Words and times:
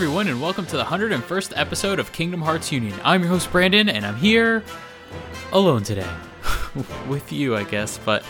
Everyone, 0.00 0.28
and 0.28 0.40
welcome 0.40 0.64
to 0.64 0.78
the 0.78 0.84
101st 0.84 1.52
episode 1.56 1.98
of 1.98 2.10
Kingdom 2.10 2.40
Hearts 2.40 2.72
Union. 2.72 2.98
I'm 3.04 3.20
your 3.20 3.28
host, 3.28 3.52
Brandon, 3.52 3.86
and 3.86 4.06
I'm 4.06 4.16
here 4.16 4.64
alone 5.52 5.82
today. 5.82 6.08
With 7.06 7.30
you, 7.30 7.54
I 7.54 7.64
guess, 7.64 7.98
but 7.98 8.22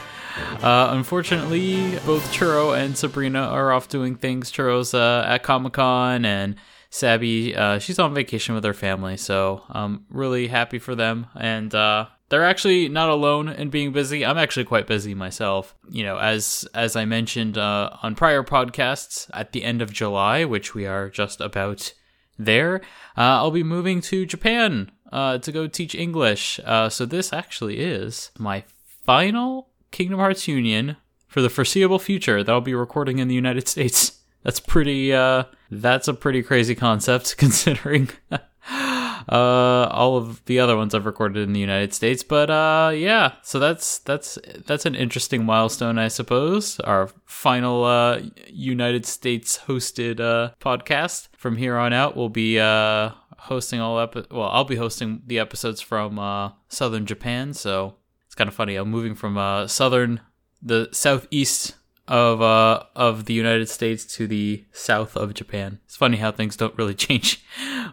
uh, 0.64 0.88
unfortunately, 0.91 1.96
both 2.05 2.25
Churro 2.33 2.77
and 2.77 2.98
Sabrina 2.98 3.43
are 3.43 3.70
off 3.70 3.87
doing 3.87 4.16
things. 4.16 4.51
Churro's 4.51 4.95
uh, 4.95 5.23
at 5.25 5.45
Comic 5.45 5.74
Con, 5.74 6.24
and 6.24 6.56
Sabby, 6.91 7.55
uh, 7.55 7.79
she's 7.79 8.01
on 8.01 8.15
vacation 8.15 8.57
with 8.57 8.65
her 8.65 8.74
family, 8.74 9.16
so 9.16 9.62
I'm 9.68 10.07
really 10.10 10.48
happy 10.48 10.80
for 10.80 10.96
them. 10.96 11.29
And 11.37 11.73
uh, 11.73 12.07
they're 12.30 12.45
actually 12.45 12.89
not 12.89 13.09
alone 13.09 13.48
in 13.48 13.70
being 13.70 13.93
busy. 13.93 14.25
I'm 14.25 14.38
actually 14.38 14.65
quite 14.65 14.87
busy 14.87 15.15
myself. 15.15 15.75
You 15.91 16.05
know, 16.05 16.19
as 16.19 16.66
as 16.75 16.97
I 16.97 17.05
mentioned 17.05 17.59
uh, 17.59 17.91
on 18.02 18.15
prior 18.15 18.43
podcasts, 18.43 19.29
at 19.34 19.52
the 19.52 19.65
end 19.65 19.83
of 19.83 19.93
July, 19.93 20.45
which 20.45 20.74
we 20.74 20.87
are 20.87 21.11
just 21.11 21.41
about 21.41 21.93
there, 22.38 22.77
uh, 23.19 23.43
I'll 23.43 23.51
be 23.51 23.65
moving 23.65 24.01
to 24.02 24.24
Japan 24.24 24.91
uh, 25.12 25.38
to 25.38 25.52
go 25.52 25.66
teach 25.66 25.95
English. 25.95 26.61
Uh, 26.65 26.88
so 26.88 27.05
this 27.05 27.33
actually 27.33 27.80
is 27.80 28.30
my 28.38 28.65
final 29.05 29.69
Kingdom 29.91 30.21
Hearts 30.21 30.47
Union 30.47 30.97
for 31.27 31.43
the 31.43 31.51
foreseeable 31.51 31.99
future 31.99 32.43
that 32.45 32.52
I'll 32.52 32.60
be 32.60 32.74
recording 32.74 33.19
in 33.19 33.29
the 33.29 33.35
United 33.35 33.69
States. 33.69 34.19
That's 34.43 34.60
pretty. 34.60 35.12
Uh, 35.12 35.45
that's 35.71 36.09
a 36.09 36.15
pretty 36.15 36.43
crazy 36.43 36.74
concept 36.74 37.37
considering 37.38 38.09
uh, 39.29 39.88
all 39.90 40.16
of 40.16 40.45
the 40.46 40.59
other 40.60 40.76
ones 40.76 40.95
I've 40.95 41.07
recorded 41.07 41.43
in 41.43 41.52
the 41.52 41.60
United 41.60 41.95
States. 41.95 42.23
But 42.23 42.51
uh, 42.51 42.93
yeah, 42.95 43.35
so 43.43 43.59
that's 43.59 43.99
that's 43.99 44.38
that's 44.66 44.87
an 44.87 44.95
interesting 44.95 45.45
milestone, 45.45 45.99
I 45.99 46.09
suppose. 46.09 46.80
Our 46.80 47.10
final 47.26 47.85
uh, 47.85 48.21
United 48.48 49.07
States 49.07 49.59
hosted 49.66 50.21
uh, 50.21 50.52
podcast. 50.60 51.29
From 51.37 51.57
here 51.57 51.76
on 51.76 51.93
out, 51.93 52.16
we'll 52.16 52.29
be 52.29 52.59
uh, 52.59 53.10
hosting 53.38 53.80
all 53.80 53.98
epi- 53.98 54.26
Well, 54.30 54.48
I'll 54.48 54.65
be 54.65 54.76
hosting 54.76 55.23
the 55.26 55.38
episodes 55.38 55.80
from 55.80 56.18
uh, 56.18 56.52
southern 56.68 57.07
Japan. 57.07 57.54
So 57.54 57.96
it's 58.26 58.35
kind 58.35 58.48
of 58.48 58.54
funny. 58.54 58.76
I'm 58.76 58.91
moving 58.91 59.15
from 59.15 59.37
uh, 59.38 59.66
southern, 59.66 60.21
the 60.63 60.88
southeast 60.93 61.76
of 62.11 62.43
uh 62.43 62.83
of 62.97 63.27
the 63.27 63.35
United 63.35 63.69
States 63.69 64.05
to 64.05 64.27
the 64.27 64.65
south 64.72 65.16
of 65.16 65.33
Japan. 65.33 65.78
It's 65.87 65.97
funny 65.97 66.16
how 66.16 66.33
things 66.33 66.56
don't 66.56 66.77
really 66.77 66.94
change 67.06 67.43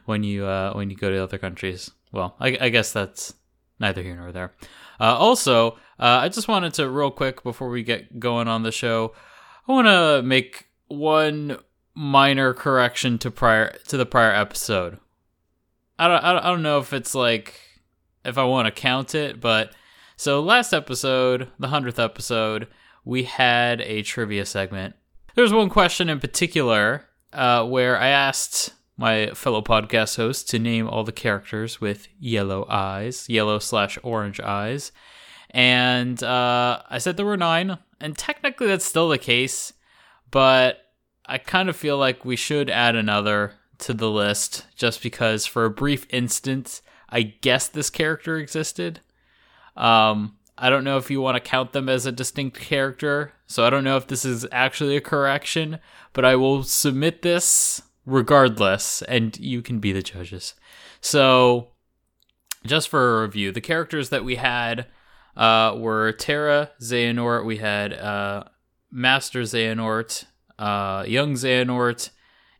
when 0.06 0.24
you 0.24 0.46
uh 0.46 0.74
when 0.74 0.90
you 0.90 0.98
go 0.98 1.10
to 1.10 1.24
other 1.24 1.38
countries. 1.38 1.92
Well, 2.12 2.36
I, 2.40 2.58
I 2.60 2.70
guess 2.70 2.92
that's 2.92 3.36
neither 3.80 4.02
here 4.02 4.16
nor 4.16 4.32
there. 4.32 4.54
Uh, 5.00 5.16
also, 5.16 5.74
uh, 6.00 6.20
I 6.22 6.30
just 6.30 6.48
wanted 6.48 6.74
to 6.76 6.90
real 6.90 7.12
quick 7.12 7.44
before 7.44 7.70
we 7.70 7.84
get 7.84 8.20
going 8.20 8.48
on 8.48 8.64
the 8.64 8.72
show, 8.72 9.14
I 9.68 9.72
want 9.72 9.88
to 9.88 10.24
make 10.24 10.66
one 10.88 11.60
minor 11.94 12.54
correction 12.54 13.20
to 13.20 13.30
prior 13.30 13.78
to 13.88 13.98
the 13.98 14.06
prior 14.06 14.34
episode. 14.34 14.98
I 16.00 16.08
don't 16.08 16.24
I 16.24 16.50
don't 16.50 16.64
know 16.64 16.80
if 16.80 16.92
it's 16.92 17.14
like 17.14 17.60
if 18.26 18.40
I 18.40 18.46
want 18.46 18.66
to 18.66 18.72
count 18.72 19.14
it, 19.14 19.40
but 19.40 19.74
so 20.16 20.42
last 20.42 20.74
episode, 20.74 21.50
the 21.60 21.68
hundredth 21.68 22.00
episode 22.00 22.68
we 23.08 23.24
had 23.24 23.80
a 23.82 24.02
trivia 24.02 24.46
segment. 24.46 24.94
There's 25.34 25.54
one 25.54 25.70
question 25.70 26.10
in 26.10 26.20
particular 26.20 27.06
uh, 27.32 27.66
where 27.66 27.98
I 27.98 28.10
asked 28.10 28.74
my 28.98 29.28
fellow 29.28 29.62
podcast 29.62 30.18
host 30.18 30.50
to 30.50 30.60
name 30.60 30.90
all 30.90 31.06
the 31.06 31.14
characters 31.14 31.80
with 31.80 32.10
yellow 32.20 32.66
eyes, 32.68 33.30
yellow 33.30 33.60
slash 33.60 33.98
orange 34.04 34.42
eyes. 34.42 34.92
And 35.52 36.22
uh, 36.22 36.82
I 36.90 36.98
said 36.98 37.16
there 37.16 37.26
were 37.26 37.38
nine, 37.38 37.78
and 38.02 38.18
technically 38.18 38.68
that's 38.68 38.84
still 38.84 39.08
the 39.08 39.18
case, 39.18 39.72
but 40.30 40.80
I 41.26 41.38
kind 41.38 41.70
of 41.70 41.78
feel 41.78 41.98
like 41.98 42.26
we 42.26 42.36
should 42.36 42.70
add 42.70 42.98
another 42.98 43.54
to 43.80 43.94
the 43.94 44.12
list 44.12 44.66
just 44.76 45.02
because 45.02 45.46
for 45.46 45.64
a 45.64 45.70
brief 45.70 46.06
instant, 46.10 46.82
I 47.10 47.22
guess 47.22 47.70
this 47.70 47.90
character 47.90 48.38
existed. 48.38 49.00
Um, 49.78 50.37
I 50.58 50.70
don't 50.70 50.84
know 50.84 50.98
if 50.98 51.12
you 51.12 51.22
want 51.22 51.36
to 51.36 51.50
count 51.50 51.74
them 51.74 51.88
as 51.88 52.06
a 52.06 52.12
distinct 52.12 52.60
character, 52.60 53.34
so 53.46 53.66
I 53.66 53.70
don't 53.70 53.84
know 53.84 53.98
if 53.98 54.08
this 54.08 54.26
is 54.26 54.48
actually 54.52 54.98
a 54.98 55.02
correction, 55.02 55.80
but 56.14 56.26
I 56.26 56.36
will 56.36 56.64
submit 56.64 57.22
this 57.22 57.82
regardless, 58.06 59.04
and 59.04 59.38
you 59.38 59.62
can 59.62 59.80
be 59.80 59.92
the 59.92 60.02
judges. 60.02 60.56
So, 61.00 61.70
just 62.66 62.90
for 62.90 63.20
a 63.20 63.22
review, 63.22 63.52
the 63.52 63.62
characters 63.62 64.10
that 64.10 64.26
we 64.26 64.36
had 64.36 64.88
uh, 65.36 65.76
were 65.78 66.12
Terra, 66.14 66.72
Xehanort, 66.82 67.46
we 67.46 67.58
had 67.58 67.94
uh, 67.94 68.46
Master 68.90 69.42
Xehanort, 69.42 70.26
uh, 70.58 71.06
Young 71.08 71.34
Xehanort, 71.34 72.10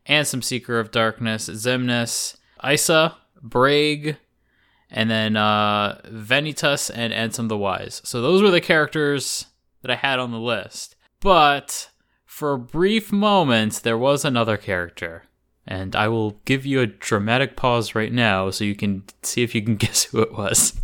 Ansem 0.08 0.44
Seeker 0.44 0.78
of 0.78 0.92
Darkness, 0.92 1.48
Xemnas, 1.48 2.36
Isa, 2.64 3.16
Braig, 3.42 4.16
and 4.90 5.10
then 5.10 5.36
uh, 5.36 6.00
Vanitas 6.06 6.90
and 6.94 7.12
Ansem 7.12 7.48
the 7.48 7.58
Wise. 7.58 8.00
So 8.04 8.22
those 8.22 8.42
were 8.42 8.50
the 8.50 8.60
characters 8.60 9.46
that 9.82 9.90
I 9.90 9.96
had 9.96 10.18
on 10.18 10.32
the 10.32 10.40
list. 10.40 10.96
But 11.20 11.90
for 12.24 12.52
a 12.52 12.58
brief 12.58 13.12
moment, 13.12 13.82
there 13.82 13.98
was 13.98 14.24
another 14.24 14.56
character. 14.56 15.24
And 15.66 15.94
I 15.94 16.08
will 16.08 16.40
give 16.46 16.64
you 16.64 16.80
a 16.80 16.86
dramatic 16.86 17.56
pause 17.56 17.94
right 17.94 18.12
now 18.12 18.48
so 18.50 18.64
you 18.64 18.74
can 18.74 19.04
see 19.22 19.42
if 19.42 19.54
you 19.54 19.62
can 19.62 19.76
guess 19.76 20.04
who 20.04 20.20
it 20.20 20.32
was. 20.32 20.80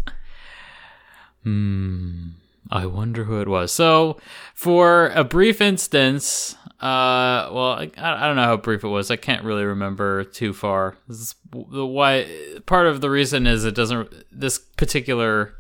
Hmm. 1.43 2.29
I 2.71 2.87
wonder 2.87 3.25
who 3.25 3.41
it 3.41 3.49
was. 3.49 3.73
So, 3.73 4.19
for 4.55 5.09
a 5.09 5.23
brief 5.23 5.61
instance, 5.61 6.57
uh, 6.85 7.49
well, 7.51 7.73
I, 7.79 7.91
I 7.97 8.27
don't 8.27 8.37
know 8.37 8.45
how 8.45 8.59
brief 8.59 8.85
it 8.85 8.89
was. 8.89 9.11
I 9.11 9.17
can't 9.17 9.43
really 9.43 9.65
remember 9.65 10.23
too 10.23 10.53
far. 10.53 10.99
This 11.09 11.35
the 11.51 11.87
why 11.87 12.29
part 12.67 12.87
of 12.87 13.01
the 13.01 13.09
reason 13.09 13.47
is 13.47 13.65
it 13.65 13.75
doesn't. 13.75 14.13
This 14.31 14.59
particular 14.59 15.55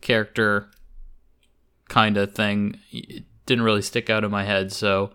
character 0.00 0.70
kind 1.90 2.16
of 2.16 2.34
thing 2.34 2.80
didn't 3.44 3.64
really 3.64 3.82
stick 3.82 4.08
out 4.08 4.24
in 4.24 4.30
my 4.30 4.44
head, 4.44 4.72
so 4.72 5.10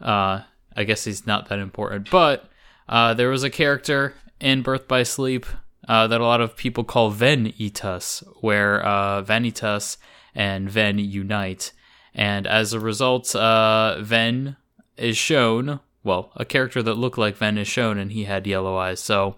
uh, 0.00 0.40
I 0.74 0.84
guess 0.84 1.04
he's 1.04 1.26
not 1.26 1.50
that 1.50 1.58
important. 1.58 2.10
But 2.10 2.48
uh, 2.88 3.12
there 3.12 3.28
was 3.28 3.42
a 3.42 3.50
character 3.50 4.14
in 4.40 4.62
Birth 4.62 4.88
by 4.88 5.02
Sleep 5.02 5.44
uh, 5.86 6.06
that 6.06 6.22
a 6.22 6.24
lot 6.24 6.40
of 6.40 6.56
people 6.56 6.82
call 6.82 7.12
Vanitas, 7.12 8.22
where 8.40 8.82
uh, 8.82 9.22
Vanitas 9.22 9.98
and 10.34 10.70
Ven 10.70 10.98
unite, 10.98 11.72
and 12.14 12.46
as 12.46 12.72
a 12.72 12.80
result, 12.80 13.36
uh, 13.36 13.98
Ven 14.00 14.56
is 14.96 15.16
shown, 15.16 15.80
well, 16.02 16.30
a 16.36 16.44
character 16.44 16.82
that 16.82 16.94
looked 16.94 17.18
like 17.18 17.36
Ven 17.36 17.58
is 17.58 17.68
shown, 17.68 17.98
and 17.98 18.12
he 18.12 18.24
had 18.24 18.46
yellow 18.46 18.76
eyes. 18.76 19.00
So, 19.00 19.36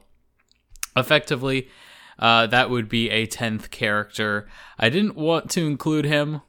effectively, 0.96 1.68
uh, 2.18 2.46
that 2.48 2.70
would 2.70 2.88
be 2.88 3.10
a 3.10 3.26
10th 3.26 3.70
character. 3.70 4.48
I 4.78 4.88
didn't 4.88 5.16
want 5.16 5.50
to 5.50 5.66
include 5.66 6.04
him 6.04 6.42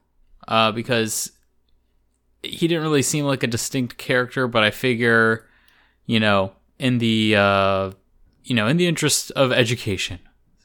uh, 0.47 0.71
because 0.71 1.31
he 2.43 2.67
didn't 2.67 2.83
really 2.83 3.01
seem 3.01 3.25
like 3.25 3.43
a 3.43 3.47
distinct 3.47 3.97
character, 3.97 4.47
but 4.47 4.63
I 4.63 4.71
figure, 4.71 5.47
you 6.05 6.19
know, 6.19 6.53
in 6.79 6.99
the 6.99 7.35
uh, 7.35 7.91
you 8.43 8.55
know, 8.55 8.67
in 8.67 8.77
the 8.77 8.87
interest 8.87 9.31
of 9.31 9.51
education, 9.51 10.19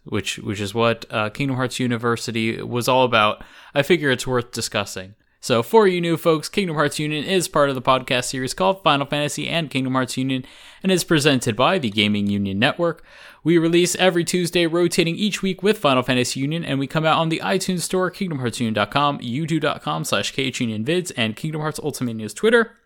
which 0.05 0.39
which 0.39 0.61
is 0.61 0.75
what 0.75 1.05
uh, 1.11 1.31
Kingdom 1.31 1.57
Hearts 1.57 1.81
University 1.81 2.63
was 2.63 2.89
all 2.89 3.05
about, 3.05 3.43
I 3.75 3.83
figure 3.83 4.11
it's 4.11 4.27
worth 4.27 4.53
discussing. 4.53 5.15
So, 5.43 5.65
for 5.65 5.89
you 5.89 6.01
new 6.01 6.17
folks, 6.17 6.49
Kingdom 6.49 6.77
Hearts 6.77 7.01
Union 7.01 7.25
is 7.25 7.49
part 7.49 7.69
of 7.69 7.75
the 7.75 7.83
podcast 7.83 8.27
series 8.27 8.55
called 8.55 8.81
Final 8.85 9.07
Fantasy 9.07 9.49
and 9.49 9.69
Kingdom 9.69 9.95
Hearts 9.95 10.17
Union 10.17 10.45
and 10.85 10.93
is 10.93 11.03
presented 11.03 11.57
by 11.57 11.79
the 11.79 11.91
Gaming 11.91 12.29
Union 12.29 12.61
Network. 12.61 13.05
We 13.43 13.59
release 13.59 13.97
every 13.97 14.23
Tuesday, 14.23 14.69
rotating 14.69 15.17
each 15.17 15.43
week 15.43 15.61
with 15.61 15.79
Final 15.79 16.05
Fantasy 16.05 16.39
Union, 16.39 16.65
and 16.65 16.79
we 16.79 16.87
come 16.87 17.05
out 17.05 17.19
on 17.19 17.29
the 17.29 17.41
iTunes 17.43 17.81
Store, 17.81 18.09
KingdomHeartsUnion.com, 18.09 19.19
YouTube.com 19.19 20.05
slash 20.05 20.33
KHUnionVids, 20.33 21.11
and 21.17 21.35
Kingdom 21.35 21.61
Hearts 21.61 21.81
Ultimania's 21.81 22.35
Twitter, 22.35 22.77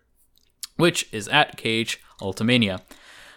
which 0.77 1.07
is 1.13 1.27
at 1.27 1.57
KH 1.57 1.97
Ultimania. 2.21 2.81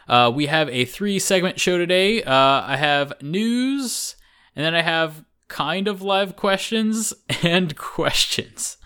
Uh, 0.09 0.33
we 0.35 0.47
have 0.47 0.71
a 0.71 0.87
three 0.87 1.19
segment 1.19 1.61
show 1.61 1.77
today. 1.77 2.23
Uh, 2.23 2.33
I 2.33 2.79
have 2.79 3.13
news, 3.21 4.17
and 4.57 4.65
then 4.65 4.75
I 4.75 4.81
have 4.81 5.27
kind 5.49 5.89
of 5.89 6.01
live 6.01 6.37
questions 6.37 7.13
and 7.43 7.77
questions. 7.77 8.79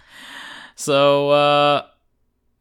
So 0.75 1.31
uh, 1.31 1.87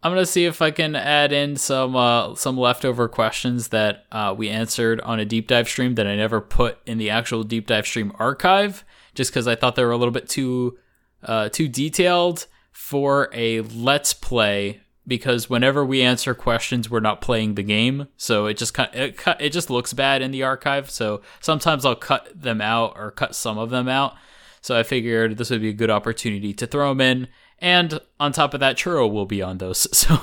I'm 0.04 0.12
gonna 0.12 0.25
see 0.25 0.45
if 0.45 0.62
I 0.62 0.71
can 0.71 0.95
add 0.95 1.31
in 1.31 1.56
some 1.56 1.95
uh, 1.95 2.36
some 2.36 2.57
leftover 2.57 3.07
questions 3.07 3.69
that 3.69 4.06
uh, 4.12 4.36
we 4.38 4.50
answered 4.50 5.00
on 5.01 5.19
a 5.19 5.25
deep 5.25 5.48
dive 5.48 5.68
stream 5.68 5.95
that 5.95 6.07
I 6.07 6.15
never 6.15 6.42
put 6.42 6.77
in 6.86 6.98
the 6.98 7.10
actual 7.10 7.44
deep 7.44 7.68
dive 7.68 7.88
stream 7.88 8.12
archive, 8.19 8.83
just 9.15 9.31
because 9.31 9.48
I 9.48 9.56
thought 9.56 9.75
they 9.75 9.86
were 9.86 9.92
a 9.92 9.98
little 9.98 10.12
bit 10.12 10.27
too 10.27 10.77
uh, 11.24 11.50
too 11.50 11.68
detailed 11.68 12.48
for 12.71 13.30
a 13.33 13.62
let's 13.62 14.13
play. 14.13 14.81
Because 15.06 15.50
whenever 15.50 15.83
we 15.83 16.01
answer 16.01 16.33
questions, 16.33 16.89
we're 16.89 17.01
not 17.01 17.19
playing 17.19 17.56
the 17.56 17.63
game, 17.63 18.07
so 18.16 18.45
it 18.45 18.56
just 18.56 18.77
it, 18.94 19.19
it 19.38 19.50
just 19.50 19.69
looks 19.69 19.92
bad 19.92 20.21
in 20.21 20.31
the 20.31 20.44
archive. 20.44 20.89
So 20.89 21.21
sometimes 21.42 21.83
I'll 21.83 21.95
cut 21.95 22.30
them 22.33 22.62
out 22.62 22.94
or 22.95 23.12
cut 23.12 23.36
some 23.36 23.57
of 23.57 23.69
them 23.69 23.89
out. 23.89 24.16
So 24.62 24.80
I 24.80 24.83
figured 24.83 25.38
this 25.38 25.50
would 25.50 25.59
be 25.59 25.68
a 25.68 25.74
good 25.74 25.89
opportunity 25.89 26.54
to 26.54 26.66
throw 26.66 26.88
them 26.89 27.01
in 27.01 27.27
and 27.63 28.01
on 28.19 28.33
top 28.33 28.54
of 28.54 28.60
that, 28.60 28.75
Churro 28.75 29.12
will 29.12 29.25
be 29.25 29.42
on 29.42 29.57
those. 29.57 29.88
So 29.94 30.19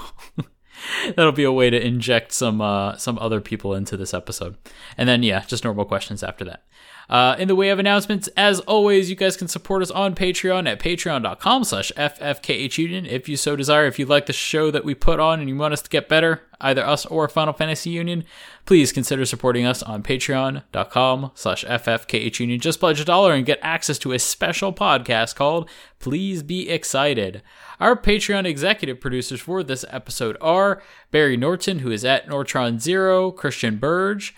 that'll 1.15 1.33
be 1.33 1.45
a 1.45 1.53
way 1.53 1.69
to 1.69 1.87
inject 1.87 2.33
some 2.33 2.61
uh, 2.61 2.97
some 2.97 3.19
other 3.19 3.41
people 3.41 3.75
into 3.75 3.97
this 3.97 4.15
episode, 4.15 4.57
and 4.97 5.09
then 5.09 5.23
yeah, 5.23 5.41
just 5.47 5.65
normal 5.65 5.85
questions 5.85 6.23
after 6.23 6.45
that. 6.45 6.65
Uh, 7.11 7.35
in 7.41 7.49
the 7.49 7.57
way 7.57 7.71
of 7.71 7.81
announcements, 7.81 8.29
as 8.37 8.61
always, 8.61 9.11
you 9.11 9.17
guys 9.17 9.37
can 9.37 9.49
support 9.49 9.83
us 9.83 9.91
on 9.91 10.15
Patreon 10.15 10.69
at 10.69 10.79
patreon.com 10.79 11.65
slash 11.65 11.91
ffkhunion 11.97 13.05
if 13.05 13.29
you 13.29 13.37
so 13.37 13.57
desire. 13.57 13.87
If 13.87 13.99
you 13.99 14.07
like 14.07 14.27
the 14.27 14.33
show 14.33 14.71
that 14.71 14.85
we 14.85 14.95
put 14.95 15.19
on 15.19 15.41
and 15.41 15.49
you 15.49 15.57
want 15.57 15.73
us 15.75 15.83
to 15.83 15.91
get 15.91 16.09
better, 16.09 16.43
either 16.61 16.87
us 16.87 17.05
or 17.07 17.29
Final 17.29 17.53
Fantasy 17.53 17.91
Union, 17.91 18.25
please 18.65 18.93
consider 18.93 19.25
supporting 19.25 19.67
us 19.67 19.83
on 19.83 20.05
patreon.com 20.05 21.33
slash 21.35 21.65
ffkhunion. 21.65 22.61
Just 22.61 22.79
pledge 22.79 23.01
a 23.01 23.05
dollar 23.05 23.35
and 23.35 23.45
get 23.45 23.59
access 23.61 23.99
to 23.99 24.13
a 24.13 24.19
special 24.21 24.73
podcast 24.73 25.35
called 25.35 25.69
Please 25.99 26.45
Be 26.45 26.71
Excited. 26.71 27.43
Our 27.81 27.97
Patreon 27.97 28.45
executive 28.47 29.01
producers 29.01 29.41
for 29.41 29.65
this 29.65 29.85
episode 29.89 30.37
are 30.41 30.81
Barry 31.11 31.37
Norton, 31.37 31.81
who 31.81 31.91
is 31.91 32.05
at 32.05 32.29
Nortron 32.29 32.79
Zero, 32.79 33.33
Christian 33.33 33.79
Burge, 33.79 34.33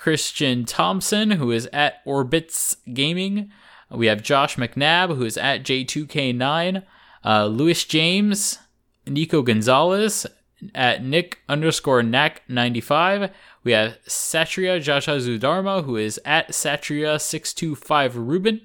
Christian 0.00 0.64
Thompson, 0.64 1.32
who 1.32 1.50
is 1.50 1.68
at 1.74 2.00
Orbits 2.06 2.78
Gaming. 2.94 3.52
We 3.90 4.06
have 4.06 4.22
Josh 4.22 4.56
McNabb, 4.56 5.14
who 5.14 5.26
is 5.26 5.36
at 5.36 5.62
J2K9. 5.62 6.82
Uh, 7.22 7.44
Louis 7.44 7.84
James, 7.84 8.58
Nico 9.06 9.42
Gonzalez, 9.42 10.26
at 10.74 11.04
Nick 11.04 11.40
underscore 11.50 12.00
Knack95. 12.00 13.30
We 13.62 13.72
have 13.72 13.98
Satria 14.08 14.80
Zudarma, 14.80 15.84
who 15.84 15.96
is 15.96 16.18
at 16.24 16.48
Satria625 16.48 18.14
Ruben. 18.14 18.62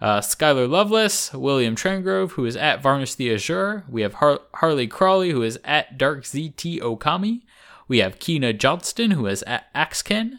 Uh, 0.00 0.20
Skylar 0.20 0.68
Loveless, 0.70 1.34
William 1.34 1.74
Trengrove, 1.74 2.30
who 2.30 2.44
is 2.44 2.54
at 2.54 2.80
Varnish 2.80 3.16
the 3.16 3.34
Azure. 3.34 3.82
We 3.90 4.02
have 4.02 4.14
Har- 4.14 4.42
Harley 4.54 4.86
Crawley, 4.86 5.30
who 5.30 5.42
is 5.42 5.58
at 5.64 5.98
Dark 5.98 6.22
ZT 6.22 6.78
Okami. 6.78 7.40
We 7.88 7.98
have 7.98 8.20
Keena 8.20 8.52
Johnston, 8.52 9.10
who 9.10 9.26
is 9.26 9.42
at 9.48 9.64
Axken. 9.74 10.38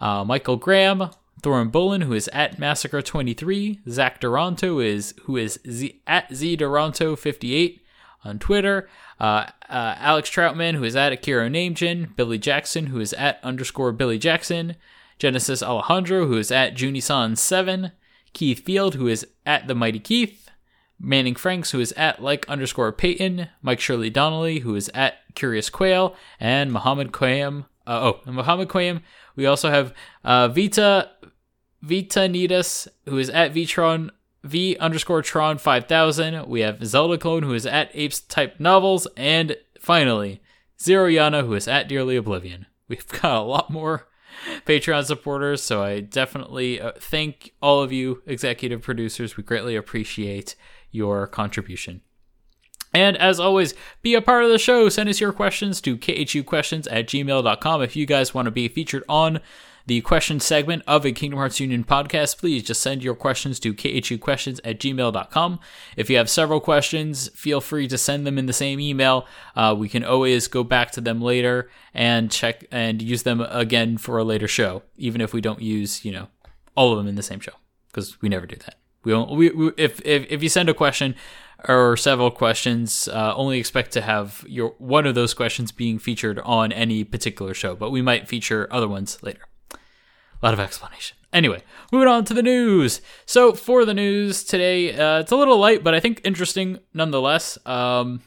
Uh, 0.00 0.24
Michael 0.24 0.56
Graham, 0.56 1.10
Thorin 1.42 1.70
Bullen, 1.70 2.02
who 2.02 2.12
is 2.12 2.28
at 2.28 2.58
Massacre23, 2.58 3.88
Zach 3.88 4.20
Duranto 4.20 4.84
is 4.84 5.14
who 5.22 5.36
is 5.36 5.58
Z, 5.68 6.00
at 6.06 6.34
Z 6.34 6.56
Duranto 6.56 7.18
58 7.18 7.82
on 8.24 8.38
Twitter, 8.38 8.88
uh, 9.18 9.46
uh, 9.68 9.94
Alex 9.98 10.30
Troutman, 10.30 10.74
who 10.74 10.84
is 10.84 10.96
at 10.96 11.12
Akira 11.12 11.48
Namejin, 11.48 12.14
Billy 12.16 12.38
Jackson, 12.38 12.86
who 12.86 13.00
is 13.00 13.12
at 13.14 13.38
underscore 13.42 13.92
Billy 13.92 14.18
Jackson, 14.18 14.76
Genesis 15.18 15.62
Alejandro, 15.62 16.26
who 16.26 16.36
is 16.36 16.50
at 16.50 16.74
Junisan7, 16.74 17.92
Keith 18.32 18.64
Field, 18.64 18.94
who 18.94 19.06
is 19.06 19.26
at 19.44 19.66
The 19.66 19.74
Mighty 19.74 20.00
Keith, 20.00 20.50
Manning 20.98 21.34
Franks, 21.34 21.70
who 21.70 21.80
is 21.80 21.92
at 21.92 22.22
like 22.22 22.48
underscore 22.48 22.92
Peyton, 22.92 23.48
Mike 23.62 23.80
Shirley 23.80 24.10
Donnelly, 24.10 24.60
who 24.60 24.74
is 24.74 24.90
at 24.94 25.16
Curious 25.34 25.70
Quail, 25.70 26.14
and 26.38 26.72
Muhammad 26.72 27.12
Quayam. 27.12 27.64
Uh, 27.86 28.12
oh, 28.12 28.30
Muhammad 28.30 28.68
Quayam, 28.68 29.00
we 29.40 29.46
also 29.46 29.70
have 29.70 29.94
uh, 30.22 30.48
Vita 30.48 31.08
Vita 31.80 32.20
Nidus, 32.20 32.86
who 33.06 33.16
is 33.16 33.30
at 33.30 33.54
Vtron 33.54 34.10
V 34.44 34.76
underscore 34.76 35.22
Tron 35.22 35.56
five 35.56 35.86
thousand. 35.86 36.46
We 36.46 36.60
have 36.60 36.86
Zelda 36.86 37.16
Clone, 37.16 37.42
who 37.42 37.54
is 37.54 37.64
at 37.64 37.90
Apes 37.94 38.20
Type 38.20 38.60
Novels, 38.60 39.08
and 39.16 39.56
finally 39.80 40.42
Zero 40.78 41.08
Yana, 41.08 41.46
who 41.46 41.54
is 41.54 41.66
at 41.66 41.88
Dearly 41.88 42.16
Oblivion. 42.16 42.66
We've 42.88 43.08
got 43.08 43.38
a 43.38 43.40
lot 43.40 43.70
more 43.70 44.08
Patreon 44.66 45.06
supporters, 45.06 45.62
so 45.62 45.82
I 45.82 46.00
definitely 46.00 46.78
uh, 46.78 46.92
thank 46.98 47.54
all 47.62 47.82
of 47.82 47.92
you 47.92 48.22
executive 48.26 48.82
producers. 48.82 49.38
We 49.38 49.42
greatly 49.42 49.74
appreciate 49.74 50.54
your 50.90 51.26
contribution. 51.26 52.02
And 52.92 53.16
as 53.16 53.38
always, 53.38 53.74
be 54.02 54.14
a 54.14 54.22
part 54.22 54.44
of 54.44 54.50
the 54.50 54.58
show. 54.58 54.88
Send 54.88 55.08
us 55.08 55.20
your 55.20 55.32
questions 55.32 55.80
to 55.82 55.96
khuquestions 55.96 56.88
at 56.90 57.06
gmail.com. 57.06 57.82
If 57.82 57.96
you 57.96 58.06
guys 58.06 58.34
want 58.34 58.46
to 58.46 58.50
be 58.50 58.68
featured 58.68 59.04
on 59.08 59.40
the 59.86 60.00
question 60.02 60.38
segment 60.40 60.82
of 60.86 61.04
a 61.04 61.12
Kingdom 61.12 61.38
Hearts 61.38 61.58
Union 61.58 61.84
podcast, 61.84 62.38
please 62.38 62.62
just 62.62 62.80
send 62.80 63.02
your 63.02 63.14
questions 63.14 63.58
to 63.60 63.74
khuquestions 63.74 64.60
at 64.62 64.78
gmail.com. 64.78 65.60
If 65.96 66.10
you 66.10 66.16
have 66.16 66.30
several 66.30 66.60
questions, 66.60 67.28
feel 67.30 67.60
free 67.60 67.88
to 67.88 67.98
send 67.98 68.26
them 68.26 68.38
in 68.38 68.46
the 68.46 68.52
same 68.52 68.78
email. 68.78 69.26
Uh, 69.56 69.74
we 69.76 69.88
can 69.88 70.04
always 70.04 70.48
go 70.48 70.62
back 70.62 70.90
to 70.92 71.00
them 71.00 71.20
later 71.20 71.70
and 71.94 72.30
check 72.30 72.66
and 72.70 73.00
use 73.02 73.22
them 73.22 73.40
again 73.40 73.98
for 73.98 74.18
a 74.18 74.24
later 74.24 74.48
show, 74.48 74.82
even 74.96 75.20
if 75.20 75.32
we 75.32 75.40
don't 75.40 75.62
use, 75.62 76.04
you 76.04 76.12
know, 76.12 76.28
all 76.76 76.92
of 76.92 76.98
them 76.98 77.08
in 77.08 77.16
the 77.16 77.22
same 77.22 77.40
show, 77.40 77.54
because 77.88 78.20
we 78.20 78.28
never 78.28 78.46
do 78.46 78.56
that. 78.56 78.76
We, 79.02 79.14
we, 79.14 79.50
we 79.50 79.72
if, 79.76 80.00
if 80.04 80.26
if 80.30 80.42
you 80.42 80.48
send 80.48 80.68
a 80.68 80.74
question, 80.74 81.14
or 81.68 81.96
several 81.96 82.30
questions. 82.30 83.08
Uh, 83.08 83.34
only 83.34 83.58
expect 83.58 83.92
to 83.92 84.00
have 84.00 84.44
your 84.48 84.74
one 84.78 85.06
of 85.06 85.14
those 85.14 85.34
questions 85.34 85.72
being 85.72 85.98
featured 85.98 86.38
on 86.40 86.72
any 86.72 87.04
particular 87.04 87.54
show, 87.54 87.74
but 87.74 87.90
we 87.90 88.02
might 88.02 88.28
feature 88.28 88.68
other 88.70 88.88
ones 88.88 89.18
later. 89.22 89.42
A 89.72 90.46
lot 90.46 90.54
of 90.54 90.60
explanation. 90.60 91.16
Anyway, 91.32 91.62
moving 91.92 92.08
on 92.08 92.24
to 92.24 92.34
the 92.34 92.42
news. 92.42 93.00
So 93.24 93.52
for 93.52 93.84
the 93.84 93.94
news 93.94 94.42
today, 94.42 94.92
uh, 94.92 95.20
it's 95.20 95.30
a 95.30 95.36
little 95.36 95.58
light, 95.58 95.84
but 95.84 95.94
I 95.94 96.00
think 96.00 96.20
interesting 96.24 96.80
nonetheless. 96.92 97.58
Um, 97.66 98.22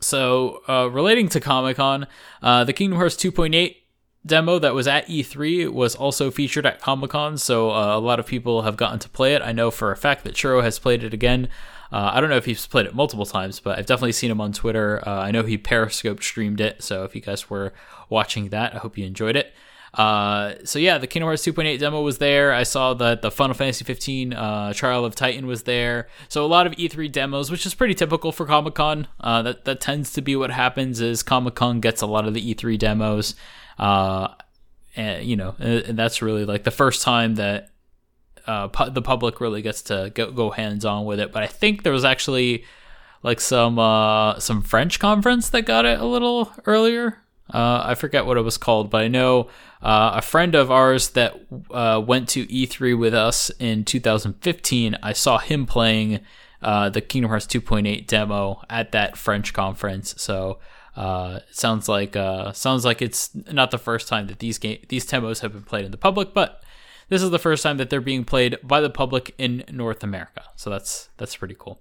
so 0.00 0.62
uh, 0.68 0.88
relating 0.90 1.28
to 1.30 1.40
Comic 1.40 1.76
Con, 1.76 2.06
uh, 2.42 2.64
the 2.64 2.72
Kingdom 2.72 2.98
Hearts 2.98 3.16
2.8 3.16 3.76
demo 4.24 4.58
that 4.58 4.74
was 4.74 4.86
at 4.86 5.06
E3 5.08 5.68
was 5.72 5.94
also 5.94 6.30
featured 6.30 6.66
at 6.66 6.80
Comic 6.80 7.10
Con, 7.10 7.36
so 7.38 7.70
uh, 7.70 7.96
a 7.96 7.98
lot 7.98 8.20
of 8.20 8.26
people 8.26 8.62
have 8.62 8.76
gotten 8.76 8.98
to 9.00 9.08
play 9.08 9.34
it. 9.34 9.42
I 9.42 9.52
know 9.52 9.70
for 9.70 9.90
a 9.90 9.96
fact 9.96 10.24
that 10.24 10.34
Churro 10.34 10.62
has 10.62 10.78
played 10.78 11.02
it 11.02 11.12
again. 11.12 11.48
Uh, 11.92 12.12
I 12.14 12.20
don't 12.20 12.30
know 12.30 12.36
if 12.36 12.46
he's 12.46 12.66
played 12.66 12.86
it 12.86 12.94
multiple 12.94 13.26
times, 13.26 13.60
but 13.60 13.78
I've 13.78 13.86
definitely 13.86 14.12
seen 14.12 14.30
him 14.30 14.40
on 14.40 14.52
Twitter. 14.52 15.06
Uh, 15.06 15.20
I 15.20 15.30
know 15.30 15.42
he 15.42 15.58
Periscope 15.58 16.22
streamed 16.22 16.60
it, 16.60 16.82
so 16.82 17.04
if 17.04 17.14
you 17.14 17.20
guys 17.20 17.50
were 17.50 17.74
watching 18.08 18.48
that, 18.48 18.74
I 18.74 18.78
hope 18.78 18.96
you 18.96 19.04
enjoyed 19.04 19.36
it. 19.36 19.52
Uh, 19.94 20.54
so 20.64 20.78
yeah, 20.78 20.96
the 20.96 21.06
Kingdom 21.06 21.26
Hearts 21.26 21.44
2.8 21.44 21.78
demo 21.78 22.00
was 22.00 22.16
there. 22.18 22.52
I 22.52 22.62
saw 22.62 22.94
that 22.94 23.20
the 23.20 23.30
Final 23.30 23.54
Fantasy 23.54 23.84
15 23.84 24.32
uh, 24.32 24.72
Trial 24.72 25.04
of 25.04 25.14
Titan 25.14 25.46
was 25.46 25.64
there. 25.64 26.08
So 26.28 26.44
a 26.44 26.48
lot 26.48 26.66
of 26.66 26.72
E3 26.74 27.12
demos, 27.12 27.50
which 27.50 27.66
is 27.66 27.74
pretty 27.74 27.94
typical 27.94 28.32
for 28.32 28.46
Comic 28.46 28.74
Con. 28.74 29.06
Uh, 29.20 29.42
that 29.42 29.66
that 29.66 29.80
tends 29.80 30.12
to 30.14 30.22
be 30.22 30.34
what 30.34 30.50
happens. 30.50 31.00
Is 31.00 31.22
Comic 31.22 31.54
Con 31.54 31.80
gets 31.80 32.00
a 32.00 32.06
lot 32.06 32.26
of 32.26 32.32
the 32.32 32.54
E3 32.54 32.78
demos. 32.78 33.34
Uh, 33.78 34.28
and 34.96 35.24
you 35.24 35.36
know, 35.36 35.54
and 35.58 35.98
that's 35.98 36.22
really 36.22 36.46
like 36.46 36.64
the 36.64 36.70
first 36.70 37.02
time 37.02 37.34
that 37.34 37.71
uh, 38.46 38.68
pu- 38.68 38.90
the 38.90 39.02
public 39.02 39.40
really 39.40 39.62
gets 39.62 39.82
to 39.82 40.10
go, 40.14 40.30
go 40.30 40.50
hands 40.50 40.84
on 40.84 41.04
with 41.04 41.20
it. 41.20 41.32
But 41.32 41.42
I 41.42 41.46
think 41.46 41.82
there 41.82 41.92
was 41.92 42.04
actually 42.04 42.64
like 43.22 43.40
some 43.40 43.78
uh, 43.78 44.38
some 44.38 44.62
French 44.62 44.98
conference 44.98 45.50
that 45.50 45.62
got 45.62 45.84
it 45.86 46.00
a 46.00 46.06
little 46.06 46.52
earlier. 46.66 47.18
Uh, 47.52 47.82
I 47.84 47.94
forget 47.94 48.24
what 48.24 48.38
it 48.38 48.42
was 48.42 48.56
called, 48.56 48.90
but 48.90 49.02
I 49.02 49.08
know 49.08 49.48
uh, 49.82 50.12
a 50.14 50.22
friend 50.22 50.54
of 50.54 50.70
ours 50.70 51.10
that 51.10 51.38
uh, 51.70 52.02
went 52.04 52.28
to 52.30 52.46
E3 52.46 52.98
with 52.98 53.12
us 53.12 53.50
in 53.58 53.84
2015. 53.84 54.96
I 55.02 55.12
saw 55.12 55.38
him 55.38 55.66
playing 55.66 56.20
uh, 56.62 56.88
the 56.88 57.00
Kingdom 57.00 57.28
Hearts 57.28 57.46
2.8 57.46 58.06
demo 58.06 58.62
at 58.70 58.92
that 58.92 59.18
French 59.18 59.52
conference. 59.52 60.14
So 60.16 60.60
uh, 60.96 61.40
it 61.48 61.56
sounds 61.56 61.88
like 61.88 62.16
uh, 62.16 62.52
sounds 62.52 62.84
like 62.84 63.02
it's 63.02 63.30
not 63.34 63.70
the 63.70 63.78
first 63.78 64.08
time 64.08 64.28
that 64.28 64.38
these 64.38 64.58
game 64.58 64.78
these 64.88 65.04
demos 65.04 65.40
have 65.40 65.52
been 65.52 65.64
played 65.64 65.84
in 65.84 65.90
the 65.90 65.96
public, 65.96 66.32
but 66.32 66.62
this 67.12 67.22
is 67.22 67.28
the 67.28 67.38
first 67.38 67.62
time 67.62 67.76
that 67.76 67.90
they're 67.90 68.00
being 68.00 68.24
played 68.24 68.56
by 68.62 68.80
the 68.80 68.88
public 68.88 69.34
in 69.36 69.64
North 69.70 70.02
America. 70.02 70.44
So 70.56 70.70
that's 70.70 71.10
that's 71.18 71.36
pretty 71.36 71.54
cool. 71.58 71.78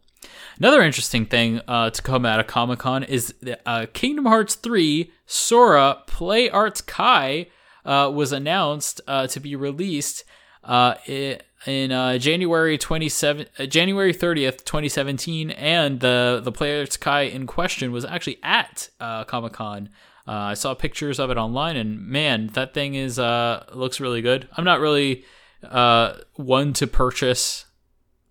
Another 0.57 0.81
interesting 0.81 1.25
thing 1.25 1.61
uh, 1.69 1.89
to 1.89 2.01
come 2.01 2.25
out 2.25 2.41
of 2.41 2.47
Comic 2.47 2.79
Con 2.79 3.03
is 3.03 3.33
uh, 3.65 3.85
Kingdom 3.93 4.25
Hearts 4.25 4.55
3 4.55 5.09
Sora 5.25 6.03
Play 6.05 6.49
Arts 6.49 6.81
Kai 6.81 7.47
uh, 7.85 8.11
was 8.13 8.33
announced 8.33 8.99
uh, 9.07 9.25
to 9.27 9.39
be 9.39 9.55
released 9.55 10.25
uh, 10.65 10.95
in 11.05 11.93
uh, 11.93 12.17
January 12.17 12.77
27 12.77 13.45
January 13.69 14.13
30th 14.13 14.65
2017 14.65 15.51
and 15.51 16.01
the 16.01 16.41
the 16.43 16.51
Play 16.51 16.77
Arts 16.77 16.97
Kai 16.97 17.21
in 17.21 17.47
question 17.47 17.93
was 17.93 18.03
actually 18.03 18.37
at 18.43 18.89
Comic 18.99 19.53
Con 19.53 19.87
uh, 20.27 20.31
I 20.31 20.53
saw 20.53 20.73
pictures 20.73 21.19
of 21.19 21.29
it 21.31 21.37
online, 21.37 21.75
and 21.75 22.05
man, 22.07 22.47
that 22.53 22.73
thing 22.73 22.95
is 22.95 23.17
uh, 23.17 23.65
looks 23.73 23.99
really 23.99 24.21
good. 24.21 24.47
I'm 24.55 24.65
not 24.65 24.79
really 24.79 25.23
uh, 25.63 26.13
one 26.35 26.73
to 26.73 26.87
purchase 26.87 27.65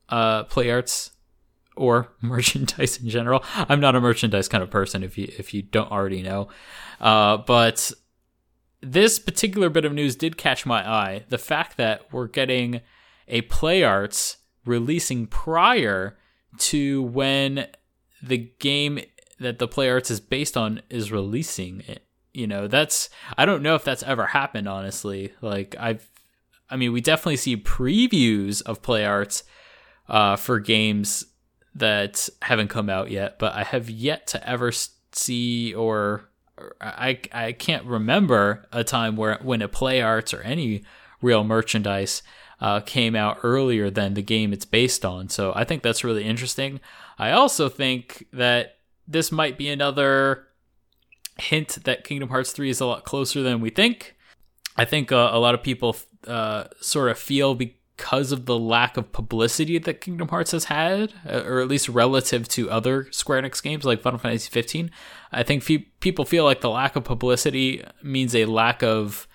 uh, 0.08 0.44
play 0.44 0.70
arts 0.70 1.10
or 1.76 2.12
merchandise 2.20 2.98
in 3.00 3.08
general. 3.08 3.42
I'm 3.54 3.80
not 3.80 3.96
a 3.96 4.00
merchandise 4.00 4.48
kind 4.48 4.62
of 4.62 4.70
person, 4.70 5.02
if 5.02 5.18
you 5.18 5.32
if 5.38 5.52
you 5.52 5.62
don't 5.62 5.90
already 5.90 6.22
know. 6.22 6.48
Uh, 7.00 7.38
but 7.38 7.92
this 8.82 9.18
particular 9.18 9.68
bit 9.68 9.84
of 9.84 9.92
news 9.92 10.16
did 10.16 10.36
catch 10.36 10.64
my 10.64 10.88
eye. 10.88 11.24
The 11.28 11.38
fact 11.38 11.76
that 11.76 12.12
we're 12.12 12.28
getting 12.28 12.80
a 13.28 13.42
play 13.42 13.82
arts 13.82 14.38
releasing 14.64 15.26
prior 15.26 16.16
to 16.58 17.02
when 17.02 17.66
the 18.22 18.50
game 18.58 19.00
that 19.40 19.58
the 19.58 19.68
play 19.68 19.90
arts 19.90 20.10
is 20.10 20.20
based 20.20 20.56
on 20.56 20.82
is 20.88 21.10
releasing 21.10 21.80
it. 21.88 22.04
You 22.32 22.46
know, 22.46 22.68
that's 22.68 23.10
I 23.36 23.46
don't 23.46 23.62
know 23.62 23.74
if 23.74 23.84
that's 23.84 24.02
ever 24.04 24.26
happened 24.26 24.68
honestly. 24.68 25.32
Like 25.40 25.74
I've 25.78 26.08
I 26.68 26.76
mean, 26.76 26.92
we 26.92 27.00
definitely 27.00 27.36
see 27.36 27.56
previews 27.56 28.62
of 28.62 28.82
play 28.82 29.04
arts 29.04 29.42
uh, 30.08 30.36
for 30.36 30.60
games 30.60 31.24
that 31.74 32.28
haven't 32.42 32.68
come 32.68 32.88
out 32.88 33.10
yet, 33.10 33.38
but 33.38 33.54
I 33.54 33.64
have 33.64 33.90
yet 33.90 34.28
to 34.28 34.48
ever 34.48 34.70
see 35.12 35.74
or 35.74 36.28
I 36.80 37.18
I 37.32 37.52
can't 37.52 37.86
remember 37.86 38.66
a 38.72 38.84
time 38.84 39.16
where 39.16 39.38
when 39.42 39.62
a 39.62 39.68
play 39.68 40.02
arts 40.02 40.32
or 40.34 40.42
any 40.42 40.84
real 41.22 41.44
merchandise 41.44 42.22
uh, 42.60 42.80
came 42.80 43.16
out 43.16 43.38
earlier 43.42 43.90
than 43.90 44.14
the 44.14 44.22
game 44.22 44.52
it's 44.52 44.64
based 44.64 45.04
on. 45.04 45.28
So 45.28 45.52
I 45.56 45.64
think 45.64 45.82
that's 45.82 46.04
really 46.04 46.24
interesting. 46.24 46.80
I 47.18 47.32
also 47.32 47.68
think 47.68 48.26
that 48.32 48.76
this 49.10 49.32
might 49.32 49.58
be 49.58 49.68
another 49.68 50.46
hint 51.38 51.78
that 51.84 52.04
Kingdom 52.04 52.28
Hearts 52.28 52.52
3 52.52 52.70
is 52.70 52.80
a 52.80 52.86
lot 52.86 53.04
closer 53.04 53.42
than 53.42 53.60
we 53.60 53.70
think. 53.70 54.16
I 54.76 54.84
think 54.84 55.10
uh, 55.10 55.30
a 55.32 55.38
lot 55.38 55.54
of 55.54 55.62
people 55.62 55.96
uh, 56.26 56.64
sort 56.80 57.10
of 57.10 57.18
feel 57.18 57.54
because 57.54 58.30
of 58.30 58.46
the 58.46 58.58
lack 58.58 58.96
of 58.96 59.12
publicity 59.12 59.78
that 59.78 60.00
Kingdom 60.00 60.28
Hearts 60.28 60.52
has 60.52 60.64
had, 60.64 61.12
uh, 61.28 61.42
or 61.44 61.60
at 61.60 61.68
least 61.68 61.88
relative 61.88 62.46
to 62.48 62.70
other 62.70 63.10
Square 63.10 63.42
Enix 63.42 63.62
games 63.62 63.84
like 63.84 64.00
Final 64.00 64.18
Fantasy 64.18 64.48
15. 64.48 64.90
I 65.32 65.42
think 65.42 65.64
fe- 65.64 65.88
people 65.98 66.24
feel 66.24 66.44
like 66.44 66.60
the 66.60 66.70
lack 66.70 66.94
of 66.94 67.04
publicity 67.04 67.84
means 68.02 68.34
a 68.34 68.44
lack 68.44 68.82
of 68.82 69.26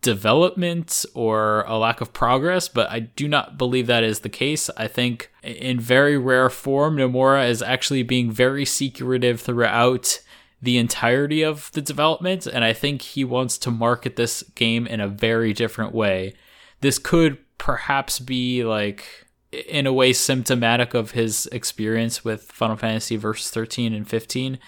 development 0.00 1.04
or 1.14 1.62
a 1.62 1.76
lack 1.76 2.00
of 2.00 2.12
progress, 2.12 2.68
but 2.68 2.90
I 2.90 3.00
do 3.00 3.26
not 3.26 3.58
believe 3.58 3.86
that 3.88 4.04
is 4.04 4.20
the 4.20 4.28
case. 4.28 4.70
I 4.76 4.86
think 4.86 5.30
in 5.42 5.80
very 5.80 6.16
rare 6.16 6.50
form, 6.50 6.96
Nomura 6.96 7.48
is 7.48 7.62
actually 7.62 8.02
being 8.02 8.30
very 8.30 8.64
secretive 8.64 9.40
throughout 9.40 10.20
the 10.60 10.78
entirety 10.78 11.42
of 11.42 11.70
the 11.72 11.82
development, 11.82 12.46
and 12.46 12.64
I 12.64 12.72
think 12.72 13.02
he 13.02 13.24
wants 13.24 13.58
to 13.58 13.70
market 13.70 14.16
this 14.16 14.42
game 14.54 14.86
in 14.86 15.00
a 15.00 15.08
very 15.08 15.52
different 15.52 15.94
way. 15.94 16.34
This 16.80 16.98
could 16.98 17.38
perhaps 17.58 18.18
be 18.18 18.64
like 18.64 19.26
in 19.68 19.86
a 19.86 19.92
way 19.92 20.12
symptomatic 20.12 20.94
of 20.94 21.12
his 21.12 21.46
experience 21.52 22.24
with 22.24 22.52
Final 22.52 22.76
Fantasy 22.76 23.16
Versus 23.16 23.50
13 23.50 23.92
and 23.92 24.06
15. 24.06 24.58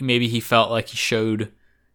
Maybe 0.00 0.28
he 0.28 0.40
felt 0.40 0.70
like 0.70 0.88
he 0.88 0.96
showed 0.96 1.52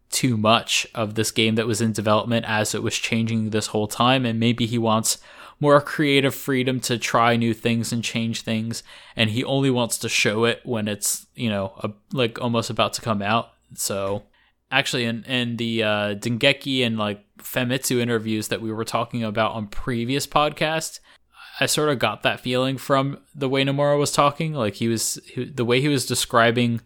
too 0.10 0.38
much 0.38 0.88
of 0.96 1.16
this 1.16 1.32
game 1.32 1.56
that 1.56 1.68
was 1.68 1.82
in 1.82 1.92
development 1.92 2.46
as 2.48 2.74
it 2.74 2.84
was 2.84 2.98
changing 2.98 3.50
this 3.50 3.68
whole 3.68 3.88
time 3.88 4.25
and 4.25 4.39
maybe 4.39 4.66
he 4.66 4.78
wants 4.78 5.20
more 5.60 5.82
creative 5.82 6.34
freedom 6.34 6.80
to 6.80 6.98
try 6.98 7.36
new 7.36 7.54
things 7.54 7.92
and 7.92 8.04
change 8.04 8.42
things 8.42 8.82
and 9.16 9.30
he 9.30 9.44
only 9.44 9.70
wants 9.70 9.98
to 9.98 10.10
show 10.10 10.46
it 10.46 10.62
when 10.63 10.88
it's 10.88 11.28
you 11.36 11.50
know 11.50 11.74
a, 11.84 11.92
like 12.12 12.42
almost 12.42 12.70
about 12.70 12.94
to 12.94 13.01
come 13.01 13.22
out. 13.22 13.50
So 13.75 14.24
actually 14.72 15.06
in, 15.06 15.24
in 15.25 15.58
the 15.58 15.84
uh, 15.84 16.16
dengeki 16.16 16.86
and 16.86 16.98
like 16.98 17.24
famitsu 17.38 18.00
interviews 18.00 18.48
that 18.48 18.62
we 18.62 18.72
were 18.72 18.86
talking 18.86 19.24
about 19.24 19.51
on 19.51 19.68
previous 19.68 20.25
podcast 20.25 21.00
i 21.60 21.66
sort 21.66 21.89
of 21.89 22.00
got 22.00 22.24
that 22.24 22.39
feeling 22.39 22.78
from 22.78 23.20
the 23.36 23.50
way 23.50 23.63
nomura 23.63 24.00
was 24.00 24.12
talking. 24.12 24.54
Like 24.54 24.75
he 24.75 24.88
was 24.88 25.20
he, 25.25 25.46
the 25.46 25.66
way 25.66 25.82
he 25.82 25.88
was 25.88 26.06
describing 26.06 26.82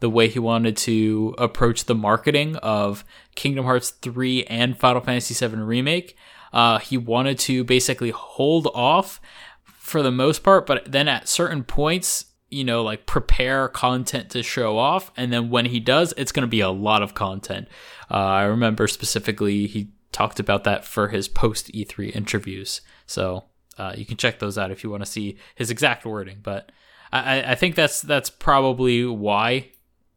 the 0.00 0.10
way 0.10 0.28
he 0.28 0.38
wanted 0.38 0.76
to 0.76 1.34
approach 1.38 1.84
the 1.84 1.94
marketing 1.94 2.56
of 2.56 3.04
Kingdom 3.34 3.64
Hearts 3.64 3.90
3 3.90 4.44
and 4.44 4.78
Final 4.78 5.00
Fantasy 5.00 5.34
7 5.34 5.60
Remake. 5.60 6.16
Uh, 6.52 6.78
he 6.78 6.96
wanted 6.96 7.38
to 7.40 7.64
basically 7.64 8.10
hold 8.10 8.68
off 8.74 9.20
for 9.64 10.02
the 10.02 10.12
most 10.12 10.42
part, 10.42 10.66
but 10.66 10.90
then 10.90 11.08
at 11.08 11.28
certain 11.28 11.64
points, 11.64 12.26
you 12.48 12.64
know, 12.64 12.82
like 12.82 13.06
prepare 13.06 13.68
content 13.68 14.30
to 14.30 14.42
show 14.42 14.78
off. 14.78 15.10
And 15.16 15.32
then 15.32 15.50
when 15.50 15.66
he 15.66 15.80
does, 15.80 16.14
it's 16.16 16.32
going 16.32 16.42
to 16.42 16.48
be 16.48 16.60
a 16.60 16.70
lot 16.70 17.02
of 17.02 17.14
content. 17.14 17.68
Uh, 18.10 18.14
I 18.14 18.42
remember 18.44 18.86
specifically 18.86 19.66
he 19.66 19.90
talked 20.12 20.38
about 20.38 20.64
that 20.64 20.84
for 20.84 21.08
his 21.08 21.28
post 21.28 21.72
E3 21.72 22.14
interviews. 22.14 22.80
So 23.06 23.44
uh, 23.76 23.92
you 23.96 24.06
can 24.06 24.16
check 24.16 24.38
those 24.38 24.56
out 24.56 24.70
if 24.70 24.84
you 24.84 24.90
want 24.90 25.04
to 25.04 25.10
see 25.10 25.36
his 25.54 25.70
exact 25.70 26.06
wording. 26.06 26.38
But 26.42 26.70
I, 27.12 27.52
I 27.52 27.54
think 27.54 27.74
that's 27.74 28.00
that's 28.00 28.30
probably 28.30 29.04
why 29.04 29.70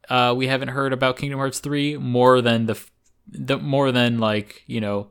uh, 0.09 0.33
we 0.35 0.47
haven't 0.47 0.69
heard 0.69 0.93
about 0.93 1.17
Kingdom 1.17 1.39
Hearts 1.39 1.59
3 1.59 1.97
more 1.97 2.41
than 2.41 2.65
the, 2.65 2.79
the 3.27 3.57
more 3.57 3.91
than 3.91 4.19
like, 4.19 4.63
you 4.67 4.81
know, 4.81 5.09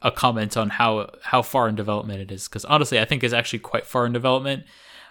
a 0.00 0.10
comment 0.10 0.56
on 0.56 0.70
how 0.70 1.10
how 1.22 1.42
far 1.42 1.68
in 1.68 1.74
development 1.74 2.20
it 2.20 2.30
is 2.30 2.46
because 2.46 2.64
honestly, 2.66 3.00
I 3.00 3.04
think 3.04 3.24
it's 3.24 3.34
actually 3.34 3.58
quite 3.60 3.86
far 3.86 4.06
in 4.06 4.12
development. 4.12 4.64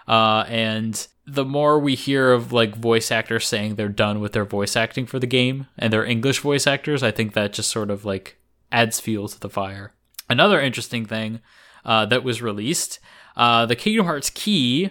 Uh, 0.06 0.44
and 0.48 1.06
the 1.26 1.44
more 1.44 1.78
we 1.78 1.94
hear 1.94 2.32
of 2.32 2.52
like 2.52 2.74
voice 2.74 3.12
actors 3.12 3.46
saying 3.46 3.74
they're 3.74 3.90
done 3.90 4.20
with 4.20 4.32
their 4.32 4.46
voice 4.46 4.76
acting 4.76 5.04
for 5.04 5.18
the 5.18 5.26
game 5.26 5.66
and 5.78 5.92
they're 5.92 6.04
English 6.04 6.38
voice 6.40 6.66
actors, 6.66 7.02
I 7.02 7.10
think 7.10 7.34
that 7.34 7.52
just 7.52 7.70
sort 7.70 7.90
of 7.90 8.06
like 8.06 8.38
adds 8.72 9.00
fuel 9.00 9.28
to 9.28 9.38
the 9.38 9.50
fire. 9.50 9.92
Another 10.30 10.60
interesting 10.60 11.04
thing 11.04 11.40
uh, 11.84 12.06
that 12.06 12.24
was 12.24 12.40
released, 12.40 12.98
uh, 13.36 13.66
the 13.66 13.76
Kingdom 13.76 14.06
Hearts 14.06 14.30
key 14.30 14.90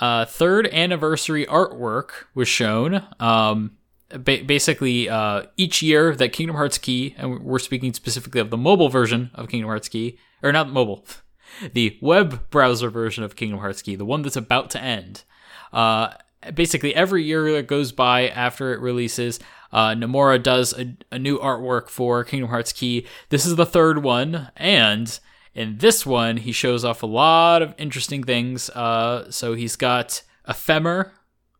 uh, 0.00 0.24
third 0.24 0.66
anniversary 0.68 1.46
artwork 1.46 2.10
was 2.34 2.48
shown. 2.48 3.04
Um, 3.18 3.76
ba- 4.10 4.44
basically, 4.44 5.08
uh, 5.08 5.44
each 5.56 5.82
year 5.82 6.14
that 6.14 6.32
Kingdom 6.32 6.56
Hearts 6.56 6.78
Key, 6.78 7.14
and 7.18 7.40
we're 7.42 7.58
speaking 7.58 7.92
specifically 7.94 8.40
of 8.40 8.50
the 8.50 8.56
mobile 8.56 8.88
version 8.88 9.30
of 9.34 9.48
Kingdom 9.48 9.68
Hearts 9.68 9.88
Key, 9.88 10.18
or 10.42 10.52
not 10.52 10.70
mobile, 10.70 11.06
the 11.72 11.98
web 12.00 12.50
browser 12.50 12.90
version 12.90 13.24
of 13.24 13.36
Kingdom 13.36 13.60
Hearts 13.60 13.82
Key, 13.82 13.96
the 13.96 14.04
one 14.04 14.22
that's 14.22 14.36
about 14.36 14.70
to 14.70 14.80
end. 14.80 15.24
Uh, 15.72 16.12
basically, 16.54 16.94
every 16.94 17.24
year 17.24 17.52
that 17.52 17.66
goes 17.66 17.92
by 17.92 18.28
after 18.28 18.72
it 18.72 18.80
releases, 18.80 19.40
uh, 19.72 19.90
Nomura 19.90 20.42
does 20.42 20.72
a, 20.78 20.96
a 21.10 21.18
new 21.18 21.38
artwork 21.38 21.88
for 21.88 22.24
Kingdom 22.24 22.50
Hearts 22.50 22.72
Key. 22.72 23.06
This 23.30 23.46
is 23.46 23.56
the 23.56 23.66
third 23.66 24.02
one, 24.02 24.50
and 24.56 25.18
in 25.56 25.78
this 25.78 26.04
one, 26.04 26.36
he 26.36 26.52
shows 26.52 26.84
off 26.84 27.02
a 27.02 27.06
lot 27.06 27.62
of 27.62 27.74
interesting 27.78 28.22
things. 28.22 28.68
Uh, 28.70 29.30
so 29.30 29.54
he's 29.54 29.74
got 29.74 30.22
Ephemer, 30.46 31.12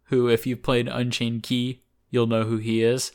who, 0.04 0.28
if 0.28 0.46
you've 0.46 0.62
played 0.62 0.86
Unchained 0.86 1.42
Key, 1.42 1.82
you'll 2.10 2.26
know 2.26 2.44
who 2.44 2.58
he 2.58 2.82
is. 2.82 3.10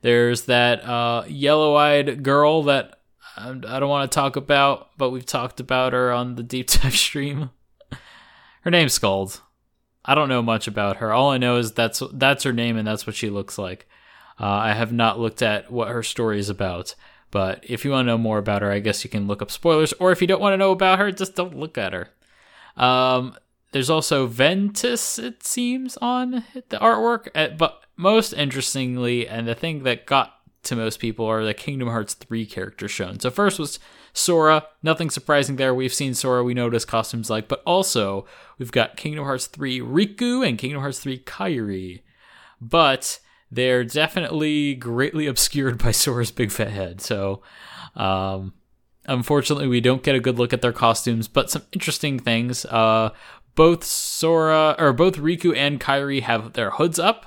There's 0.00 0.46
that 0.46 0.82
uh, 0.82 1.24
yellow 1.28 1.76
eyed 1.76 2.22
girl 2.22 2.62
that 2.62 3.00
I 3.36 3.52
don't 3.52 3.88
want 3.88 4.10
to 4.10 4.14
talk 4.14 4.36
about, 4.36 4.96
but 4.96 5.10
we've 5.10 5.26
talked 5.26 5.60
about 5.60 5.92
her 5.92 6.10
on 6.10 6.36
the 6.36 6.42
deep 6.42 6.68
dive 6.70 6.96
stream. 6.96 7.50
her 8.62 8.70
name's 8.70 8.98
Skuld. 8.98 9.40
I 10.06 10.14
don't 10.14 10.30
know 10.30 10.42
much 10.42 10.66
about 10.66 10.96
her. 10.98 11.12
All 11.12 11.30
I 11.30 11.38
know 11.38 11.58
is 11.58 11.72
that's 11.72 12.02
that's 12.12 12.44
her 12.44 12.52
name 12.52 12.78
and 12.78 12.86
that's 12.86 13.06
what 13.06 13.16
she 13.16 13.28
looks 13.28 13.58
like. 13.58 13.86
Uh, 14.40 14.46
I 14.46 14.72
have 14.72 14.92
not 14.92 15.20
looked 15.20 15.42
at 15.42 15.70
what 15.70 15.88
her 15.88 16.02
story 16.02 16.38
is 16.38 16.48
about. 16.48 16.94
But 17.34 17.64
if 17.68 17.84
you 17.84 17.90
want 17.90 18.06
to 18.06 18.12
know 18.12 18.16
more 18.16 18.38
about 18.38 18.62
her, 18.62 18.70
I 18.70 18.78
guess 18.78 19.02
you 19.02 19.10
can 19.10 19.26
look 19.26 19.42
up 19.42 19.50
spoilers. 19.50 19.92
Or 19.94 20.12
if 20.12 20.20
you 20.20 20.28
don't 20.28 20.40
want 20.40 20.52
to 20.52 20.56
know 20.56 20.70
about 20.70 21.00
her, 21.00 21.10
just 21.10 21.34
don't 21.34 21.58
look 21.58 21.76
at 21.76 21.92
her. 21.92 22.10
Um, 22.76 23.36
there's 23.72 23.90
also 23.90 24.28
Ventus, 24.28 25.18
it 25.18 25.42
seems, 25.42 25.96
on 25.96 26.44
the 26.68 26.78
artwork. 26.78 27.26
Uh, 27.34 27.48
but 27.48 27.82
most 27.96 28.34
interestingly, 28.34 29.26
and 29.26 29.48
the 29.48 29.56
thing 29.56 29.82
that 29.82 30.06
got 30.06 30.34
to 30.62 30.76
most 30.76 31.00
people 31.00 31.26
are 31.26 31.44
the 31.44 31.54
Kingdom 31.54 31.88
Hearts 31.88 32.14
3 32.14 32.46
characters 32.46 32.92
shown. 32.92 33.18
So 33.18 33.30
first 33.30 33.58
was 33.58 33.80
Sora. 34.12 34.68
Nothing 34.84 35.10
surprising 35.10 35.56
there. 35.56 35.74
We've 35.74 35.92
seen 35.92 36.14
Sora. 36.14 36.44
We 36.44 36.54
know 36.54 36.66
what 36.66 36.74
his 36.74 36.84
costume's 36.84 37.30
like. 37.30 37.48
But 37.48 37.64
also, 37.66 38.26
we've 38.60 38.70
got 38.70 38.96
Kingdom 38.96 39.24
Hearts 39.24 39.48
3 39.48 39.80
Riku 39.80 40.46
and 40.46 40.56
Kingdom 40.56 40.82
Hearts 40.82 41.00
3 41.00 41.18
Kairi. 41.18 42.02
But 42.60 43.18
they're 43.54 43.84
definitely 43.84 44.74
greatly 44.74 45.26
obscured 45.28 45.78
by 45.78 45.90
Sora's 45.90 46.30
big 46.30 46.50
fat 46.50 46.70
head. 46.70 47.00
So, 47.00 47.42
um, 47.96 48.52
unfortunately, 49.06 49.68
we 49.68 49.80
don't 49.80 50.02
get 50.02 50.14
a 50.14 50.20
good 50.20 50.38
look 50.38 50.52
at 50.52 50.62
their 50.62 50.72
costumes, 50.72 51.28
but 51.28 51.50
some 51.50 51.62
interesting 51.72 52.18
things. 52.18 52.64
Uh, 52.66 53.10
both 53.54 53.84
Sora 53.84 54.74
or 54.78 54.92
both 54.92 55.16
Riku 55.16 55.56
and 55.56 55.80
Kairi 55.80 56.22
have 56.22 56.54
their 56.54 56.70
hoods 56.70 56.98
up. 56.98 57.26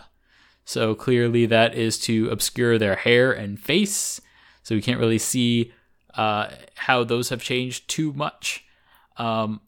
So 0.65 0.95
clearly 0.95 1.45
that 1.45 1.75
is 1.75 1.97
to 1.99 2.29
obscure 2.29 2.77
their 2.77 2.97
hair 2.97 3.31
and 3.31 3.59
face. 3.59 4.19
So 4.63 4.75
we 4.75 4.81
can't 4.81 4.99
really 4.99 5.17
see 5.17 5.71
uh, 6.15 6.49
how 6.75 7.05
those 7.05 7.29
have 7.29 7.41
changed 7.41 7.87
too 7.87 8.11
much. 8.13 8.65
Um, 9.15 9.61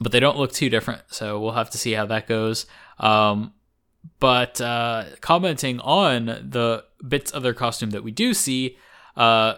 but 0.00 0.12
they 0.12 0.20
don't 0.20 0.38
look 0.38 0.52
too 0.52 0.70
different. 0.70 1.02
So 1.08 1.38
we'll 1.38 1.52
have 1.52 1.70
to 1.70 1.78
see 1.78 1.92
how 1.92 2.06
that 2.06 2.26
goes. 2.26 2.64
Um, 2.98 3.52
but 4.18 4.60
uh, 4.60 5.04
commenting 5.20 5.80
on 5.80 6.26
the 6.26 6.84
bits 7.06 7.30
of 7.30 7.42
their 7.42 7.54
costume 7.54 7.90
that 7.90 8.04
we 8.04 8.10
do 8.10 8.34
see, 8.34 8.76
uh, 9.16 9.54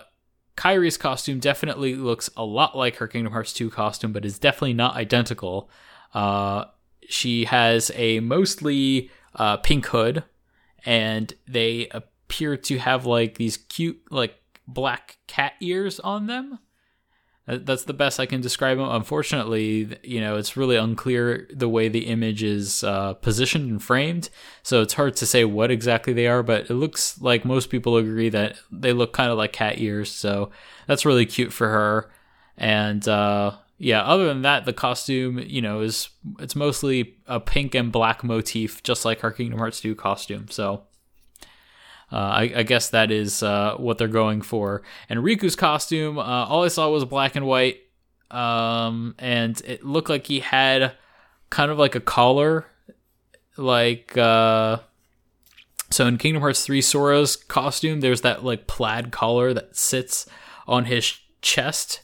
Kairi's 0.57 0.97
costume 0.97 1.39
definitely 1.39 1.95
looks 1.95 2.31
a 2.37 2.45
lot 2.45 2.77
like 2.77 2.97
her 2.97 3.09
Kingdom 3.09 3.33
Hearts 3.33 3.53
2 3.53 3.71
costume, 3.71 4.13
but 4.13 4.25
is 4.25 4.39
definitely 4.39 4.75
not 4.75 4.97
identical. 4.97 5.71
Uh, 6.15 6.67
she 7.09 7.47
has 7.47 7.91
a 7.95 8.21
mostly 8.21 9.11
uh, 9.35 9.57
pink 9.59 9.87
hood, 9.87 10.25
and 10.85 11.35
they 11.49 11.89
appear 11.91 12.57
to 12.57 12.79
have 12.79 13.07
like 13.07 13.37
these 13.37 13.57
cute, 13.57 14.03
like 14.11 14.35
black 14.67 15.19
cat 15.27 15.55
ears 15.61 16.01
on 16.01 16.27
them. 16.27 16.59
That's 17.47 17.85
the 17.85 17.93
best 17.93 18.21
I 18.21 18.27
can 18.27 18.41
describe 18.41 18.79
them. 18.79 18.89
Unfortunately, 18.89 19.99
you 20.05 20.21
know, 20.21 20.37
it's 20.37 20.57
really 20.57 20.77
unclear 20.77 21.49
the 21.53 21.69
way 21.69 21.89
the 21.89 22.07
image 22.07 22.43
is 22.45 22.85
uh, 22.85 23.15
positioned 23.15 23.69
and 23.69 23.83
framed, 23.83 24.31
so 24.63 24.81
it's 24.81 24.95
hard 24.95 25.17
to 25.17 25.27
say 25.27 25.45
what 25.45 25.71
exactly 25.71 26.13
they 26.13 26.29
are. 26.29 26.45
But 26.45 26.71
it 26.71 26.75
looks 26.75 27.21
like 27.21 27.45
most 27.45 27.69
people 27.69 27.97
agree 27.97 28.29
that 28.29 28.57
they 28.71 28.93
look 28.93 29.13
kind 29.13 29.31
of 29.33 29.39
like 29.39 29.53
cat 29.53 29.81
ears, 29.81 30.11
so 30.11 30.51
that's 30.87 31.05
really 31.05 31.27
cute 31.27 31.53
for 31.53 31.69
her. 31.69 32.11
And 32.57 33.07
uh, 33.09 33.57
yeah, 33.79 34.03
other 34.03 34.27
than 34.27 34.43
that, 34.43 34.65
the 34.65 34.73
costume, 34.73 35.41
you 35.41 35.61
know, 35.61 35.81
is 35.81 36.11
it's 36.39 36.55
mostly 36.55 37.17
a 37.27 37.41
pink 37.41 37.75
and 37.75 37.91
black 37.91 38.23
motif, 38.23 38.81
just 38.85 39.05
like 39.05 39.19
her 39.21 39.33
Kingdom 39.33 39.59
Hearts 39.59 39.81
2 39.81 39.97
costume. 39.97 40.47
So 40.49 40.85
Uh, 42.13 42.17
I, 42.17 42.53
I, 42.57 42.63
guess 42.63 42.91
that 42.91 43.11
is 43.11 43.43
uh, 43.43 43.77
what 43.79 43.97
they're 43.97 44.07
going 44.07 44.43
for. 44.43 44.83
And 45.09 45.21
Riku's 45.21 45.57
costume, 45.57 46.19
uh, 46.19 46.23
all 46.23 46.63
I 46.63 46.69
saw 46.69 46.91
was 46.91 47.07
black 47.07 47.37
and 47.37 47.47
white, 47.47 47.79
um, 48.31 49.15
and 49.19 49.59
it 49.65 49.83
looked 49.83 50.11
like 50.11 50.27
he 50.27 50.41
had 50.41 50.93
kind 51.49 51.71
of 51.71 51.79
like 51.79 51.95
a 51.95 52.01
collar, 52.01 52.67
like 53.57 54.15
uh, 54.19 54.79
so 55.91 56.07
in 56.07 56.19
Kingdom 56.19 56.43
Hearts 56.43 56.65
3 56.65 56.81
Sora's 56.81 57.37
costume, 57.37 58.01
there's 58.01 58.23
that 58.23 58.45
like 58.45 58.67
plaid 58.67 59.11
collar 59.13 59.55
that 59.55 59.77
sits 59.77 60.27
on 60.67 60.87
his 60.87 61.19
chest 61.41 62.01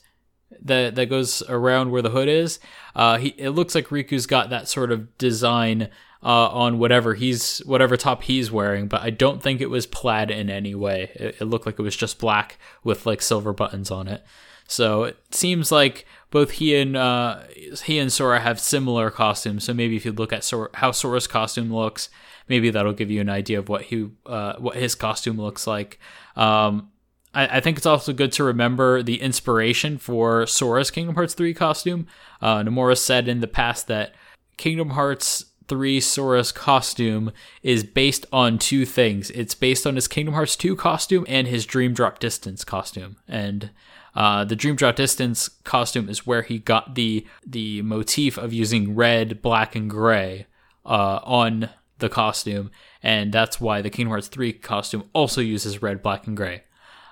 that 0.62 0.95
that 0.95 1.07
goes 1.07 1.43
around 1.49 1.91
where 1.91 2.03
the 2.03 2.11
hood 2.11 2.29
is. 2.29 2.59
Uh, 2.95 3.19
he 3.19 3.29
it 3.38 3.50
looks 3.50 3.75
like 3.75 3.88
Riku's 3.88 4.27
got 4.27 4.50
that 4.50 4.69
sort 4.69 4.93
of 4.93 5.17
design 5.19 5.88
uh, 6.23 6.49
on 6.49 6.79
whatever 6.79 7.15
he's 7.15 7.59
whatever 7.61 7.97
top 7.97 8.25
he's 8.25 8.51
wearing, 8.51 8.89
but 8.89 9.03
I 9.03 9.11
don't 9.11 9.43
think 9.43 9.61
it 9.61 9.71
was 9.71 9.87
plaid 9.87 10.31
in 10.31 10.51
any 10.51 10.75
way. 10.75 11.11
It, 11.15 11.37
it, 11.41 11.45
looked 11.45 11.67
like 11.67 11.79
it 11.79 11.83
was 11.83 11.97
just 11.97 12.19
black 12.19 12.59
with 12.83 13.07
like 13.07 13.23
silver 13.23 13.53
buttons 13.53 13.91
on 13.91 14.09
it. 14.09 14.25
So 14.67 15.05
it 15.05 15.17
seems 15.31 15.73
like 15.73 16.07
both 16.31 16.53
he 16.53 16.77
and 16.77 16.97
uh, 16.97 17.43
he 17.85 17.99
and 17.99 18.13
Sora 18.13 18.41
have 18.41 18.61
similar 18.61 19.11
costumes. 19.11 19.65
So 19.65 19.73
maybe 19.73 19.97
if 19.97 20.05
you 20.05 20.13
look 20.13 20.33
at 20.33 20.51
how 20.75 20.91
Sora's 20.91 21.27
costume 21.27 21.73
looks, 21.73 22.11
maybe 22.49 22.71
that'll 22.71 22.93
give 22.93 23.11
you 23.11 23.21
an 23.21 23.31
idea 23.31 23.59
of 23.59 23.69
what 23.69 23.83
he 23.83 24.11
uh, 24.27 24.55
what 24.59 24.77
his 24.77 24.95
costume 24.95 25.41
looks 25.41 25.67
like. 25.67 25.99
Um, 26.37 26.91
I, 27.33 27.59
I, 27.59 27.61
think 27.61 27.77
it's 27.77 27.87
also 27.87 28.13
good 28.13 28.33
to 28.33 28.45
remember 28.45 29.03
the 29.03 29.21
inspiration 29.21 29.99
for 29.99 30.47
Sora's 30.47 30.91
Kingdom 30.91 31.15
Hearts 31.15 31.35
3 31.35 31.53
costume. 31.53 32.07
Uh, 32.41 32.63
Nomura 32.63 32.97
said 32.97 33.29
in 33.29 33.41
the 33.41 33.49
past 33.49 33.87
that 33.89 34.15
Kingdom 34.57 34.91
Hearts 34.91 35.47
3 35.69 36.01
Sora's 36.01 36.53
costume 36.53 37.33
is 37.63 37.85
based 37.85 38.27
on 38.33 38.59
two 38.59 38.85
things. 38.85 39.31
It's 39.31 39.55
based 39.55 39.87
on 39.87 39.95
his 39.95 40.09
Kingdom 40.09 40.35
Hearts 40.35 40.57
2 40.57 40.77
costume 40.77 41.25
and 41.29 41.47
his 41.47 41.67
Dream 41.67 41.93
Drop 41.95 42.19
Distance 42.19 42.65
costume. 42.65 43.17
And 43.29 43.71
uh, 44.15 44.45
the 44.45 44.57
Dream 44.57 44.77
Drop 44.77 44.97
Distance 44.97 45.49
costume 45.65 46.09
is 46.09 46.27
where 46.27 46.43
he 46.43 46.59
got 46.59 46.95
the 46.95 47.27
the 47.47 47.83
motif 47.83 48.37
of 48.37 48.53
using 48.53 48.97
red, 48.97 49.43
black, 49.43 49.77
and 49.77 49.89
gray 49.89 50.47
uh, 50.85 51.21
on 51.23 51.71
the 51.99 52.09
costume, 52.09 52.71
and 53.03 53.33
that's 53.33 53.61
why 53.61 53.83
the 53.83 53.91
Kingdom 53.91 54.11
Hearts 54.11 54.29
3 54.29 54.53
costume 54.55 55.05
also 55.13 55.41
uses 55.41 55.83
red, 55.83 56.03
black, 56.03 56.27
and 56.27 56.37
gray. 56.37 56.63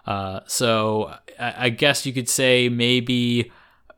Uh, 0.07 0.41
so 0.47 1.15
I, 1.39 1.67
I, 1.67 1.69
guess 1.69 2.07
you 2.07 2.13
could 2.13 2.29
say 2.29 2.69
maybe 2.69 3.51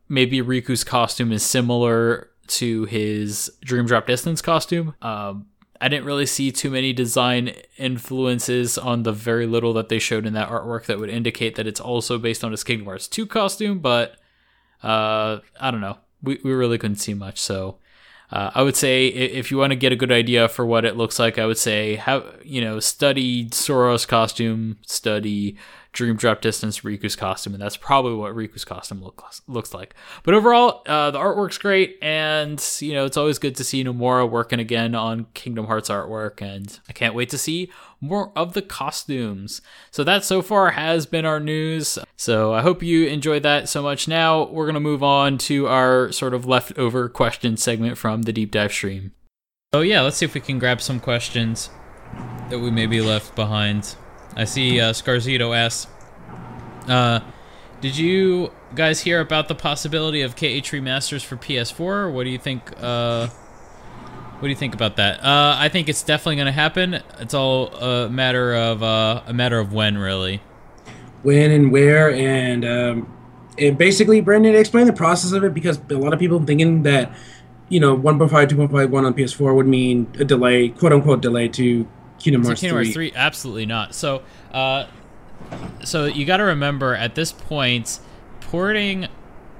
maybe 0.09 0.41
Riku's 0.41 0.83
costume 0.83 1.33
is 1.33 1.43
similar 1.43 2.31
to 2.49 2.85
his 2.85 3.50
Dream 3.62 3.87
Drop 3.87 4.07
Distance 4.07 4.43
costume. 4.43 4.95
Um, 5.02 5.47
I 5.81 5.88
didn't 5.88 6.07
really 6.07 6.26
see 6.26 6.50
too 6.50 6.71
many 6.71 6.93
design 6.93 7.52
influences 7.76 8.76
on 8.76 9.05
the 9.05 9.12
very 9.12 9.47
little 9.47 9.73
that 9.75 9.88
they 9.88 9.99
showed 9.99 10.26
in 10.26 10.33
that 10.35 10.49
artwork 10.49 10.87
that 10.87 10.99
would 10.99 11.11
indicate 11.11 11.55
that 11.55 11.67
it's 11.67 11.81
also 11.81 12.19
based 12.19 12.43
on 12.43 12.50
his 12.50 12.64
Kingdom 12.64 12.87
Hearts 12.87 13.07
2 13.07 13.26
costume, 13.26 13.78
but 13.78 14.17
uh, 14.83 15.38
I 15.61 15.71
don't 15.71 15.81
know. 15.81 15.99
We, 16.23 16.40
we 16.43 16.52
really 16.52 16.78
couldn't 16.78 16.97
see 16.97 17.14
much, 17.14 17.40
so 17.40 17.78
uh, 18.31 18.50
I 18.55 18.62
would 18.62 18.76
say 18.76 19.07
if 19.07 19.50
you 19.50 19.57
want 19.57 19.71
to 19.71 19.76
get 19.76 19.93
a 19.93 19.97
good 19.97 20.12
idea 20.12 20.49
for 20.49 20.67
what 20.67 20.85
it 20.85 20.97
looks 20.97 21.19
like, 21.19 21.38
I 21.38 21.47
would 21.47 21.59
say 21.59 21.95
have 21.95 22.25
you 22.45 22.61
know 22.61 22.81
study 22.81 23.49
Sora's 23.52 24.05
costume, 24.05 24.78
study 24.87 25.57
Dream 25.92 26.16
Drop 26.16 26.40
Distance 26.40 26.80
Riku's 26.80 27.16
costume, 27.16 27.54
and 27.54 27.62
that's 27.62 27.76
probably 27.76 28.14
what 28.14 28.35
Riku's 28.35 28.65
costume 28.65 29.02
looks 29.02 29.43
looks 29.49 29.73
like. 29.73 29.95
But 30.23 30.34
overall, 30.34 30.82
uh, 30.86 31.10
the 31.10 31.19
artwork's 31.19 31.58
great, 31.58 31.99
and 32.02 32.65
you 32.80 32.93
know 32.93 33.04
it's 33.04 33.17
always 33.17 33.39
good 33.39 33.56
to 33.56 33.65
see 33.65 33.82
Nomura 33.82 34.28
working 34.28 34.60
again 34.60 34.95
on 34.95 35.26
Kingdom 35.34 35.67
Hearts 35.67 35.89
artwork, 35.89 36.43
and 36.43 36.78
I 36.89 36.93
can't 36.93 37.15
wait 37.15 37.30
to 37.30 37.39
see 37.39 37.71
more 38.00 38.32
of 38.36 38.52
the 38.52 38.63
costumes. 38.63 39.60
So 39.91 40.04
that 40.04 40.25
so 40.25 40.43
far 40.43 40.73
has 40.73 41.06
been 41.06 41.25
our 41.25 41.41
news. 41.41 41.99
So 42.17 42.52
I 42.52 42.63
hope 42.63 42.82
you 42.82 43.06
enjoyed 43.06 43.43
that 43.45 43.69
so 43.69 43.82
much. 43.82 44.06
Now 44.06 44.45
we're 44.45 44.67
gonna 44.67 44.80
move 44.80 45.02
on 45.02 45.39
to 45.39 45.69
our 45.69 46.13
sort 46.13 46.34
of 46.34 46.47
leftover 46.47 47.08
question 47.08 47.56
segment 47.56 47.97
from 47.97 48.23
the 48.23 48.32
deep 48.32 48.50
dive 48.50 48.73
stream. 48.73 49.13
Oh 49.73 49.80
yeah, 49.80 50.02
let's 50.02 50.19
see 50.19 50.25
if 50.26 50.34
we 50.34 50.41
can 50.41 50.58
grab 50.58 50.80
some 50.80 51.00
questions 51.00 51.71
that 52.50 52.58
we 52.58 52.71
maybe 52.71 53.00
left 53.00 53.34
behind. 53.34 53.97
I 54.39 54.45
see 54.45 54.81
uh, 54.81 54.93
Scarzito 54.93 55.55
asks, 55.55 55.91
uh, 56.87 57.21
did 57.81 57.97
you 57.97 58.53
guys 58.73 59.01
hear 59.01 59.21
about 59.21 59.49
the 59.49 59.55
possibility 59.57 60.23
of 60.23 60.37
KH 60.37 60.71
remasters 60.71 61.25
for 61.25 61.37
PS4? 61.37 62.13
What 62.13 62.23
do 62.23 62.31
you 62.31 62.39
think? 62.39 62.73
Uh, 62.81 63.27
what 63.27 64.43
do 64.43 64.49
you 64.49 64.55
think 64.55 64.75
about 64.75 64.95
that? 64.97 65.25
Uh, 65.25 65.57
I 65.59 65.69
think 65.69 65.89
it's 65.89 66.05
definitely 66.05 66.37
going 66.37 66.47
to 66.47 66.53
happen. 66.53 67.03
It's 67.19 67.35
all 67.35 67.75
a 67.75 68.09
matter 68.09 68.55
of 68.55 68.81
uh, 68.81 69.23
a 69.27 69.33
matter 69.33 69.59
of 69.59 69.73
when, 69.73 69.99
really. 69.99 70.41
When 71.25 71.51
and 71.51 71.73
where, 71.73 72.13
and 72.13 72.65
um, 72.65 73.17
and 73.59 73.77
basically, 73.77 74.21
Brandon 74.21 74.55
explain 74.55 74.87
the 74.87 74.93
process 74.93 75.33
of 75.33 75.43
it 75.43 75.53
because 75.53 75.81
a 75.91 75.95
lot 75.95 76.13
of 76.13 76.21
people 76.21 76.41
thinking 76.45 76.85
that 76.85 77.13
you 77.69 77.81
know 77.81 77.97
1.5, 77.97 78.31
2.5, 78.31 78.91
1 78.91 79.05
on 79.05 79.15
PS4 79.15 79.55
would 79.57 79.67
mean 79.67 80.07
a 80.21 80.25
delay, 80.25 80.69
quote 80.69 80.93
unquote 80.93 81.21
delay 81.21 81.49
to 81.49 81.89
Kingdom 82.19 82.45
Hearts, 82.45 82.61
Kingdom 82.61 82.76
Hearts 82.76 82.93
3. 82.93 83.11
3 83.11 83.17
absolutely 83.17 83.67
not. 83.67 83.95
So, 83.95 84.23
uh, 84.52 84.87
so 85.85 86.07
you 86.07 86.25
got 86.25 86.39
to 86.39 86.45
remember 86.45 86.95
at 86.95 87.15
this 87.15 87.33
point, 87.33 88.00
porting. 88.41 89.09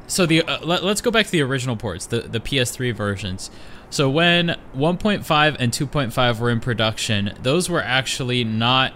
So 0.07 0.27
the 0.27 0.43
uh, 0.43 0.65
let, 0.65 0.83
us 0.83 1.01
go 1.01 1.11
back 1.11 1.27
to 1.27 1.33
the 1.33 1.43
original 1.43 1.77
ports, 1.77 2.07
the 2.07 2.21
the 2.21 2.41
PS3 2.41 2.95
versions. 2.95 3.51
So 3.91 4.11
when 4.11 4.59
1.5 4.77 5.57
and 5.59 5.73
2.5 5.73 6.41
were 6.41 6.51
in 6.51 6.61
production, 6.61 7.35
those 7.43 7.71
were 7.71 7.83
actually 7.83 8.45
not. 8.45 8.93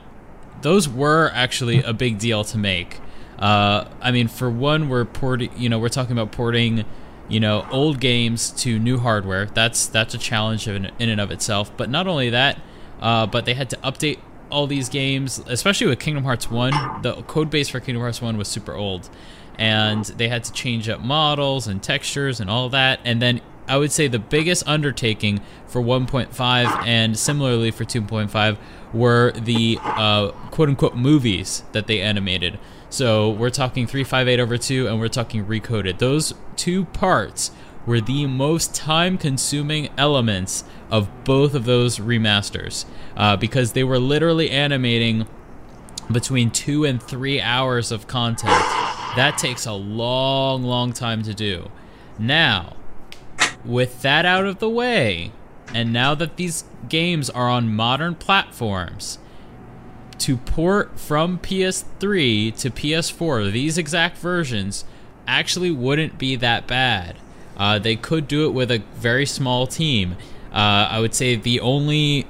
Those 0.60 0.88
were 0.88 1.30
actually 1.34 1.82
a 1.82 1.92
big 1.92 2.18
deal 2.18 2.44
to 2.44 2.58
make. 2.58 3.00
Uh, 3.38 3.86
I 4.00 4.12
mean, 4.12 4.28
for 4.28 4.50
one, 4.50 4.88
we're 4.88 5.04
porting. 5.04 5.50
You 5.56 5.68
know, 5.68 5.78
we're 5.78 5.88
talking 5.88 6.12
about 6.12 6.32
porting 6.32 6.84
you 7.28 7.40
know 7.40 7.66
old 7.70 8.00
games 8.00 8.50
to 8.50 8.78
new 8.78 8.98
hardware 8.98 9.46
that's 9.46 9.86
that's 9.86 10.12
a 10.12 10.18
challenge 10.18 10.66
in, 10.66 10.90
in 10.98 11.08
and 11.08 11.20
of 11.20 11.30
itself 11.30 11.74
but 11.76 11.88
not 11.88 12.06
only 12.06 12.28
that 12.30 12.60
uh, 13.02 13.26
but 13.26 13.44
they 13.44 13.54
had 13.54 13.68
to 13.70 13.76
update 13.78 14.18
all 14.50 14.66
these 14.66 14.88
games, 14.88 15.42
especially 15.46 15.88
with 15.88 15.98
Kingdom 15.98 16.24
Hearts 16.24 16.50
1. 16.50 17.02
The 17.02 17.14
code 17.26 17.50
base 17.50 17.68
for 17.68 17.80
Kingdom 17.80 18.02
Hearts 18.02 18.22
1 18.22 18.36
was 18.36 18.48
super 18.48 18.74
old. 18.74 19.10
And 19.58 20.04
they 20.04 20.28
had 20.28 20.44
to 20.44 20.52
change 20.52 20.88
up 20.88 21.00
models 21.00 21.66
and 21.66 21.82
textures 21.82 22.40
and 22.40 22.48
all 22.48 22.68
that. 22.70 23.00
And 23.04 23.20
then 23.20 23.40
I 23.68 23.76
would 23.76 23.92
say 23.92 24.08
the 24.08 24.18
biggest 24.18 24.66
undertaking 24.66 25.40
for 25.66 25.82
1.5 25.82 26.86
and 26.86 27.18
similarly 27.18 27.70
for 27.70 27.84
2.5 27.84 28.58
were 28.92 29.32
the 29.32 29.78
uh, 29.82 30.30
quote 30.50 30.68
unquote 30.68 30.96
movies 30.96 31.64
that 31.72 31.86
they 31.86 32.00
animated. 32.00 32.58
So 32.88 33.30
we're 33.30 33.50
talking 33.50 33.86
358 33.86 34.40
over 34.40 34.58
2 34.58 34.86
and 34.88 35.00
we're 35.00 35.08
talking 35.08 35.46
Re:coded. 35.46 35.98
Those 35.98 36.34
two 36.56 36.84
parts 36.86 37.50
were 37.86 38.00
the 38.00 38.26
most 38.26 38.74
time 38.74 39.18
consuming 39.18 39.88
elements 39.98 40.64
of 40.90 41.08
both 41.24 41.54
of 41.54 41.64
those 41.64 41.98
remasters 41.98 42.84
uh, 43.16 43.36
because 43.36 43.72
they 43.72 43.84
were 43.84 43.98
literally 43.98 44.50
animating 44.50 45.26
between 46.10 46.50
two 46.50 46.84
and 46.84 47.02
three 47.02 47.40
hours 47.40 47.90
of 47.90 48.06
content. 48.06 48.52
That 49.16 49.36
takes 49.38 49.66
a 49.66 49.72
long, 49.72 50.62
long 50.62 50.92
time 50.92 51.22
to 51.22 51.34
do. 51.34 51.70
Now, 52.18 52.76
with 53.64 54.02
that 54.02 54.24
out 54.24 54.46
of 54.46 54.58
the 54.58 54.68
way, 54.68 55.32
and 55.74 55.92
now 55.92 56.14
that 56.14 56.36
these 56.36 56.64
games 56.88 57.30
are 57.30 57.48
on 57.48 57.74
modern 57.74 58.14
platforms, 58.14 59.18
to 60.18 60.36
port 60.36 61.00
from 61.00 61.38
PS3 61.38 62.56
to 62.58 62.70
PS4, 62.70 63.50
these 63.50 63.76
exact 63.76 64.18
versions 64.18 64.84
actually 65.26 65.70
wouldn't 65.70 66.18
be 66.18 66.36
that 66.36 66.66
bad. 66.66 67.16
Uh, 67.56 67.78
they 67.78 67.96
could 67.96 68.28
do 68.28 68.46
it 68.46 68.50
with 68.50 68.70
a 68.70 68.78
very 68.94 69.26
small 69.26 69.66
team. 69.66 70.16
Uh, 70.52 70.88
I 70.90 71.00
would 71.00 71.14
say 71.14 71.36
the 71.36 71.60
only 71.60 72.26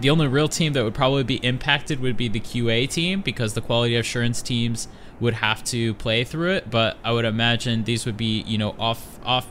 the 0.00 0.10
only 0.10 0.26
real 0.26 0.48
team 0.48 0.72
that 0.72 0.82
would 0.82 0.94
probably 0.94 1.22
be 1.22 1.36
impacted 1.36 2.00
would 2.00 2.16
be 2.16 2.26
the 2.26 2.40
QA 2.40 2.88
team 2.88 3.20
because 3.20 3.54
the 3.54 3.60
quality 3.60 3.94
assurance 3.94 4.42
teams 4.42 4.88
would 5.20 5.34
have 5.34 5.62
to 5.62 5.94
play 5.94 6.24
through 6.24 6.52
it. 6.52 6.70
But 6.70 6.96
I 7.04 7.12
would 7.12 7.24
imagine 7.24 7.84
these 7.84 8.04
would 8.04 8.16
be 8.16 8.42
you 8.42 8.58
know 8.58 8.74
off 8.78 9.18
off 9.24 9.46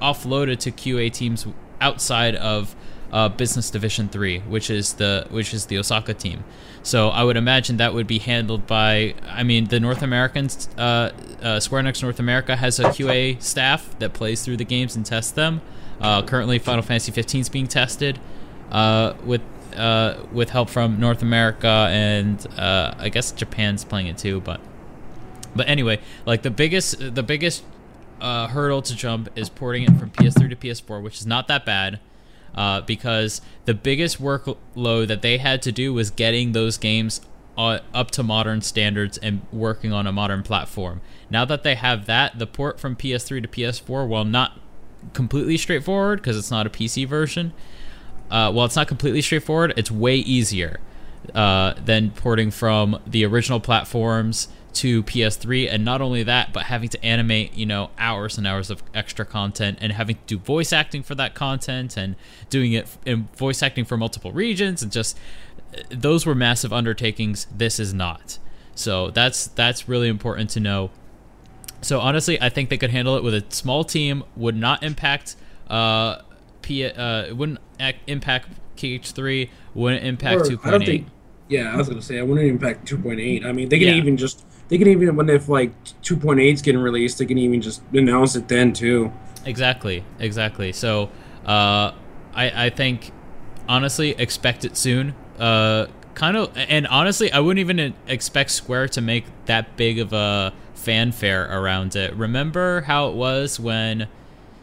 offloaded 0.00 0.58
to 0.60 0.72
QA 0.72 1.12
teams 1.12 1.46
outside 1.80 2.34
of 2.36 2.74
uh, 3.12 3.28
Business 3.28 3.70
Division 3.70 4.08
Three, 4.08 4.40
which 4.40 4.70
is 4.70 4.94
the 4.94 5.26
which 5.30 5.52
is 5.52 5.66
the 5.66 5.78
Osaka 5.78 6.14
team. 6.14 6.44
So 6.82 7.10
I 7.10 7.22
would 7.22 7.36
imagine 7.36 7.76
that 7.76 7.94
would 7.94 8.06
be 8.06 8.18
handled 8.18 8.66
by. 8.66 9.14
I 9.26 9.44
mean, 9.44 9.66
the 9.66 9.78
North 9.78 10.02
Americans, 10.02 10.68
uh, 10.76 11.12
uh, 11.40 11.60
Square 11.60 11.84
Enix 11.84 12.02
North 12.02 12.18
America 12.18 12.56
has 12.56 12.80
a 12.80 12.84
QA 12.84 13.40
staff 13.40 13.96
that 14.00 14.12
plays 14.12 14.44
through 14.44 14.56
the 14.56 14.64
games 14.64 14.96
and 14.96 15.06
tests 15.06 15.30
them. 15.30 15.60
Uh, 16.00 16.22
currently, 16.22 16.58
Final 16.58 16.82
Fantasy 16.82 17.12
15 17.12 17.42
is 17.42 17.48
being 17.48 17.68
tested 17.68 18.18
uh, 18.72 19.14
with 19.24 19.42
uh, 19.76 20.16
with 20.32 20.50
help 20.50 20.68
from 20.68 20.98
North 20.98 21.22
America 21.22 21.88
and 21.90 22.46
I 22.58 23.08
guess 23.08 23.30
Japan's 23.30 23.84
playing 23.84 24.08
it 24.08 24.18
too. 24.18 24.40
But 24.40 24.60
but 25.54 25.68
anyway, 25.68 26.00
like 26.26 26.42
the 26.42 26.50
biggest 26.50 27.14
the 27.14 27.22
biggest 27.22 27.62
hurdle 28.20 28.82
to 28.82 28.96
jump 28.96 29.28
is 29.36 29.48
porting 29.48 29.84
it 29.84 29.96
from 29.96 30.10
PS3 30.10 30.50
to 30.50 30.56
PS4, 30.56 31.00
which 31.00 31.20
is 31.20 31.26
not 31.26 31.46
that 31.46 31.64
bad. 31.64 32.00
Uh, 32.54 32.80
because 32.82 33.40
the 33.64 33.74
biggest 33.74 34.20
workload 34.20 35.08
that 35.08 35.22
they 35.22 35.38
had 35.38 35.62
to 35.62 35.72
do 35.72 35.92
was 35.92 36.10
getting 36.10 36.52
those 36.52 36.76
games 36.76 37.20
uh, 37.56 37.80
up 37.92 38.10
to 38.12 38.22
modern 38.22 38.60
standards 38.60 39.18
and 39.18 39.42
working 39.52 39.92
on 39.92 40.06
a 40.06 40.12
modern 40.12 40.42
platform. 40.42 41.00
Now 41.30 41.44
that 41.44 41.62
they 41.62 41.74
have 41.74 42.06
that, 42.06 42.38
the 42.38 42.46
port 42.46 42.80
from 42.80 42.96
PS3 42.96 43.42
to 43.42 43.48
PS4, 43.48 44.06
while 44.06 44.24
not 44.24 44.58
completely 45.12 45.56
straightforward 45.56 46.20
because 46.20 46.36
it's 46.36 46.50
not 46.50 46.66
a 46.66 46.70
PC 46.70 47.06
version, 47.06 47.52
uh, 48.30 48.50
while 48.52 48.64
it's 48.64 48.76
not 48.76 48.88
completely 48.88 49.20
straightforward, 49.20 49.74
it's 49.76 49.90
way 49.90 50.16
easier 50.16 50.80
uh, 51.34 51.74
than 51.84 52.10
porting 52.10 52.50
from 52.50 52.98
the 53.06 53.24
original 53.24 53.60
platforms 53.60 54.48
to 54.74 55.02
PS3, 55.02 55.68
and 55.70 55.84
not 55.84 56.00
only 56.00 56.22
that, 56.22 56.52
but 56.52 56.64
having 56.64 56.88
to 56.90 57.04
animate, 57.04 57.54
you 57.54 57.66
know, 57.66 57.90
hours 57.98 58.38
and 58.38 58.46
hours 58.46 58.70
of 58.70 58.82
extra 58.94 59.24
content, 59.24 59.78
and 59.80 59.92
having 59.92 60.16
to 60.16 60.22
do 60.26 60.38
voice 60.38 60.72
acting 60.72 61.02
for 61.02 61.14
that 61.14 61.34
content, 61.34 61.96
and 61.96 62.16
doing 62.50 62.72
it 62.72 62.88
in 63.04 63.28
voice 63.36 63.62
acting 63.62 63.84
for 63.84 63.96
multiple 63.96 64.32
regions, 64.32 64.82
and 64.82 64.90
just 64.90 65.18
those 65.90 66.26
were 66.26 66.34
massive 66.34 66.72
undertakings. 66.72 67.46
This 67.54 67.78
is 67.78 67.92
not. 67.92 68.38
So 68.74 69.10
that's 69.10 69.46
that's 69.48 69.88
really 69.88 70.08
important 70.08 70.50
to 70.50 70.60
know. 70.60 70.90
So 71.80 72.00
honestly, 72.00 72.40
I 72.40 72.48
think 72.48 72.70
they 72.70 72.78
could 72.78 72.90
handle 72.90 73.16
it 73.16 73.22
with 73.22 73.34
a 73.34 73.44
small 73.50 73.84
team. 73.84 74.24
Would 74.36 74.56
not 74.56 74.82
impact 74.82 75.36
uh, 75.68 76.22
P. 76.62 76.86
Uh, 76.86 77.34
wouldn't 77.34 77.58
impact 78.06 78.48
KH3. 78.76 79.50
Wouldn't 79.74 80.04
impact 80.04 80.46
two 80.46 80.58
point 80.58 80.88
eight. 80.88 81.06
Yeah, 81.48 81.72
I 81.72 81.76
was 81.76 81.88
gonna 81.88 82.02
say 82.02 82.18
I 82.18 82.22
wouldn't 82.22 82.46
impact 82.46 82.86
two 82.86 82.98
point 82.98 83.20
eight. 83.20 83.44
I 83.44 83.52
mean, 83.52 83.68
they 83.68 83.78
can 83.78 83.88
yeah. 83.88 83.94
even 83.94 84.16
just 84.16 84.44
they 84.72 84.78
can 84.78 84.88
even 84.88 85.14
when 85.16 85.28
if 85.28 85.50
like 85.50 85.70
2.8 86.02 86.50
is 86.50 86.62
getting 86.62 86.80
released, 86.80 87.18
they 87.18 87.26
can 87.26 87.36
even 87.36 87.60
just 87.60 87.82
announce 87.92 88.36
it 88.36 88.48
then 88.48 88.72
too. 88.72 89.12
Exactly, 89.44 90.02
exactly. 90.18 90.72
So 90.72 91.10
uh, 91.44 91.92
I 92.32 92.64
I 92.66 92.70
think 92.70 93.12
honestly 93.68 94.12
expect 94.12 94.64
it 94.64 94.78
soon. 94.78 95.14
Uh, 95.38 95.88
kind 96.14 96.38
of, 96.38 96.56
and 96.56 96.86
honestly, 96.86 97.30
I 97.30 97.40
wouldn't 97.40 97.60
even 97.60 97.92
expect 98.08 98.50
Square 98.50 98.88
to 98.88 99.02
make 99.02 99.26
that 99.44 99.76
big 99.76 99.98
of 99.98 100.14
a 100.14 100.54
fanfare 100.74 101.44
around 101.54 101.94
it. 101.94 102.14
Remember 102.14 102.80
how 102.80 103.10
it 103.10 103.14
was 103.14 103.60
when? 103.60 104.08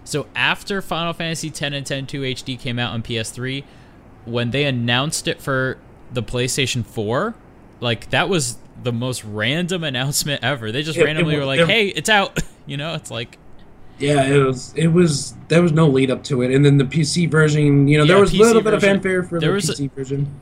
So 0.05 0.25
after 0.35 0.81
Final 0.81 1.13
Fantasy 1.13 1.51
10 1.51 1.73
and 1.73 1.85
10 1.85 2.07
2 2.07 2.21
HD 2.21 2.59
came 2.59 2.79
out 2.79 2.93
on 2.93 3.03
PS3, 3.03 3.63
when 4.25 4.49
they 4.49 4.65
announced 4.65 5.27
it 5.27 5.39
for 5.39 5.77
the 6.11 6.23
PlayStation 6.23 6.83
4, 6.83 7.35
like 7.79 8.09
that 8.09 8.27
was 8.27 8.57
the 8.83 8.93
most 8.93 9.23
random 9.23 9.83
announcement 9.83 10.43
ever. 10.43 10.71
They 10.71 10.83
just 10.83 10.97
it, 10.97 11.05
randomly 11.05 11.35
it 11.35 11.39
were 11.39 11.45
like, 11.45 11.61
"Hey, 11.61 11.87
it's 11.87 12.09
out." 12.09 12.39
You 12.65 12.77
know, 12.77 12.93
it's 12.93 13.09
like 13.09 13.39
yeah, 13.99 14.23
it 14.23 14.37
was 14.37 14.73
it 14.75 14.87
was 14.87 15.35
there 15.49 15.61
was 15.61 15.71
no 15.71 15.87
lead 15.87 16.09
up 16.09 16.23
to 16.25 16.41
it, 16.41 16.53
and 16.53 16.63
then 16.63 16.77
the 16.77 16.85
PC 16.85 17.29
version, 17.29 17.87
you 17.87 17.97
know, 17.97 18.03
yeah, 18.03 18.13
there 18.13 18.21
was 18.21 18.33
a 18.33 18.37
little 18.37 18.61
bit 18.61 18.73
of 18.73 18.81
fanfare 18.81 19.23
for 19.23 19.39
the 19.39 19.45
PC 19.45 19.85
a, 19.85 19.95
version. 19.95 20.39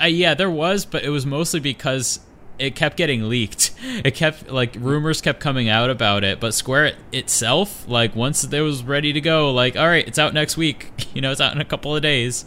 Uh, 0.00 0.06
yeah, 0.06 0.34
there 0.34 0.50
was, 0.50 0.84
but 0.84 1.04
it 1.04 1.10
was 1.10 1.24
mostly 1.24 1.60
because 1.60 2.20
it 2.58 2.74
kept 2.74 2.96
getting 2.96 3.28
leaked. 3.28 3.72
It 4.04 4.14
kept 4.14 4.50
like 4.50 4.76
rumors 4.78 5.20
kept 5.20 5.38
coming 5.38 5.68
out 5.68 5.90
about 5.90 6.24
it, 6.24 6.40
but 6.40 6.54
Square 6.54 6.94
itself, 7.12 7.88
like 7.88 8.16
once 8.16 8.42
it 8.44 8.60
was 8.60 8.82
ready 8.82 9.12
to 9.12 9.20
go, 9.20 9.52
like 9.52 9.76
all 9.76 9.86
right, 9.86 10.06
it's 10.06 10.18
out 10.18 10.34
next 10.34 10.56
week. 10.56 10.90
You 11.14 11.22
know, 11.22 11.30
it's 11.30 11.40
out 11.40 11.54
in 11.54 11.62
a 11.62 11.64
couple 11.64 11.96
of 11.96 12.02
days. 12.02 12.44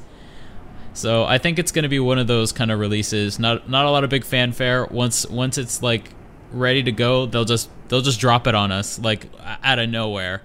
So 1.00 1.24
I 1.24 1.38
think 1.38 1.60
it's 1.60 1.72
going 1.72 1.84
to 1.84 1.90
be 1.90 2.00
one 2.00 2.20
of 2.20 2.28
those 2.28 2.52
kind 2.52 2.72
of 2.72 2.78
releases. 2.78 3.40
Not 3.40 3.70
not 3.70 3.86
a 3.86 3.90
lot 3.90 4.04
of 4.04 4.10
big 4.10 4.26
fanfare. 4.26 4.86
Once 4.86 5.26
once 5.26 5.58
it's 5.58 5.82
like 5.82 6.12
ready 6.52 6.84
to 6.84 6.92
go, 6.92 7.26
they'll 7.26 7.46
just 7.46 7.70
they'll 7.88 8.02
just 8.02 8.20
drop 8.20 8.48
it 8.48 8.54
on 8.54 8.74
us 8.74 9.00
like 9.00 9.28
out 9.64 9.80
of 9.80 9.90
nowhere. 9.90 10.42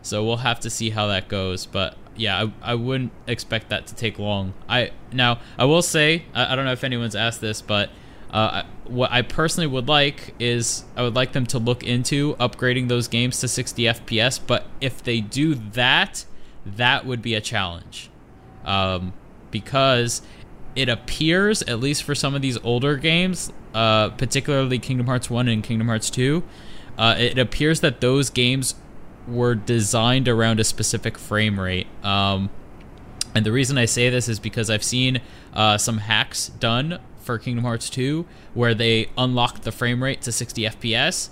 So 0.00 0.24
we'll 0.24 0.38
have 0.38 0.58
to 0.60 0.70
see 0.70 0.88
how 0.88 1.08
that 1.08 1.28
goes. 1.28 1.66
But 1.66 1.98
yeah, 2.16 2.46
I, 2.62 2.72
I 2.72 2.74
wouldn't 2.76 3.12
expect 3.26 3.68
that 3.68 3.88
to 3.88 3.94
take 3.94 4.18
long. 4.18 4.54
I 4.66 4.92
now 5.12 5.40
I 5.58 5.66
will 5.66 5.82
say 5.82 6.24
I, 6.32 6.54
I 6.54 6.56
don't 6.56 6.64
know 6.64 6.72
if 6.72 6.82
anyone's 6.82 7.14
asked 7.14 7.42
this, 7.42 7.60
but 7.60 7.90
uh, 8.30 8.62
what 8.86 9.12
I 9.12 9.20
personally 9.20 9.66
would 9.66 9.88
like 9.88 10.34
is 10.38 10.84
I 10.96 11.02
would 11.02 11.14
like 11.14 11.32
them 11.32 11.44
to 11.48 11.58
look 11.58 11.82
into 11.82 12.36
upgrading 12.36 12.88
those 12.88 13.06
games 13.06 13.38
to 13.40 13.48
60 13.48 13.82
FPS. 13.82 14.40
But 14.44 14.64
if 14.80 15.02
they 15.02 15.20
do 15.20 15.56
that, 15.56 16.24
that 16.64 17.04
would 17.04 17.20
be 17.20 17.34
a 17.34 17.42
challenge. 17.42 18.08
Um, 18.64 19.12
because 19.50 20.22
it 20.76 20.88
appears, 20.88 21.62
at 21.62 21.80
least 21.80 22.02
for 22.02 22.14
some 22.14 22.34
of 22.34 22.42
these 22.42 22.58
older 22.58 22.96
games, 22.96 23.52
uh, 23.74 24.10
particularly 24.10 24.78
Kingdom 24.78 25.06
Hearts 25.06 25.28
1 25.28 25.48
and 25.48 25.62
Kingdom 25.62 25.88
Hearts 25.88 26.10
2, 26.10 26.42
uh, 26.98 27.14
it 27.18 27.38
appears 27.38 27.80
that 27.80 28.00
those 28.00 28.30
games 28.30 28.74
were 29.26 29.54
designed 29.54 30.28
around 30.28 30.60
a 30.60 30.64
specific 30.64 31.18
frame 31.18 31.58
rate. 31.58 31.86
Um, 32.04 32.50
and 33.34 33.46
the 33.46 33.52
reason 33.52 33.78
I 33.78 33.84
say 33.84 34.10
this 34.10 34.28
is 34.28 34.40
because 34.40 34.70
I've 34.70 34.82
seen 34.82 35.20
uh, 35.54 35.78
some 35.78 35.98
hacks 35.98 36.48
done 36.48 36.98
for 37.20 37.38
Kingdom 37.38 37.64
Hearts 37.64 37.88
2 37.90 38.26
where 38.54 38.74
they 38.74 39.08
unlock 39.16 39.60
the 39.60 39.72
frame 39.72 40.02
rate 40.02 40.22
to 40.22 40.32
60 40.32 40.62
FPS, 40.62 41.28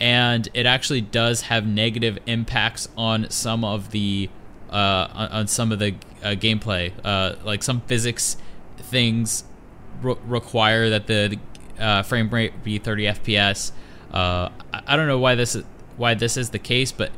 and 0.00 0.48
it 0.54 0.66
actually 0.66 1.00
does 1.00 1.42
have 1.42 1.66
negative 1.66 2.18
impacts 2.26 2.88
on 2.96 3.28
some 3.30 3.64
of 3.64 3.90
the 3.90 4.30
uh, 4.72 5.08
on, 5.12 5.28
on, 5.28 5.46
some 5.46 5.70
of 5.70 5.78
the 5.78 5.94
uh, 6.22 6.28
gameplay. 6.30 6.92
Uh, 7.04 7.34
like 7.44 7.62
some 7.62 7.82
physics 7.82 8.38
things 8.78 9.44
re- 10.00 10.16
require 10.24 10.88
that 10.88 11.06
the, 11.06 11.38
uh, 11.78 12.02
frame 12.02 12.30
rate 12.30 12.64
be 12.64 12.78
30 12.78 13.04
FPS. 13.04 13.72
Uh, 14.12 14.48
I, 14.72 14.82
I, 14.86 14.96
don't 14.96 15.08
know 15.08 15.18
why 15.18 15.34
this 15.34 15.54
is 15.54 15.64
why 15.96 16.14
this 16.14 16.36
is 16.36 16.50
the 16.50 16.58
case, 16.58 16.90
but 16.90 17.12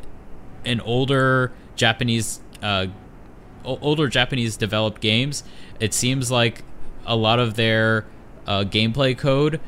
in 0.65 0.81
older 0.81 1.53
Japanese 1.77 2.41
uh, 2.61 2.87
older 3.65 4.09
Japanese 4.09 4.57
developed 4.57 5.01
games, 5.01 5.45
it 5.79 5.95
seems 5.95 6.31
like 6.31 6.65
a 7.07 7.15
lot 7.15 7.39
of 7.39 7.55
their 7.55 8.05
gameplay 8.47 9.17
code 9.17 9.61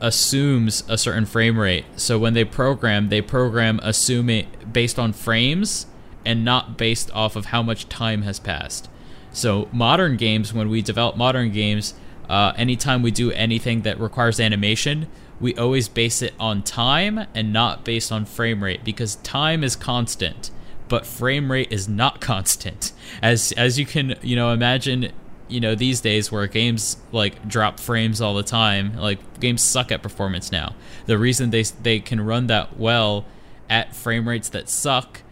assumes 0.00 0.84
a 0.88 0.98
certain 0.98 1.24
frame 1.26 1.58
rate. 1.58 1.84
So 1.96 2.18
when 2.18 2.34
they 2.34 2.44
program, 2.44 3.08
they 3.08 3.20
program 3.20 3.78
assuming 3.82 4.48
based 4.72 4.98
on 4.98 5.12
frames 5.12 5.86
and 6.24 6.44
not 6.44 6.76
based 6.76 7.10
off 7.12 7.36
of 7.36 7.46
how 7.46 7.62
much 7.62 7.88
time 7.88 8.22
has 8.22 8.38
passed. 8.38 8.88
So 9.32 9.68
modern 9.72 10.16
games, 10.16 10.52
when 10.52 10.68
we 10.68 10.82
develop 10.82 11.16
modern 11.16 11.52
games, 11.52 11.94
uh, 12.28 12.52
anytime 12.56 13.02
we 13.02 13.10
do 13.10 13.30
anything 13.32 13.82
that 13.82 13.98
requires 13.98 14.38
animation, 14.38 15.08
we 15.40 15.54
always 15.56 15.88
base 15.88 16.22
it 16.22 16.34
on 16.38 16.62
time 16.62 17.26
and 17.34 17.52
not 17.52 17.84
based 17.84 18.12
on 18.12 18.24
frame 18.24 18.62
rate 18.62 18.84
because 18.84 19.16
time 19.16 19.64
is 19.64 19.74
constant, 19.74 20.50
but 20.88 21.04
frame 21.04 21.50
rate 21.50 21.72
is 21.72 21.88
not 21.88 22.20
constant. 22.22 22.92
As 23.20 23.52
as 23.52 23.78
you 23.78 23.86
can 23.86 24.14
you 24.22 24.36
know 24.36 24.52
imagine, 24.52 25.12
you 25.48 25.60
know 25.60 25.74
these 25.74 26.00
days 26.00 26.30
where 26.30 26.46
games 26.46 26.96
like 27.10 27.46
drop 27.48 27.80
frames 27.80 28.20
all 28.20 28.34
the 28.34 28.42
time, 28.42 28.96
like 28.96 29.40
games 29.40 29.62
suck 29.62 29.90
at 29.90 30.02
performance 30.02 30.52
now. 30.52 30.74
The 31.06 31.18
reason 31.18 31.50
they 31.50 31.64
they 31.64 31.98
can 32.00 32.20
run 32.20 32.46
that 32.46 32.78
well 32.78 33.24
at 33.68 33.96
frame 33.96 34.28
rates 34.28 34.48
that 34.50 34.68
suck 34.68 35.22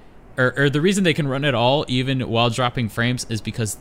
or, 0.40 0.54
or 0.56 0.70
the 0.70 0.80
reason 0.80 1.04
they 1.04 1.12
can 1.12 1.28
run 1.28 1.44
it 1.44 1.54
all 1.54 1.84
even 1.86 2.20
while 2.22 2.48
dropping 2.48 2.88
frames 2.88 3.26
is 3.28 3.42
because 3.42 3.76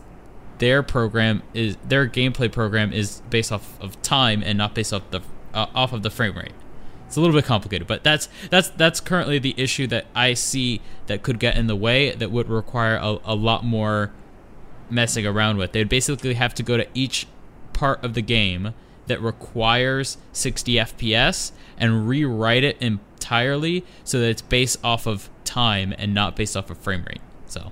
their 0.58 0.84
program 0.84 1.41
is 1.54 1.78
their 1.88 2.08
gameplay 2.08 2.52
program 2.52 2.91
is 2.91 3.22
based 3.30 3.52
off 3.52 3.80
of 3.82 4.00
time 4.02 4.43
and 4.43 4.58
not 4.58 4.76
based 4.76 4.93
off 4.93 5.10
the 5.12 5.22
uh, 5.54 5.67
off 5.74 5.93
of 5.93 6.04
the 6.04 6.10
frame 6.10 6.36
rate. 6.36 6.52
It's 7.08 7.15
a 7.15 7.22
little 7.22 7.36
bit 7.36 7.45
complicated, 7.45 7.88
but 7.88 8.04
that's 8.04 8.28
that's 8.50 8.69
that's 8.69 9.00
currently 9.00 9.39
the 9.39 9.56
issue 9.58 9.88
that 9.88 10.06
I 10.13 10.34
see 10.34 10.82
that 11.08 11.24
could 11.24 11.39
get 11.39 11.58
in 11.58 11.67
the 11.67 11.78
way 11.78 12.12
that 12.12 12.30
would 12.30 12.50
require 12.50 12.98
a, 12.98 13.17
a 13.24 13.36
lot 13.36 13.63
more 13.63 14.12
messing 14.89 15.26
around 15.26 15.58
with. 15.58 15.72
They'd 15.72 15.88
basically 15.88 16.34
have 16.34 16.54
to 16.56 16.63
go 16.63 16.76
to 16.76 16.86
each 16.93 17.26
part 17.72 18.04
of 18.04 18.13
the 18.13 18.22
game 18.22 18.74
that 19.08 19.22
requires 19.22 20.17
60 20.34 20.74
FPS 20.74 21.52
and 21.78 22.08
rewrite 22.08 22.63
it 22.63 22.78
entirely 22.80 23.86
so 24.04 24.19
that 24.19 24.30
it's 24.30 24.41
based 24.41 24.78
off 24.84 25.08
of 25.08 25.30
time 25.49 25.93
and 25.97 26.13
not 26.13 26.35
based 26.35 26.55
off 26.55 26.69
of 26.69 26.77
frame 26.77 27.03
rate. 27.07 27.21
So. 27.47 27.71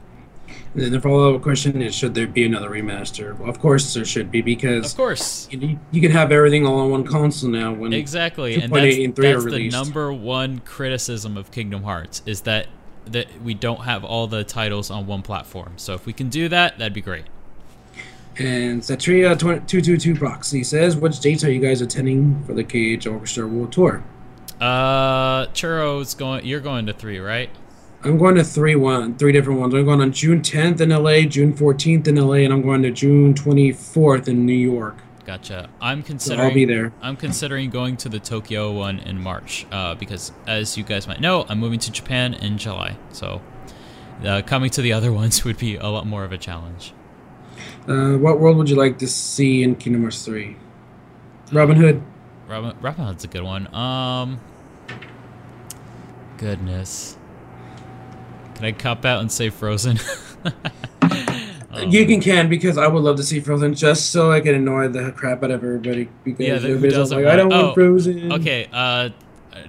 And 0.73 0.83
then 0.83 0.91
the 0.91 1.01
follow-up 1.01 1.41
question 1.41 1.81
is: 1.81 1.95
Should 1.95 2.15
there 2.15 2.27
be 2.27 2.45
another 2.45 2.69
remaster? 2.69 3.37
Well, 3.37 3.49
of 3.49 3.59
course 3.59 3.93
there 3.93 4.05
should 4.05 4.31
be 4.31 4.41
because 4.41 4.91
of 4.91 4.97
course 4.97 5.47
you, 5.51 5.79
you 5.91 6.01
can 6.01 6.11
have 6.11 6.31
everything 6.31 6.65
all 6.65 6.79
on 6.79 6.91
one 6.91 7.03
console 7.03 7.49
now. 7.49 7.73
When 7.73 7.93
exactly, 7.93 8.55
and 8.55 8.71
that's, 8.71 8.97
and 8.97 9.15
that's 9.15 9.45
the 9.45 9.69
number 9.69 10.11
one 10.11 10.59
criticism 10.59 11.37
of 11.37 11.51
Kingdom 11.51 11.83
Hearts 11.83 12.21
is 12.25 12.41
that 12.41 12.67
that 13.05 13.41
we 13.41 13.53
don't 13.53 13.81
have 13.81 14.03
all 14.03 14.27
the 14.27 14.43
titles 14.43 14.91
on 14.91 15.07
one 15.07 15.21
platform. 15.21 15.73
So 15.77 15.93
if 15.93 16.05
we 16.05 16.13
can 16.13 16.29
do 16.29 16.49
that, 16.49 16.77
that'd 16.77 16.93
be 16.93 17.01
great. 17.01 17.25
And 18.37 18.81
Satria 18.81 19.67
two 19.67 19.81
two 19.81 19.97
two 19.97 20.15
Proxy 20.15 20.63
says, 20.63 20.95
"Which 20.95 21.19
dates 21.19 21.43
are 21.43 21.51
you 21.51 21.59
guys 21.59 21.81
attending 21.81 22.43
for 22.43 22.53
the 22.53 22.63
KH 22.63 23.07
Orchestra 23.07 23.47
World 23.47 23.71
Tour?" 23.71 24.03
Uh, 24.61 25.47
Churro's 25.47 26.13
going. 26.13 26.45
You're 26.45 26.59
going 26.59 26.85
to 26.87 26.93
three, 26.93 27.19
right? 27.19 27.49
I'm 28.03 28.17
going 28.17 28.35
to 28.35 28.43
three 28.43 28.75
one 28.75 29.17
three 29.17 29.31
different 29.31 29.59
ones. 29.59 29.73
I'm 29.73 29.85
going 29.85 30.01
on 30.01 30.11
June 30.11 30.41
10th 30.41 30.81
in 30.81 30.89
LA, 30.89 31.21
June 31.27 31.53
14th 31.53 32.07
in 32.07 32.15
LA, 32.15 32.35
and 32.35 32.53
I'm 32.53 32.61
going 32.61 32.83
to 32.83 32.91
June 32.91 33.33
24th 33.33 34.27
in 34.27 34.45
New 34.45 34.53
York. 34.53 34.97
Gotcha. 35.25 35.69
I'm 35.81 36.03
considering. 36.03 36.39
So 36.39 36.47
I'll 36.47 36.53
be 36.53 36.63
there. 36.63 36.93
I'm 37.01 37.17
considering 37.17 37.69
going 37.69 37.97
to 37.97 38.09
the 38.09 38.19
Tokyo 38.19 38.71
one 38.71 38.99
in 38.99 39.19
March 39.19 39.65
uh, 39.73 39.93
because, 39.95 40.31
as 40.47 40.77
you 40.77 40.85
guys 40.85 41.05
might 41.05 41.19
know, 41.19 41.45
I'm 41.49 41.59
moving 41.59 41.79
to 41.79 41.91
Japan 41.91 42.33
in 42.33 42.57
July. 42.57 42.97
So 43.11 43.41
uh, 44.23 44.41
coming 44.45 44.69
to 44.69 44.81
the 44.81 44.93
other 44.93 45.11
ones 45.21 45.43
would 45.43 45.57
be 45.57 45.75
a 45.75 45.87
lot 45.87 46.07
more 46.07 46.23
of 46.23 46.31
a 46.31 46.37
challenge. 46.37 46.93
Uh, 47.87 48.13
what 48.13 48.39
world 48.39 48.57
would 48.57 48.69
you 48.69 48.77
like 48.77 48.99
to 48.99 49.07
see 49.07 49.63
in 49.63 49.75
Kingdom 49.75 50.03
Hearts 50.03 50.23
3? 50.23 50.55
Robin 51.51 51.75
Hood. 51.75 52.01
Robin, 52.47 52.77
Robin 52.79 53.05
Hood's 53.07 53.23
a 53.25 53.27
good 53.27 53.43
one. 53.43 53.73
Um, 53.73 54.39
goodness, 56.37 57.16
can 58.57 58.65
I 58.65 58.71
cop 58.71 59.05
out 59.05 59.21
and 59.21 59.31
say 59.31 59.49
Frozen? 59.51 59.99
Um, 60.43 60.51
you 61.91 62.05
can 62.07 62.19
can 62.19 62.49
because 62.49 62.77
I 62.77 62.87
would 62.87 63.03
love 63.03 63.17
to 63.17 63.23
see 63.23 63.39
Frozen 63.39 63.75
just 63.75 64.09
so 64.11 64.31
I 64.31 64.41
can 64.41 64.55
annoy 64.55 64.87
the 64.87 65.11
crap 65.11 65.43
out 65.43 65.51
of 65.51 65.63
everybody 65.63 66.09
because 66.23 66.63
Yeah, 66.63 66.69
everybody's 66.69 66.97
like, 67.11 67.23
want- 67.23 67.27
I 67.27 67.35
don't 67.35 67.53
oh, 67.53 67.63
want 67.65 67.75
Frozen. 67.75 68.33
okay, 68.33 68.67
uh, 68.73 69.09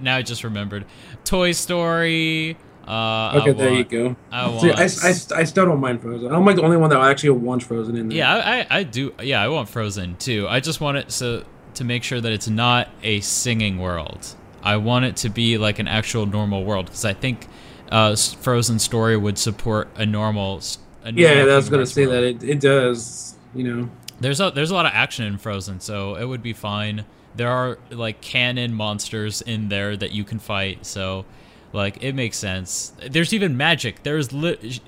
now 0.01 0.15
I 0.17 0.23
just 0.23 0.43
remembered. 0.43 0.85
Toy 1.23 1.51
Story. 1.51 2.57
Uh, 2.87 3.39
Okay, 3.41 3.51
I 3.51 3.53
there 3.53 3.73
you 3.73 3.83
go. 3.83 4.15
I 4.31 4.59
See, 4.59 4.67
want. 4.69 4.79
I, 4.79 4.83
I, 4.83 5.41
I 5.41 5.43
still 5.43 5.65
don't 5.65 5.79
mind 5.79 6.01
Frozen. 6.01 6.33
I'm 6.33 6.43
like 6.43 6.55
the 6.55 6.63
only 6.63 6.77
one 6.77 6.89
that 6.89 6.99
actually 6.99 7.29
wants 7.31 7.65
Frozen 7.65 7.95
in 7.95 8.09
there. 8.09 8.17
Yeah, 8.17 8.33
I, 8.35 8.59
I, 8.61 8.67
I 8.79 8.83
do. 8.83 9.13
Yeah, 9.21 9.43
I 9.43 9.47
want 9.49 9.69
Frozen 9.69 10.15
too. 10.17 10.47
I 10.49 10.59
just 10.59 10.81
want 10.81 10.97
it 10.97 11.11
so 11.11 11.45
to 11.75 11.83
make 11.83 12.03
sure 12.03 12.19
that 12.19 12.31
it's 12.31 12.49
not 12.49 12.89
a 13.03 13.19
singing 13.19 13.77
world. 13.77 14.35
I 14.63 14.77
want 14.77 15.05
it 15.05 15.15
to 15.17 15.29
be 15.29 15.59
like 15.59 15.77
an 15.77 15.87
actual 15.87 16.25
normal 16.25 16.63
world 16.65 16.87
because 16.87 17.05
I 17.05 17.13
think 17.13 17.47
uh, 17.89 18.15
Frozen 18.15 18.79
story 18.79 19.17
would 19.17 19.37
support 19.37 19.89
a 19.95 20.05
normal. 20.05 20.61
A 21.03 21.11
Yeah, 21.13 21.45
I 21.49 21.55
was 21.55 21.69
gonna 21.69 21.85
say 21.85 22.05
that 22.05 22.23
it, 22.23 22.43
it 22.43 22.59
does. 22.59 23.35
You 23.55 23.63
know, 23.63 23.89
There's 24.19 24.39
a 24.39 24.51
there's 24.51 24.71
a 24.71 24.73
lot 24.73 24.85
of 24.85 24.91
action 24.93 25.25
in 25.25 25.37
Frozen, 25.37 25.79
so 25.79 26.15
it 26.15 26.25
would 26.25 26.43
be 26.43 26.53
fine. 26.53 27.05
There 27.35 27.49
are 27.49 27.77
like 27.89 28.21
canon 28.21 28.73
monsters 28.73 29.41
in 29.41 29.69
there 29.69 29.95
that 29.97 30.11
you 30.11 30.23
can 30.23 30.39
fight, 30.39 30.85
so 30.85 31.25
like 31.73 32.03
it 32.03 32.13
makes 32.13 32.37
sense. 32.37 32.93
There's 33.09 33.33
even 33.33 33.57
magic. 33.57 34.03
There's 34.03 34.33
li- 34.33 34.81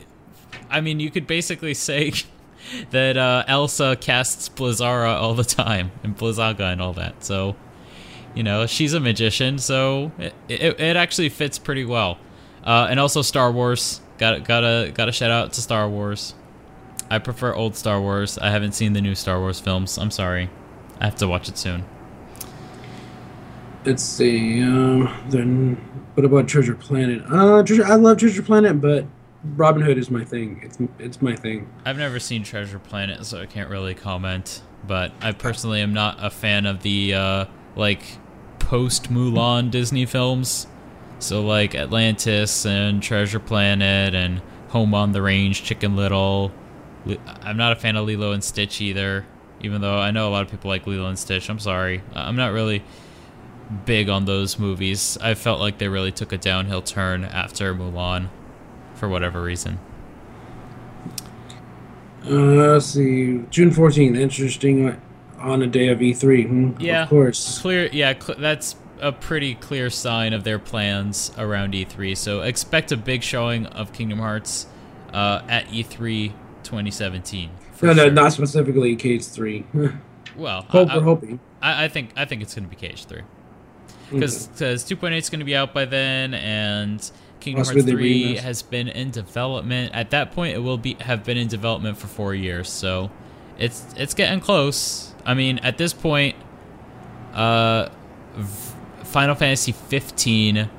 I 0.69 0.81
mean, 0.81 0.99
you 0.99 1.11
could 1.11 1.27
basically 1.27 1.73
say 1.75 2.13
that 2.91 3.17
uh, 3.17 3.43
Elsa 3.47 3.97
casts 3.99 4.49
Blizzara 4.49 5.15
all 5.15 5.33
the 5.33 5.43
time 5.43 5.91
and 6.03 6.17
Blizzaga 6.17 6.71
and 6.71 6.81
all 6.81 6.93
that. 6.93 7.23
So, 7.23 7.55
you 8.35 8.43
know, 8.43 8.65
she's 8.65 8.93
a 8.93 8.99
magician, 8.99 9.57
so 9.57 10.11
it, 10.17 10.33
it, 10.47 10.79
it 10.79 10.95
actually 10.95 11.29
fits 11.29 11.57
pretty 11.59 11.85
well. 11.85 12.17
Uh, 12.63 12.87
and 12.89 12.99
also 12.99 13.21
Star 13.21 13.51
Wars. 13.51 14.01
Got 14.17 14.43
gotta 14.45 14.91
gotta 14.93 15.11
shout 15.11 15.31
out 15.31 15.53
to 15.53 15.61
Star 15.61 15.89
Wars. 15.89 16.35
I 17.09 17.19
prefer 17.19 17.53
old 17.53 17.75
Star 17.75 17.99
Wars. 17.99 18.37
I 18.37 18.49
haven't 18.51 18.73
seen 18.73 18.93
the 18.93 19.01
new 19.01 19.15
Star 19.15 19.39
Wars 19.39 19.59
films. 19.59 19.97
I'm 19.97 20.11
sorry. 20.11 20.49
I 20.99 21.05
have 21.05 21.15
to 21.17 21.27
watch 21.27 21.49
it 21.49 21.57
soon. 21.57 21.83
let's 23.85 24.03
see. 24.03 24.61
Um, 24.61 25.09
then 25.29 25.75
what 26.13 26.25
about 26.25 26.47
Treasure 26.47 26.75
Planet? 26.75 27.23
Uh, 27.29 27.63
Treasure. 27.63 27.83
I 27.85 27.95
love 27.95 28.17
Treasure 28.17 28.43
Planet, 28.43 28.79
but 28.79 29.05
Robin 29.55 29.81
Hood 29.81 29.97
is 29.97 30.11
my 30.11 30.23
thing. 30.23 30.61
It's 30.63 30.77
it's 30.99 31.21
my 31.21 31.35
thing. 31.35 31.67
I've 31.85 31.97
never 31.97 32.19
seen 32.19 32.43
Treasure 32.43 32.79
Planet, 32.79 33.25
so 33.25 33.41
I 33.41 33.45
can't 33.47 33.69
really 33.69 33.95
comment. 33.95 34.61
But 34.85 35.11
I 35.21 35.31
personally 35.31 35.81
am 35.81 35.93
not 35.93 36.17
a 36.23 36.29
fan 36.29 36.65
of 36.65 36.83
the 36.83 37.13
uh, 37.15 37.45
like 37.75 38.03
post 38.59 39.11
Mulan 39.11 39.71
Disney 39.71 40.05
films. 40.05 40.67
So 41.21 41.41
like 41.43 41.75
Atlantis 41.75 42.65
and 42.65 43.01
Treasure 43.01 43.39
Planet 43.39 44.13
and 44.15 44.41
Home 44.69 44.93
on 44.93 45.11
the 45.11 45.21
Range, 45.21 45.61
Chicken 45.61 45.95
Little. 45.95 46.51
I'm 47.41 47.57
not 47.57 47.71
a 47.71 47.75
fan 47.75 47.95
of 47.95 48.05
Lilo 48.07 48.31
and 48.31 48.43
Stitch 48.43 48.81
either. 48.81 49.25
Even 49.61 49.81
though 49.81 49.97
I 49.99 50.09
know 50.11 50.27
a 50.27 50.31
lot 50.31 50.43
of 50.43 50.49
people 50.51 50.69
like 50.69 50.87
Lilo 50.87 51.07
and 51.07 51.17
Stitch, 51.19 51.49
I'm 51.49 51.59
sorry. 51.59 52.01
I'm 52.15 52.35
not 52.35 52.51
really 52.51 52.83
big 53.85 54.09
on 54.09 54.25
those 54.25 54.57
movies. 54.57 55.17
I 55.21 55.35
felt 55.35 55.59
like 55.59 55.77
they 55.77 55.87
really 55.87 56.11
took 56.11 56.31
a 56.33 56.37
downhill 56.37 56.81
turn 56.81 57.23
after 57.23 57.73
Mulan, 57.75 58.29
for 58.95 59.07
whatever 59.07 59.41
reason. 59.43 59.79
Uh, 62.25 62.29
let's 62.73 62.87
see. 62.87 63.43
June 63.49 63.71
fourteenth. 63.71 64.17
Interesting. 64.17 64.99
On 65.39 65.61
a 65.63 65.67
day 65.67 65.87
of 65.87 65.99
E3. 65.99 66.47
Hmm, 66.47 66.71
Yeah. 66.79 67.03
Of 67.03 67.09
course. 67.09 67.59
Clear, 67.61 67.89
yeah, 67.91 68.13
cl- 68.19 68.37
that's 68.39 68.75
a 69.01 69.11
pretty 69.11 69.55
clear 69.55 69.89
sign 69.89 70.33
of 70.33 70.43
their 70.43 70.59
plans 70.59 71.31
around 71.37 71.73
E3. 71.73 72.15
So 72.15 72.41
expect 72.41 72.91
a 72.91 72.97
big 72.97 73.23
showing 73.23 73.65
of 73.67 73.91
Kingdom 73.93 74.19
Hearts 74.19 74.67
uh, 75.13 75.41
at 75.47 75.67
E3 75.67 76.31
2017. 76.63 77.49
for 77.73 77.87
No, 77.87 77.93
no, 77.93 78.03
sure. 78.03 78.11
not 78.11 78.33
specifically 78.33 78.95
KH 78.95 79.23
three. 79.25 79.65
well. 80.35 80.61
Hope 80.69 80.89
I, 80.89 80.97
we're 80.97 81.03
hoping. 81.03 81.39
I, 81.61 81.85
I 81.85 81.87
think 81.87 82.11
I 82.15 82.25
think 82.25 82.41
it's 82.41 82.55
going 82.55 82.69
to 82.69 82.75
be 82.75 82.87
KH3 82.87 83.21
Hmm. 84.09 84.19
because 84.19 84.47
2.8 84.49 85.17
is 85.17 85.29
going 85.29 85.39
to 85.39 85.45
be 85.45 85.55
out 85.55 85.73
by 85.73 85.85
then, 85.85 86.33
and 86.33 86.99
Kingdom 87.39 87.63
Hearts 87.65 87.83
3 87.83 88.35
has 88.37 88.61
been 88.61 88.87
in 88.89 89.09
development. 89.09 89.93
At 89.95 90.09
that 90.11 90.31
point, 90.33 90.53
it 90.55 90.59
will 90.59 90.77
be 90.77 90.95
have 90.99 91.23
been 91.23 91.37
in 91.37 91.47
development 91.47 91.97
for 91.97 92.07
four 92.07 92.35
years. 92.35 92.69
So 92.69 93.09
it's 93.57 93.85
it's 93.97 94.13
getting 94.13 94.39
close. 94.41 95.13
I 95.25 95.33
mean, 95.33 95.59
at 95.59 95.77
this 95.77 95.93
point, 95.93 96.35
uh, 97.33 97.89
v- 98.35 98.70
Final 99.11 99.35
Fantasy 99.35 99.73
15 99.73 100.69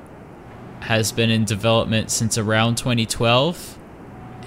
has 0.81 1.11
been 1.11 1.29
in 1.29 1.45
development 1.45 2.09
since 2.09 2.37
around 2.37 2.77
2012, 2.77 3.77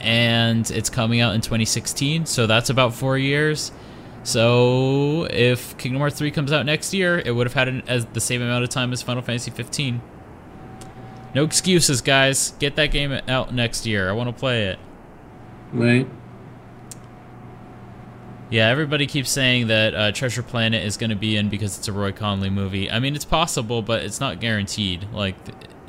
and 0.01 0.69
it's 0.73 0.91
coming 0.91 1.21
out 1.21 1.37
in 1.37 1.41
2016. 1.41 2.27
So 2.27 2.49
that's 2.49 2.69
about 2.69 2.95
four 2.95 3.17
years. 3.17 3.71
So 4.25 5.29
if 5.31 5.79
Kingdom 5.79 6.01
Hearts 6.01 6.19
3 6.19 6.33
comes 6.33 6.53
out 6.53 6.67
next 6.67 6.93
year, 6.93 7.23
it 7.25 7.31
would 7.31 7.47
have 7.47 7.55
had 7.55 7.69
an, 7.69 7.85
as 7.87 8.07
the 8.07 8.21
same 8.21 8.43
amount 8.43 8.65
of 8.65 8.71
time 8.71 8.93
as 8.93 9.03
Final 9.03 9.23
Fantasy 9.23 9.53
15. 9.53 10.03
No 11.37 11.45
excuses, 11.45 12.01
guys. 12.01 12.55
Get 12.59 12.75
that 12.75 12.91
game 12.91 13.13
out 13.29 13.55
next 13.55 13.87
year. 13.87 14.11
I 14.11 14.13
want 14.13 14.29
to 14.29 14.39
play 14.39 14.65
it. 14.65 14.81
Right. 15.73 16.09
Yeah, 18.49 18.69
everybody 18.69 19.07
keeps 19.07 19.31
saying 19.31 19.67
that 19.69 19.95
uh, 19.95 20.13
Treasure 20.13 20.43
Planet 20.43 20.85
is 20.85 20.97
going 20.97 21.11
to 21.11 21.17
be 21.17 21.37
in 21.37 21.49
because 21.49 21.77
it's 21.79 21.89
a 21.89 21.93
Roy 21.93 22.13
Conli 22.13 22.53
movie. 22.53 22.89
I 22.91 23.01
mean, 23.01 23.17
it's 23.17 23.25
possible, 23.25 23.83
but 23.83 24.03
it's 24.05 24.21
not 24.21 24.41
guaranteed. 24.41 25.09
Like, 25.13 25.35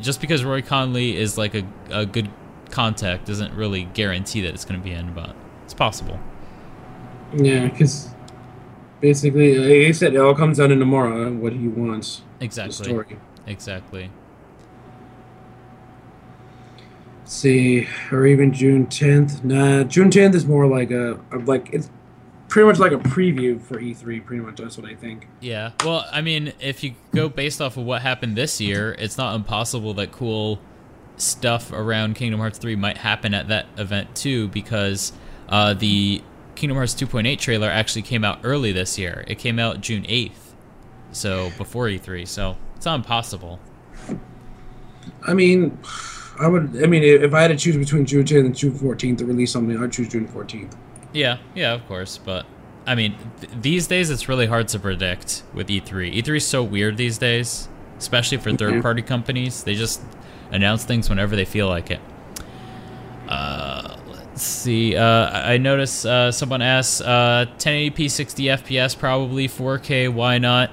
just 0.02 0.20
because 0.22 0.44
Roy 0.44 0.62
Conli 0.62 1.14
is 1.14 1.38
like 1.38 1.54
a, 1.54 1.64
a 1.92 2.06
good 2.06 2.30
contact 2.72 3.28
doesn't 3.28 3.54
really 3.54 3.84
guarantee 3.84 4.42
that 4.42 4.54
it's 4.56 4.66
going 4.66 4.80
to 4.80 4.84
be 4.84 4.92
in, 4.92 5.14
but 5.14 5.36
it's 5.66 5.76
possible. 5.76 6.20
Yeah, 7.36 7.68
because 7.68 8.10
basically, 9.02 9.56
like 9.58 9.90
I 9.90 9.92
said, 9.92 10.16
it 10.16 10.18
all 10.18 10.34
comes 10.34 10.58
down 10.58 10.70
to 10.70 10.76
Nomura 10.76 11.38
what 11.38 11.54
he 11.54 11.68
wants. 11.68 12.22
The 12.40 12.46
Exactly. 12.46 12.86
story. 12.86 13.20
Exactly. 13.46 14.10
Let's 17.20 17.34
see, 17.34 17.88
or 18.12 18.26
even 18.26 18.52
June 18.54 18.88
tenth. 18.88 19.44
Nah, 19.44 19.84
June 19.84 20.10
tenth 20.10 20.34
is 20.34 20.46
more 20.46 20.66
like 20.66 20.92
a 20.92 21.20
like 21.46 21.70
it's 21.74 21.90
pretty 22.58 22.66
much 22.66 22.80
like 22.80 22.92
a 22.92 22.98
preview 23.10 23.62
for 23.62 23.80
E3. 23.80 24.26
Pretty 24.26 24.44
much, 24.44 24.56
that's 24.56 24.80
what 24.80 24.90
I 24.90 24.96
think. 24.96 25.28
Yeah. 25.42 25.74
Well, 25.86 26.08
I 26.12 26.22
mean, 26.22 26.54
if 26.60 26.84
you 26.84 26.96
go 27.14 27.30
based 27.30 27.62
off 27.62 27.78
of 27.78 27.86
what 27.86 28.02
happened 28.02 28.36
this 28.36 28.60
year, 28.60 28.96
it's 28.98 29.16
not 29.16 29.36
impossible 29.36 29.94
that 29.94 30.12
cool 30.12 30.58
stuff 31.18 31.72
around 31.72 32.16
Kingdom 32.16 32.40
Hearts 32.40 32.58
3 32.58 32.76
might 32.76 32.98
happen 32.98 33.36
at 33.36 33.50
that 33.50 33.68
event 33.78 34.16
too, 34.16 34.48
because 34.48 35.14
uh, 35.50 35.76
the 35.76 36.24
Kingdom 36.56 36.78
Hearts 36.78 36.96
2.8 36.96 37.38
trailer 37.38 37.70
actually 37.70 38.02
came 38.02 38.24
out 38.24 38.40
early 38.44 38.72
this 38.72 38.98
year. 38.98 39.24
It 39.28 39.38
came 39.38 39.60
out 39.60 39.82
June 39.82 40.02
8th, 40.06 40.56
so 41.12 41.52
before 41.60 41.86
E3. 41.86 42.28
So 42.28 42.58
it's 42.76 42.88
not 42.88 42.96
impossible. 42.96 43.60
I 45.28 45.36
mean, 45.36 45.78
I 46.40 46.48
would. 46.48 46.82
I 46.82 46.88
mean, 46.88 47.04
if 47.04 47.36
I 47.36 47.44
had 47.44 47.50
to 47.50 47.56
choose 47.56 47.78
between 47.78 48.08
June 48.08 48.26
tenth 48.26 48.46
and 48.48 48.56
June 48.56 48.74
fourteenth 48.74 49.20
to 49.20 49.26
release 49.26 49.52
something, 49.52 49.78
I'd 49.78 49.92
choose 49.92 50.10
June 50.10 50.28
fourteenth. 50.28 50.76
Yeah, 51.14 51.38
yeah, 51.56 51.74
of 51.74 51.88
course. 51.88 52.18
But 52.18 52.46
I 52.86 52.96
mean, 52.96 53.16
th- 53.42 53.52
these 53.62 53.88
days 53.88 54.10
it's 54.10 54.30
really 54.30 54.46
hard 54.46 54.68
to 54.70 54.80
predict 54.80 55.44
with 55.54 55.70
E 55.70 55.82
E3. 55.82 56.16
E3 56.16 56.38
is 56.38 56.48
so 56.48 56.64
weird 56.64 56.98
these 56.98 57.18
days, 57.18 57.68
especially 57.98 58.38
for 58.38 58.54
third 58.54 58.82
party 58.82 59.02
companies. 59.02 59.64
They 59.64 59.76
just 59.76 60.02
announce 60.52 60.86
things 60.86 61.10
whenever 61.10 61.36
they 61.36 61.46
feel 61.46 61.68
like 61.68 61.92
it. 61.92 62.00
Uh, 63.28 63.98
let's 64.10 64.42
see. 64.44 64.96
Uh, 64.96 65.30
I 65.32 65.58
notice 65.58 66.06
uh, 66.06 66.32
someone 66.32 66.62
uh, 66.62 67.46
1080p 67.58 68.10
60 68.10 68.44
FPS, 68.46 68.98
probably 68.98 69.48
4K. 69.48 70.14
Why 70.14 70.38
not? 70.38 70.72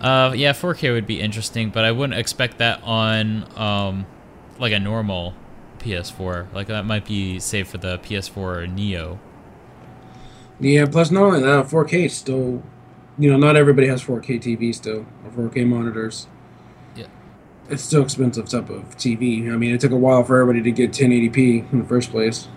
Uh, 0.00 0.32
yeah, 0.36 0.52
4K 0.52 0.92
would 0.92 1.06
be 1.06 1.20
interesting, 1.20 1.70
but 1.70 1.84
I 1.84 1.92
wouldn't 1.92 2.18
expect 2.18 2.58
that 2.58 2.82
on 2.82 3.46
um, 3.58 4.06
like 4.58 4.72
a 4.72 4.78
normal 4.78 5.34
PS4. 5.82 6.52
Like 6.52 6.68
that 6.68 6.84
might 6.84 7.04
be 7.04 7.38
saved 7.38 7.68
for 7.68 7.78
the 7.78 7.98
PS4 7.98 8.72
Neo. 8.72 9.18
Yeah. 10.60 10.86
Plus, 10.86 11.10
not 11.10 11.22
only 11.22 11.40
that, 11.40 11.66
4K 11.66 12.06
is 12.06 12.14
still. 12.14 12.62
You 13.18 13.30
know, 13.30 13.36
not 13.36 13.56
everybody 13.56 13.88
has 13.88 14.02
4K 14.02 14.40
TV 14.40 14.74
still 14.74 15.04
or 15.24 15.48
4K 15.50 15.66
monitors. 15.66 16.28
Yeah. 16.96 17.06
It's 17.68 17.82
still 17.82 18.02
expensive 18.02 18.48
type 18.48 18.70
of 18.70 18.96
TV. 18.96 19.52
I 19.52 19.56
mean, 19.56 19.74
it 19.74 19.80
took 19.80 19.92
a 19.92 19.96
while 19.96 20.24
for 20.24 20.40
everybody 20.40 20.62
to 20.62 20.70
get 20.70 20.92
1080p 20.92 21.72
in 21.72 21.78
the 21.78 21.84
first 21.84 22.10
place. 22.10 22.48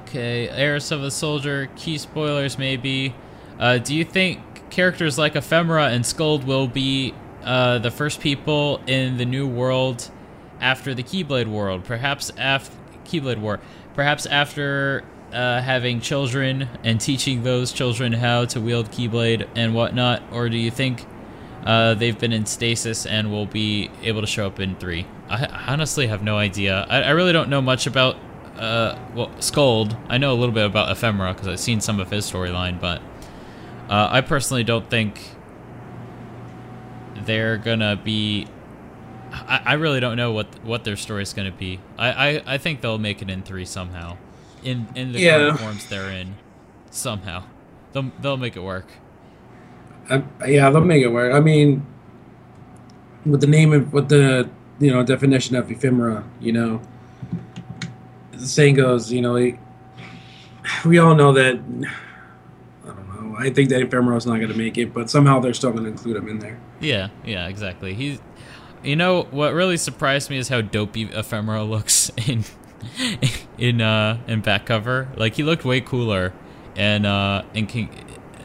Okay, 0.00 0.48
Heiress 0.48 0.90
of 0.90 1.02
the 1.02 1.10
Soldier, 1.10 1.68
key 1.76 1.98
spoilers 1.98 2.58
maybe. 2.58 3.14
Uh, 3.58 3.78
do 3.78 3.94
you 3.94 4.04
think 4.04 4.40
characters 4.70 5.18
like 5.18 5.36
Ephemera 5.36 5.88
and 5.88 6.04
Skuld 6.04 6.44
will 6.44 6.68
be 6.68 7.14
uh, 7.44 7.78
the 7.78 7.90
first 7.90 8.20
people 8.20 8.80
in 8.86 9.16
the 9.18 9.24
new 9.24 9.46
world 9.46 10.10
after 10.66 10.94
the 10.94 11.02
Keyblade 11.02 11.46
world, 11.46 11.84
perhaps 11.84 12.32
after 12.36 12.76
Keyblade 13.04 13.38
War, 13.38 13.60
perhaps 13.94 14.26
after 14.26 15.04
uh, 15.32 15.60
having 15.60 16.00
children 16.00 16.68
and 16.82 17.00
teaching 17.00 17.44
those 17.44 17.72
children 17.72 18.12
how 18.12 18.46
to 18.46 18.60
wield 18.60 18.90
Keyblade 18.90 19.46
and 19.54 19.74
whatnot, 19.74 20.24
or 20.32 20.48
do 20.48 20.56
you 20.56 20.72
think 20.72 21.06
uh, 21.64 21.94
they've 21.94 22.18
been 22.18 22.32
in 22.32 22.46
stasis 22.46 23.06
and 23.06 23.30
will 23.30 23.46
be 23.46 23.90
able 24.02 24.20
to 24.22 24.26
show 24.26 24.46
up 24.46 24.58
in 24.58 24.74
three? 24.74 25.06
I 25.28 25.46
honestly 25.68 26.08
have 26.08 26.24
no 26.24 26.36
idea. 26.36 26.84
I, 26.88 27.02
I 27.02 27.10
really 27.10 27.32
don't 27.32 27.48
know 27.48 27.62
much 27.62 27.86
about 27.86 28.16
uh, 28.56 28.98
well 29.14 29.30
Skuld. 29.38 29.96
I 30.08 30.18
know 30.18 30.32
a 30.32 30.38
little 30.38 30.54
bit 30.54 30.66
about 30.66 30.90
Ephemera 30.90 31.32
because 31.32 31.46
I've 31.46 31.60
seen 31.60 31.80
some 31.80 32.00
of 32.00 32.10
his 32.10 32.28
storyline, 32.28 32.80
but 32.80 33.00
uh, 33.88 34.08
I 34.10 34.20
personally 34.20 34.64
don't 34.64 34.88
think 34.90 35.20
they're 37.24 37.56
gonna 37.56 37.94
be. 37.94 38.48
I, 39.48 39.60
I 39.64 39.72
really 39.74 40.00
don't 40.00 40.16
know 40.16 40.32
what 40.32 40.46
what 40.64 40.84
their 40.84 40.96
story 40.96 41.22
is 41.22 41.32
gonna 41.32 41.50
be. 41.52 41.80
I, 41.98 42.08
I, 42.36 42.42
I 42.54 42.58
think 42.58 42.80
they'll 42.80 42.98
make 42.98 43.22
it 43.22 43.30
in 43.30 43.42
three 43.42 43.64
somehow, 43.64 44.16
in 44.64 44.86
in 44.94 45.12
the 45.12 45.20
Yeah. 45.20 45.38
current 45.38 45.60
forms 45.60 45.86
they're 45.88 46.10
in, 46.10 46.36
somehow. 46.90 47.44
They'll 47.92 48.10
they'll 48.20 48.36
make 48.36 48.56
it 48.56 48.62
work. 48.62 48.86
Um, 50.08 50.28
yeah, 50.46 50.70
they'll 50.70 50.80
make 50.84 51.02
it 51.02 51.08
work. 51.08 51.32
I 51.34 51.40
mean, 51.40 51.84
with 53.24 53.40
the 53.40 53.46
name 53.46 53.72
of 53.72 53.92
with 53.92 54.08
the 54.08 54.48
you 54.78 54.90
know 54.92 55.02
definition 55.02 55.56
of 55.56 55.70
ephemera, 55.70 56.24
you 56.40 56.52
know, 56.52 56.80
the 58.32 58.46
saying 58.46 58.74
goes, 58.74 59.10
you 59.12 59.20
know, 59.22 59.34
we 60.84 60.98
all 60.98 61.14
know 61.14 61.32
that. 61.32 61.54
I 62.84 62.88
don't 62.88 63.32
know. 63.32 63.36
I 63.38 63.50
think 63.50 63.68
that 63.70 63.80
ephemera's 63.82 64.26
not 64.26 64.36
going 64.36 64.48
to 64.52 64.56
make 64.56 64.78
it, 64.78 64.92
but 64.94 65.10
somehow 65.10 65.40
they're 65.40 65.54
still 65.54 65.72
going 65.72 65.84
to 65.84 65.90
include 65.90 66.16
him 66.16 66.28
in 66.28 66.38
there. 66.38 66.58
Yeah, 66.80 67.08
yeah, 67.24 67.48
exactly. 67.48 67.94
He's, 67.94 68.20
you 68.86 68.96
know, 68.96 69.24
what 69.24 69.52
really 69.52 69.76
surprised 69.76 70.30
me 70.30 70.38
is 70.38 70.48
how 70.48 70.60
dopey 70.60 71.04
Ephemera 71.04 71.64
looks 71.68 72.10
in, 72.26 72.44
in 73.58 73.80
uh, 73.80 74.18
in 74.26 74.40
back 74.40 74.66
cover. 74.66 75.08
Like 75.16 75.34
he 75.34 75.42
looked 75.42 75.64
way 75.64 75.80
cooler, 75.80 76.32
and 76.76 77.04
uh, 77.06 77.42
in 77.54 77.66
King, 77.66 77.90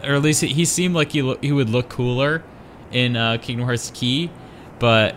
or 0.03 0.15
at 0.15 0.21
least 0.21 0.41
he 0.41 0.65
seemed 0.65 0.95
like 0.95 1.11
he 1.11 1.21
lo- 1.21 1.37
he 1.41 1.51
would 1.51 1.69
look 1.69 1.89
cooler 1.89 2.43
in 2.91 3.15
uh, 3.15 3.37
Kingdom 3.41 3.65
Hearts 3.65 3.91
Key, 3.93 4.31
but 4.79 5.15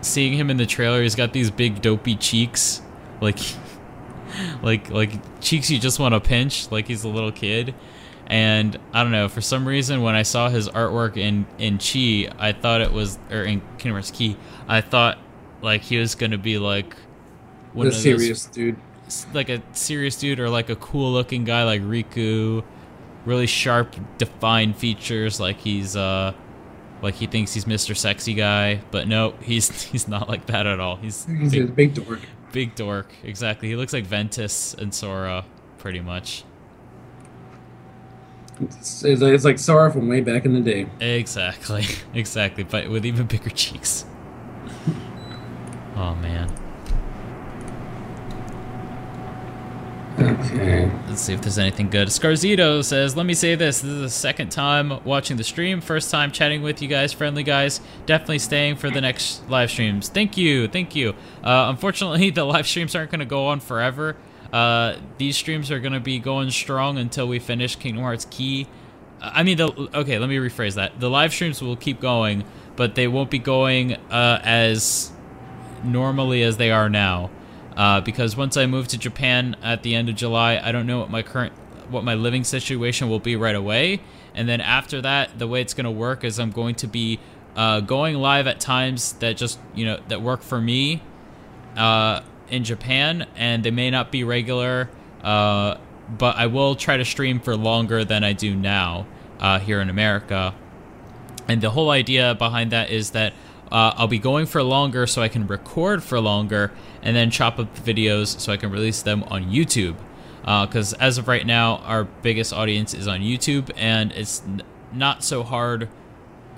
seeing 0.00 0.34
him 0.34 0.50
in 0.50 0.56
the 0.56 0.66
trailer, 0.66 1.02
he's 1.02 1.14
got 1.14 1.32
these 1.32 1.50
big 1.50 1.82
dopey 1.82 2.16
cheeks, 2.16 2.80
like, 3.20 3.38
like 4.62 4.90
like 4.90 5.40
cheeks 5.40 5.70
you 5.70 5.78
just 5.78 5.98
want 5.98 6.14
to 6.14 6.20
pinch, 6.20 6.70
like 6.70 6.86
he's 6.86 7.04
a 7.04 7.08
little 7.08 7.32
kid. 7.32 7.74
And 8.26 8.78
I 8.92 9.02
don't 9.02 9.12
know, 9.12 9.28
for 9.28 9.40
some 9.42 9.66
reason, 9.68 10.00
when 10.02 10.14
I 10.14 10.22
saw 10.22 10.48
his 10.48 10.68
artwork 10.70 11.16
in 11.16 11.46
in 11.58 11.78
Chi, 11.78 12.32
I 12.38 12.52
thought 12.52 12.80
it 12.80 12.92
was, 12.92 13.18
or 13.30 13.42
in 13.42 13.60
Kingdom 13.78 13.92
Hearts 13.92 14.10
Key, 14.10 14.36
I 14.66 14.80
thought 14.80 15.18
like 15.62 15.82
he 15.82 15.98
was 15.98 16.14
gonna 16.14 16.38
be 16.38 16.58
like 16.58 16.94
one 17.74 17.84
The 17.86 17.88
of 17.88 17.94
those- 17.94 18.02
serious 18.02 18.46
dude. 18.46 18.76
like 19.34 19.48
a 19.50 19.62
serious 19.72 20.16
dude 20.16 20.40
or 20.40 20.48
like 20.48 20.70
a 20.70 20.76
cool 20.76 21.12
looking 21.12 21.44
guy 21.44 21.64
like 21.64 21.82
Riku, 21.82 22.64
really 23.26 23.46
sharp, 23.46 23.94
defined 24.16 24.76
features, 24.76 25.38
like 25.38 25.58
he's 25.58 25.94
uh, 25.94 26.32
like 27.02 27.14
he 27.16 27.26
thinks 27.26 27.52
he's 27.52 27.66
Mr. 27.66 27.94
Sexy 27.94 28.32
Guy, 28.32 28.80
but 28.90 29.06
no, 29.06 29.34
he's 29.42 29.82
he's 29.82 30.08
not 30.08 30.30
like 30.30 30.46
that 30.46 30.66
at 30.66 30.80
all. 30.80 30.96
He's 30.96 31.26
He's 31.26 31.52
a 31.52 31.60
big, 31.66 31.76
big 31.76 31.94
dork. 31.94 32.20
big 32.52 32.74
dork, 32.74 33.12
exactly. 33.22 33.68
He 33.68 33.76
looks 33.76 33.92
like 33.92 34.06
Ventus 34.06 34.72
and 34.72 34.94
Sora, 34.94 35.44
pretty 35.76 36.00
much. 36.00 36.44
It's, 38.60 39.02
it's 39.04 39.44
like- 39.44 39.58
Sora 39.58 39.92
from 39.92 40.08
way 40.08 40.20
back 40.20 40.44
in 40.44 40.52
the 40.54 40.60
day. 40.60 40.86
Exactly, 41.00 41.84
exactly, 42.14 42.64
but 42.64 42.88
with 42.88 43.04
even 43.04 43.26
bigger 43.26 43.50
cheeks. 43.50 44.04
Oh 45.96 46.14
man. 46.16 46.52
Okay. 50.18 50.90
Let's 51.08 51.22
see 51.22 51.32
if 51.32 51.40
there's 51.42 51.58
anything 51.58 51.90
good. 51.90 52.06
Scarzito 52.08 52.84
says, 52.84 53.16
Let 53.16 53.26
me 53.26 53.34
say 53.34 53.56
this. 53.56 53.80
This 53.80 53.90
is 53.90 54.00
the 54.00 54.10
second 54.10 54.50
time 54.50 55.02
watching 55.04 55.36
the 55.36 55.44
stream, 55.44 55.80
first 55.80 56.10
time 56.10 56.30
chatting 56.30 56.62
with 56.62 56.80
you 56.80 56.86
guys, 56.88 57.12
friendly 57.12 57.42
guys. 57.42 57.80
Definitely 58.06 58.38
staying 58.38 58.76
for 58.76 58.90
the 58.90 59.00
next 59.00 59.48
live 59.48 59.70
streams. 59.70 60.08
Thank 60.08 60.36
you. 60.36 60.68
Thank 60.68 60.94
you. 60.94 61.10
Uh, 61.42 61.66
unfortunately, 61.68 62.30
the 62.30 62.44
live 62.44 62.66
streams 62.66 62.94
aren't 62.94 63.10
going 63.10 63.20
to 63.20 63.26
go 63.26 63.46
on 63.46 63.58
forever. 63.58 64.16
Uh, 64.54 64.96
these 65.18 65.36
streams 65.36 65.72
are 65.72 65.80
going 65.80 65.94
to 65.94 65.98
be 65.98 66.20
going 66.20 66.48
strong 66.48 66.96
until 66.96 67.26
we 67.26 67.40
finish 67.40 67.74
Kingdom 67.74 68.04
Hearts 68.04 68.24
Key. 68.30 68.68
I 69.20 69.42
mean, 69.42 69.56
the, 69.56 69.66
okay, 69.92 70.20
let 70.20 70.28
me 70.28 70.36
rephrase 70.36 70.76
that. 70.76 71.00
The 71.00 71.10
live 71.10 71.32
streams 71.32 71.60
will 71.60 71.74
keep 71.74 72.00
going, 72.00 72.44
but 72.76 72.94
they 72.94 73.08
won't 73.08 73.32
be 73.32 73.40
going 73.40 73.94
uh, 73.94 74.40
as 74.44 75.10
normally 75.82 76.44
as 76.44 76.56
they 76.56 76.70
are 76.70 76.88
now. 76.88 77.32
Uh, 77.76 78.00
because 78.00 78.36
once 78.36 78.56
I 78.56 78.66
move 78.66 78.86
to 78.88 78.98
Japan 78.98 79.56
at 79.60 79.82
the 79.82 79.96
end 79.96 80.08
of 80.08 80.14
July, 80.14 80.60
I 80.62 80.70
don't 80.70 80.86
know 80.86 81.00
what 81.00 81.10
my 81.10 81.22
current 81.22 81.52
what 81.90 82.04
my 82.04 82.14
living 82.14 82.44
situation 82.44 83.08
will 83.08 83.18
be 83.18 83.34
right 83.34 83.56
away. 83.56 84.00
And 84.36 84.48
then 84.48 84.60
after 84.60 85.02
that, 85.02 85.36
the 85.36 85.48
way 85.48 85.62
it's 85.62 85.74
going 85.74 85.84
to 85.84 85.90
work 85.90 86.22
is 86.22 86.38
I'm 86.38 86.52
going 86.52 86.76
to 86.76 86.86
be 86.86 87.18
uh, 87.56 87.80
going 87.80 88.14
live 88.14 88.46
at 88.46 88.60
times 88.60 89.14
that 89.14 89.36
just 89.36 89.58
you 89.74 89.84
know 89.84 89.98
that 90.06 90.22
work 90.22 90.42
for 90.42 90.60
me 90.60 91.02
uh, 91.76 92.20
in 92.48 92.64
Japan, 92.64 93.26
and 93.36 93.64
they 93.64 93.70
may 93.70 93.90
not 93.90 94.12
be 94.12 94.24
regular. 94.24 94.88
Uh, 95.22 95.78
but 96.18 96.36
I 96.36 96.46
will 96.46 96.74
try 96.74 96.96
to 96.96 97.04
stream 97.04 97.40
for 97.40 97.56
longer 97.56 98.04
than 98.04 98.24
I 98.24 98.34
do 98.34 98.54
now 98.54 99.06
uh, 99.40 99.58
here 99.58 99.80
in 99.80 99.88
America. 99.88 100.54
And 101.48 101.60
the 101.60 101.70
whole 101.70 101.90
idea 101.90 102.34
behind 102.34 102.72
that 102.72 102.90
is 102.90 103.10
that 103.10 103.32
uh, 103.72 103.94
I'll 103.96 104.06
be 104.06 104.18
going 104.18 104.46
for 104.46 104.62
longer 104.62 105.06
so 105.06 105.22
I 105.22 105.28
can 105.28 105.46
record 105.46 106.02
for 106.02 106.20
longer 106.20 106.72
and 107.02 107.16
then 107.16 107.30
chop 107.30 107.58
up 107.58 107.74
the 107.74 107.94
videos 107.94 108.38
so 108.38 108.52
I 108.52 108.56
can 108.56 108.70
release 108.70 109.02
them 109.02 109.22
on 109.24 109.44
YouTube. 109.44 109.96
Because 110.42 110.92
as 110.94 111.16
of 111.16 111.26
right 111.26 111.46
now, 111.46 111.78
our 111.78 112.04
biggest 112.04 112.52
audience 112.52 112.92
is 112.92 113.08
on 113.08 113.20
YouTube, 113.20 113.70
and 113.76 114.12
it's 114.12 114.42
n- 114.42 114.62
not 114.92 115.24
so 115.24 115.42
hard 115.42 115.88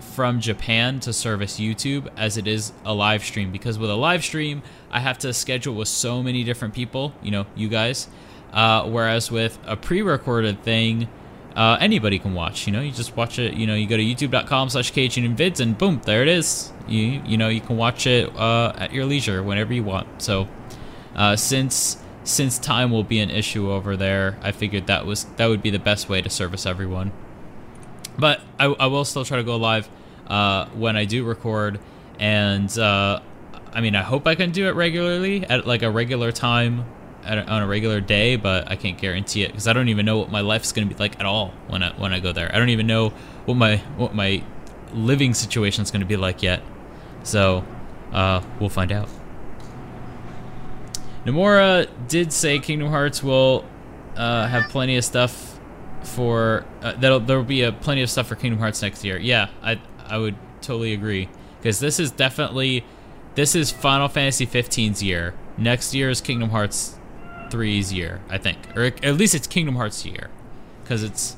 from 0.00 0.40
Japan 0.40 1.00
to 1.00 1.12
service 1.12 1.58
YouTube 1.58 2.08
as 2.16 2.36
it 2.36 2.46
is 2.46 2.72
a 2.84 2.94
live 2.94 3.24
stream. 3.24 3.52
Because 3.52 3.78
with 3.78 3.90
a 3.90 3.96
live 3.96 4.24
stream, 4.24 4.62
I 4.90 5.00
have 5.00 5.18
to 5.18 5.32
schedule 5.32 5.74
with 5.74 5.88
so 5.88 6.22
many 6.22 6.44
different 6.44 6.74
people, 6.74 7.12
you 7.22 7.30
know, 7.30 7.46
you 7.54 7.68
guys. 7.68 8.08
Uh, 8.52 8.88
whereas 8.88 9.30
with 9.30 9.58
a 9.66 9.76
pre-recorded 9.76 10.62
thing, 10.62 11.08
uh, 11.54 11.78
anybody 11.80 12.18
can 12.18 12.34
watch. 12.34 12.66
You 12.66 12.72
know, 12.72 12.80
you 12.80 12.92
just 12.92 13.16
watch 13.16 13.38
it. 13.38 13.54
You 13.54 13.66
know, 13.66 13.74
you 13.74 13.86
go 13.86 13.96
to 13.96 14.02
youtube.com 14.02 14.70
slash 14.70 14.92
vids 14.92 15.60
and 15.60 15.76
boom, 15.76 16.00
there 16.04 16.22
it 16.22 16.28
is. 16.28 16.72
You 16.86 17.22
you 17.26 17.36
know, 17.36 17.48
you 17.48 17.60
can 17.60 17.76
watch 17.76 18.06
it 18.06 18.34
uh, 18.36 18.72
at 18.76 18.92
your 18.92 19.06
leisure 19.06 19.42
whenever 19.42 19.72
you 19.72 19.82
want. 19.82 20.22
So, 20.22 20.48
uh, 21.14 21.36
since 21.36 21.96
since 22.24 22.58
time 22.58 22.90
will 22.90 23.04
be 23.04 23.20
an 23.20 23.30
issue 23.30 23.70
over 23.70 23.96
there, 23.96 24.38
I 24.42 24.52
figured 24.52 24.86
that 24.86 25.06
was 25.06 25.24
that 25.36 25.46
would 25.46 25.62
be 25.62 25.70
the 25.70 25.78
best 25.78 26.08
way 26.08 26.20
to 26.22 26.30
service 26.30 26.66
everyone. 26.66 27.12
But 28.18 28.40
I, 28.58 28.66
I 28.66 28.86
will 28.86 29.04
still 29.04 29.24
try 29.24 29.36
to 29.38 29.44
go 29.44 29.56
live 29.56 29.88
uh, 30.26 30.66
when 30.68 30.96
I 30.96 31.04
do 31.04 31.24
record, 31.24 31.78
and 32.18 32.76
uh, 32.78 33.20
I 33.72 33.80
mean, 33.80 33.94
I 33.94 34.02
hope 34.02 34.26
I 34.26 34.34
can 34.34 34.52
do 34.52 34.68
it 34.68 34.74
regularly 34.74 35.44
at 35.44 35.66
like 35.66 35.82
a 35.82 35.90
regular 35.90 36.32
time 36.32 36.86
a, 37.26 37.44
on 37.44 37.62
a 37.62 37.66
regular 37.66 38.00
day, 38.00 38.36
but 38.36 38.70
I 38.70 38.76
can't 38.76 38.98
guarantee 38.98 39.42
it 39.42 39.48
because 39.48 39.68
I 39.68 39.72
don't 39.72 39.88
even 39.88 40.06
know 40.06 40.18
what 40.18 40.30
my 40.30 40.40
life's 40.40 40.72
gonna 40.72 40.86
be 40.86 40.94
like 40.94 41.18
at 41.20 41.26
all 41.26 41.52
when 41.68 41.82
I 41.82 41.92
when 41.98 42.12
I 42.12 42.20
go 42.20 42.32
there. 42.32 42.50
I 42.54 42.58
don't 42.58 42.70
even 42.70 42.86
know 42.86 43.10
what 43.44 43.56
my 43.56 43.76
what 43.96 44.14
my 44.14 44.42
living 44.92 45.34
situation 45.34 45.82
is 45.82 45.90
gonna 45.90 46.06
be 46.06 46.16
like 46.16 46.42
yet. 46.42 46.62
So 47.22 47.64
uh, 48.12 48.42
we'll 48.60 48.70
find 48.70 48.92
out. 48.92 49.08
Nomura 51.24 51.88
did 52.08 52.32
say 52.32 52.60
Kingdom 52.60 52.88
Hearts 52.88 53.22
will 53.22 53.64
uh, 54.16 54.46
have 54.46 54.70
plenty 54.70 54.96
of 54.96 55.04
stuff 55.04 55.45
for 56.06 56.64
uh, 56.82 56.92
that'll 56.94 57.20
there 57.20 57.36
will 57.36 57.44
be 57.44 57.62
a 57.62 57.72
plenty 57.72 58.02
of 58.02 58.10
stuff 58.10 58.26
for 58.28 58.34
Kingdom 58.36 58.58
Hearts 58.60 58.80
next 58.82 59.04
year. 59.04 59.18
Yeah, 59.18 59.48
I 59.62 59.80
I 60.06 60.18
would 60.18 60.36
totally 60.62 60.92
agree 60.92 61.28
because 61.58 61.80
this 61.80 61.98
is 62.00 62.10
definitely 62.10 62.84
this 63.34 63.54
is 63.54 63.70
Final 63.70 64.08
Fantasy 64.08 64.46
15's 64.46 65.02
year. 65.02 65.34
Next 65.58 65.94
year 65.94 66.10
is 66.10 66.20
Kingdom 66.20 66.50
Hearts 66.50 66.98
3's 67.50 67.92
year, 67.92 68.20
I 68.28 68.38
think, 68.38 68.58
or 68.76 68.84
at 68.84 69.14
least 69.16 69.34
it's 69.34 69.46
Kingdom 69.46 69.76
Hearts 69.76 70.04
year 70.06 70.30
because 70.82 71.02
it's 71.02 71.36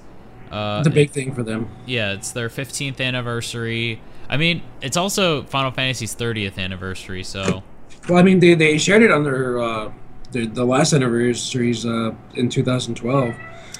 uh, 0.51 0.79
It's 0.81 0.89
a 0.89 0.91
big 0.91 1.11
thing 1.11 1.35
for 1.35 1.43
them. 1.43 1.69
yeah, 1.87 2.12
it's 2.12 2.31
their 2.33 2.49
15th 2.49 3.01
anniversary. 3.01 4.01
I 4.31 4.37
mean, 4.37 4.62
it's 4.81 4.97
also 4.97 5.43
Final 5.45 5.71
Fantasy's 5.71 6.14
30th 6.14 6.59
anniversary, 6.59 7.23
so 7.25 7.62
Well, 8.09 8.19
I 8.19 8.23
mean, 8.23 8.41
they, 8.41 8.55
they 8.55 8.79
shared 8.79 9.03
it 9.03 9.11
on 9.11 9.25
their 9.25 9.59
uh, 9.61 9.93
the, 10.33 10.47
the 10.47 10.64
last 10.64 10.93
anniversaries 10.93 11.85
uh, 11.87 12.12
in 12.35 12.49
2012. 12.49 13.35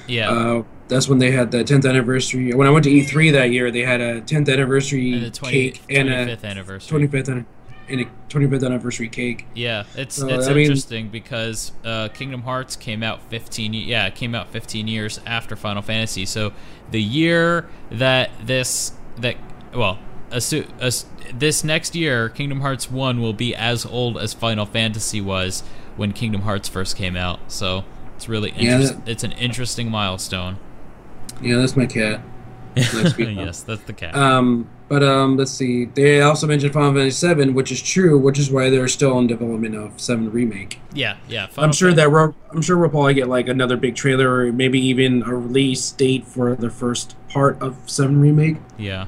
yeah. 0.07 0.29
Uh, 0.29 0.63
that's 0.89 1.07
when 1.07 1.19
they 1.19 1.31
had 1.31 1.51
the 1.51 1.63
10th 1.63 1.87
anniversary. 1.87 2.53
When 2.53 2.67
I 2.67 2.69
went 2.71 2.83
to 2.83 2.89
E3 2.91 3.31
that 3.33 3.51
year, 3.51 3.71
they 3.71 3.81
had 3.83 4.01
a 4.01 4.21
10th 4.21 4.51
anniversary 4.51 5.13
and 5.13 5.23
the 5.25 5.29
20, 5.31 5.51
cake 5.53 5.81
and 5.89 6.09
a 6.09 6.25
25th 6.35 6.43
anniversary. 6.43 7.07
25th 7.07 7.27
and 7.27 8.01
a 8.01 8.05
25th 8.29 8.65
anniversary 8.65 9.07
cake. 9.09 9.47
Yeah, 9.55 9.83
it's 9.95 10.15
So, 10.15 10.27
it's 10.27 10.47
I 10.47 10.53
mean- 10.53 10.65
interesting 10.65 11.07
because 11.09 11.71
uh, 11.85 12.09
Kingdom 12.09 12.41
Hearts 12.43 12.75
came 12.75 13.01
out 13.03 13.21
15 13.29 13.73
yeah, 13.73 14.07
it 14.07 14.15
came 14.15 14.35
out 14.35 14.49
15 14.51 14.87
years 14.87 15.19
after 15.25 15.55
Final 15.55 15.81
Fantasy. 15.81 16.25
So 16.25 16.51
the 16.91 17.01
year 17.01 17.67
that 17.91 18.29
this 18.43 18.91
that 19.17 19.35
well, 19.73 19.99
assu- 20.31 20.67
ass- 20.81 21.05
this 21.33 21.63
next 21.63 21.95
year, 21.95 22.29
Kingdom 22.29 22.61
Hearts 22.61 22.89
1 22.89 23.21
will 23.21 23.33
be 23.33 23.53
as 23.55 23.85
old 23.85 24.17
as 24.17 24.33
Final 24.33 24.65
Fantasy 24.65 25.21
was 25.21 25.61
when 25.95 26.11
Kingdom 26.13 26.41
Hearts 26.41 26.67
first 26.69 26.95
came 26.95 27.15
out. 27.15 27.39
So 27.51 27.83
it's 28.15 28.27
really 28.29 28.51
Yeah, 28.55 28.79
interest- 28.79 28.95
it's 29.07 29.23
an 29.23 29.31
interesting 29.33 29.89
milestone. 29.91 30.57
Yeah, 31.41 31.57
that's 31.57 31.75
my 31.75 31.85
cat. 31.85 32.21
Yes, 32.75 33.63
that's 33.63 33.81
the 33.83 33.93
cat. 33.93 34.15
Um, 34.15 34.69
but 34.87 35.03
um, 35.03 35.35
let's 35.37 35.51
see. 35.51 35.85
They 35.85 36.21
also 36.21 36.47
mentioned 36.47 36.71
Final 36.73 36.93
Fantasy 36.93 37.33
VII, 37.33 37.49
which 37.49 37.71
is 37.71 37.81
true, 37.81 38.17
which 38.17 38.39
is 38.39 38.49
why 38.51 38.69
they're 38.69 38.87
still 38.87 39.17
in 39.19 39.27
development 39.27 39.75
of 39.75 39.99
Seven 39.99 40.31
remake. 40.31 40.79
yeah, 40.93 41.17
yeah. 41.27 41.47
I'm 41.57 41.73
sure 41.73 41.91
that 41.93 42.11
we're, 42.11 42.33
I'm 42.51 42.61
sure 42.61 42.77
we'll 42.77 42.89
probably 42.89 43.15
get 43.15 43.27
like 43.27 43.47
another 43.49 43.75
big 43.75 43.95
trailer, 43.95 44.45
or 44.45 44.51
maybe 44.53 44.79
even 44.79 45.23
a 45.23 45.35
release 45.35 45.91
date 45.91 46.25
for 46.25 46.55
the 46.55 46.69
first 46.69 47.15
part 47.27 47.61
of 47.61 47.75
Seven 47.89 48.21
remake. 48.21 48.57
Yeah, 48.77 49.07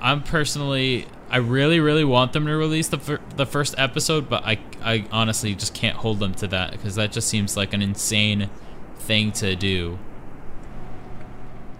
I'm 0.00 0.22
personally, 0.22 1.06
I 1.30 1.36
really, 1.36 1.78
really 1.80 2.04
want 2.04 2.32
them 2.32 2.46
to 2.46 2.56
release 2.56 2.88
the 2.88 2.98
fir- 2.98 3.20
the 3.36 3.46
first 3.46 3.74
episode, 3.78 4.28
but 4.28 4.44
I, 4.44 4.58
I 4.82 5.04
honestly 5.12 5.54
just 5.54 5.72
can't 5.74 5.96
hold 5.96 6.18
them 6.18 6.34
to 6.36 6.46
that 6.48 6.72
because 6.72 6.96
that 6.96 7.12
just 7.12 7.28
seems 7.28 7.56
like 7.56 7.72
an 7.74 7.82
insane 7.82 8.50
thing 8.98 9.30
to 9.32 9.54
do. 9.54 9.98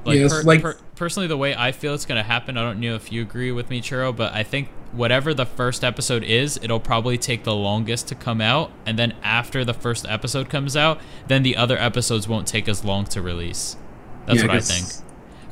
Like, 0.04 0.16
Yes, 0.18 0.32
per- 0.32 0.42
like- 0.42 0.62
per- 0.62 0.76
personally, 0.96 1.26
the 1.26 1.36
way 1.36 1.54
I 1.54 1.72
feel 1.72 1.94
it's 1.94 2.06
gonna 2.06 2.22
happen, 2.22 2.56
I 2.56 2.62
don't 2.62 2.80
know 2.80 2.94
if 2.94 3.12
you 3.12 3.20
agree 3.22 3.52
with 3.52 3.68
me, 3.70 3.80
Churro, 3.80 4.14
but 4.14 4.32
I 4.32 4.42
think 4.42 4.68
whatever 4.92 5.34
the 5.34 5.44
first 5.46 5.84
episode 5.84 6.22
is, 6.24 6.58
it'll 6.62 6.80
probably 6.80 7.18
take 7.18 7.44
the 7.44 7.54
longest 7.54 8.08
to 8.08 8.14
come 8.14 8.40
out, 8.40 8.70
and 8.86 8.98
then 8.98 9.14
after 9.22 9.64
the 9.64 9.74
first 9.74 10.06
episode 10.08 10.48
comes 10.48 10.76
out, 10.76 10.98
then 11.26 11.42
the 11.42 11.56
other 11.56 11.76
episodes 11.78 12.26
won't 12.26 12.46
take 12.46 12.68
as 12.68 12.84
long 12.84 13.04
to 13.06 13.20
release. 13.20 13.76
That's 14.26 14.40
Yeah, 14.40 14.46
what 14.46 14.56
I 14.56 14.60
think 14.60 14.86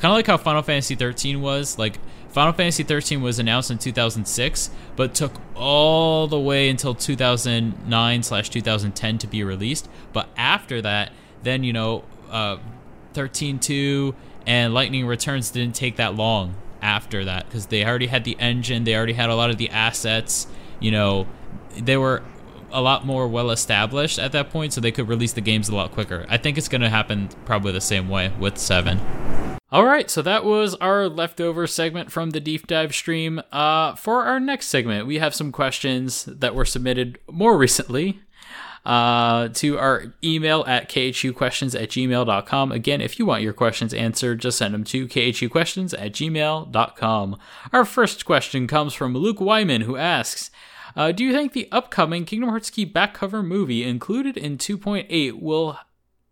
kind 0.01 0.13
of 0.13 0.17
like 0.17 0.27
how 0.27 0.37
Final 0.37 0.61
Fantasy 0.63 0.95
13 0.95 1.41
was. 1.41 1.79
Like 1.79 1.99
Final 2.29 2.53
Fantasy 2.53 2.83
13 2.83 3.23
was 3.23 3.39
announced 3.39 3.71
in 3.71 3.79
2006, 3.79 4.69
but 4.95 5.15
took 5.15 5.33
all 5.55 6.27
the 6.27 6.39
way 6.39 6.69
until 6.69 6.95
2009 6.95 8.23
slash 8.23 8.51
2010 8.51 9.17
to 9.19 9.27
be 9.27 9.43
released. 9.43 9.89
But 10.13 10.29
after 10.37 10.83
that, 10.83 11.13
then 11.43 11.65
you 11.65 11.73
know, 11.73 12.05
uh, 12.31 12.59
13.2 13.15 14.15
and 14.47 14.73
Lightning 14.73 15.07
Returns 15.07 15.51
didn't 15.51 15.75
take 15.75 15.97
that 15.97 16.15
long 16.15 16.55
after 16.81 17.25
that 17.25 17.47
because 17.47 17.67
they 17.67 17.85
already 17.85 18.07
had 18.07 18.25
the 18.25 18.37
engine, 18.39 18.85
they 18.85 18.95
already 18.95 19.13
had 19.13 19.29
a 19.29 19.35
lot 19.35 19.51
of 19.51 19.59
the 19.59 19.69
assets. 19.71 20.47
You 20.81 20.91
know, 20.91 21.27
they 21.77 21.97
were 21.97 22.23
a 22.71 22.81
lot 22.81 23.07
more 23.07 23.27
well 23.27 23.51
established 23.51 24.19
at 24.19 24.33
that 24.33 24.51
point, 24.51 24.73
so 24.73 24.81
they 24.81 24.93
could 24.93 25.09
release 25.09 25.33
the 25.33 25.41
games 25.41 25.69
a 25.69 25.75
lot 25.75 25.93
quicker. 25.93 26.27
I 26.29 26.37
think 26.37 26.59
it's 26.59 26.69
going 26.69 26.83
to 26.83 26.89
happen 26.89 27.29
probably 27.45 27.73
the 27.73 27.81
same 27.81 28.09
way 28.09 28.33
with 28.39 28.59
7. 28.59 29.01
All 29.73 29.85
right, 29.85 30.09
so 30.09 30.23
that 30.23 30.45
was 30.45 30.77
our 30.77 31.09
leftover 31.09 31.67
segment 31.67 32.13
from 32.13 32.31
the 32.31 32.41
deep 32.41 32.69
dive 32.69 32.95
stream. 32.95 33.43
Uh, 33.51 33.97
for 33.97 34.23
our 34.23 34.39
next 34.39 34.69
segment, 34.69 35.09
we 35.09 35.19
have 35.19 35.35
some 35.35 35.51
questions 35.51 36.25
that 36.27 36.55
were 36.55 36.65
submitted 36.65 37.19
more 37.29 37.59
recently 37.59 38.21
uh, 38.87 39.49
to 39.49 39.77
our 39.79 40.15
email 40.23 40.65
at 40.69 40.89
khuquestions 40.89 41.81
at 41.81 41.91
gmail.com. 41.91 42.71
Again, 42.73 43.01
if 43.01 43.19
you 43.19 43.27
want 43.27 43.43
your 43.43 43.53
questions 43.53 43.93
answered, 43.93 44.39
just 44.39 44.59
send 44.59 44.75
them 44.75 44.85
to 44.85 45.09
khuquestions 45.09 45.93
at 45.93 46.13
gmail.com. 46.13 47.37
Our 47.73 47.85
first 47.85 48.25
question 48.25 48.69
comes 48.69 48.95
from 48.95 49.15
Luke 49.15 49.41
Wyman, 49.41 49.83
who 49.83 49.97
asks, 49.97 50.53
uh, 50.95 51.11
do 51.11 51.25
you 51.25 51.33
think 51.33 51.53
the 51.53 51.69
upcoming 51.73 52.25
Kingdom 52.25 52.49
Hearts 52.49 52.71
Key 52.71 52.85
back 52.85 53.13
cover 53.13 53.43
movie 53.43 53.83
included 53.83 54.37
in 54.37 54.57
2.8 54.57 55.43
will 55.43 55.81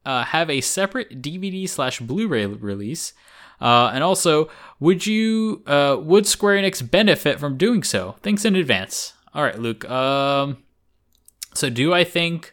uh, 0.06 0.22
have 0.22 0.48
a 0.48 0.60
separate 0.60 1.20
DVD 1.20 1.68
slash 1.68 1.98
Blu-ray 1.98 2.46
release? 2.46 3.14
Uh, 3.60 3.90
and 3.92 4.04
also, 4.04 4.48
would 4.78 5.06
you 5.06 5.62
uh, 5.66 5.96
would 6.00 6.26
Square 6.26 6.62
Enix 6.62 6.88
benefit 6.88 7.40
from 7.40 7.56
doing 7.56 7.82
so? 7.82 8.16
Thanks 8.22 8.44
in 8.44 8.54
advance. 8.54 9.14
All 9.34 9.42
right, 9.42 9.58
Luke. 9.58 9.88
Um, 9.90 10.63
so 11.54 11.70
do 11.70 11.94
I 11.94 12.04
think 12.04 12.52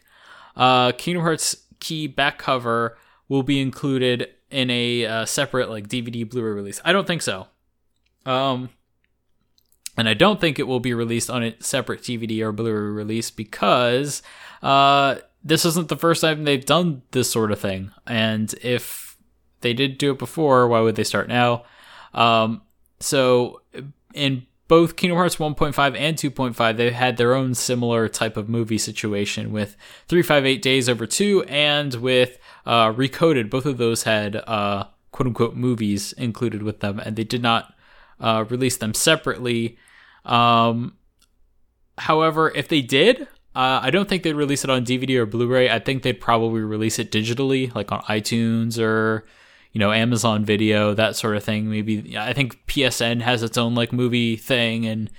uh, 0.56 0.92
Kingdom 0.92 1.22
Hearts 1.22 1.56
Key 1.80 2.06
back 2.06 2.38
cover 2.38 2.96
will 3.28 3.42
be 3.42 3.60
included 3.60 4.28
in 4.50 4.70
a 4.70 5.06
uh, 5.06 5.24
separate 5.24 5.70
like 5.70 5.88
DVD 5.88 6.28
Blu-ray 6.28 6.52
release? 6.52 6.80
I 6.84 6.92
don't 6.92 7.06
think 7.06 7.22
so. 7.22 7.48
Um, 8.24 8.70
and 9.96 10.08
I 10.08 10.14
don't 10.14 10.40
think 10.40 10.58
it 10.58 10.66
will 10.66 10.80
be 10.80 10.94
released 10.94 11.28
on 11.28 11.42
a 11.42 11.54
separate 11.60 12.02
DVD 12.02 12.40
or 12.42 12.52
Blu-ray 12.52 12.92
release 12.92 13.30
because 13.30 14.22
uh, 14.62 15.16
this 15.44 15.64
isn't 15.64 15.88
the 15.88 15.96
first 15.96 16.20
time 16.20 16.44
they've 16.44 16.64
done 16.64 17.02
this 17.10 17.30
sort 17.30 17.52
of 17.52 17.60
thing. 17.60 17.90
And 18.06 18.54
if 18.62 19.16
they 19.60 19.74
did 19.74 19.98
do 19.98 20.12
it 20.12 20.18
before, 20.18 20.68
why 20.68 20.80
would 20.80 20.96
they 20.96 21.04
start 21.04 21.28
now? 21.28 21.64
Um, 22.14 22.62
so 23.00 23.60
in 24.14 24.46
both 24.72 24.96
Kingdom 24.96 25.18
Hearts 25.18 25.36
1.5 25.36 25.98
and 25.98 26.16
2.5, 26.16 26.76
they 26.78 26.92
had 26.92 27.18
their 27.18 27.34
own 27.34 27.54
similar 27.54 28.08
type 28.08 28.38
of 28.38 28.48
movie 28.48 28.78
situation 28.78 29.52
with 29.52 29.76
358 30.08 30.62
Days 30.62 30.88
Over 30.88 31.04
2 31.04 31.42
and 31.42 31.92
with 31.96 32.38
uh, 32.64 32.90
Re:coded. 32.96 33.50
Both 33.50 33.66
of 33.66 33.76
those 33.76 34.04
had 34.04 34.36
uh, 34.36 34.84
quote 35.10 35.26
unquote 35.26 35.56
movies 35.56 36.14
included 36.14 36.62
with 36.62 36.80
them, 36.80 36.98
and 36.98 37.16
they 37.16 37.24
did 37.24 37.42
not 37.42 37.74
uh, 38.18 38.46
release 38.48 38.78
them 38.78 38.94
separately. 38.94 39.76
Um, 40.24 40.96
however, 41.98 42.50
if 42.54 42.68
they 42.68 42.80
did, 42.80 43.28
uh, 43.54 43.80
I 43.82 43.90
don't 43.90 44.08
think 44.08 44.22
they'd 44.22 44.32
release 44.32 44.64
it 44.64 44.70
on 44.70 44.86
DVD 44.86 45.16
or 45.18 45.26
Blu-ray. 45.26 45.68
I 45.68 45.80
think 45.80 46.02
they'd 46.02 46.18
probably 46.18 46.62
release 46.62 46.98
it 46.98 47.12
digitally, 47.12 47.74
like 47.74 47.92
on 47.92 48.00
iTunes 48.04 48.82
or 48.82 49.26
you 49.72 49.78
know 49.78 49.92
Amazon 49.92 50.44
Video, 50.44 50.94
that 50.94 51.16
sort 51.16 51.36
of 51.36 51.44
thing. 51.44 51.70
Maybe 51.70 52.16
I 52.16 52.32
think 52.32 52.66
PSN 52.66 53.22
has 53.22 53.42
its 53.42 53.58
own 53.58 53.74
like 53.74 53.92
movie 53.92 54.36
thing, 54.36 54.86
and 54.86 55.10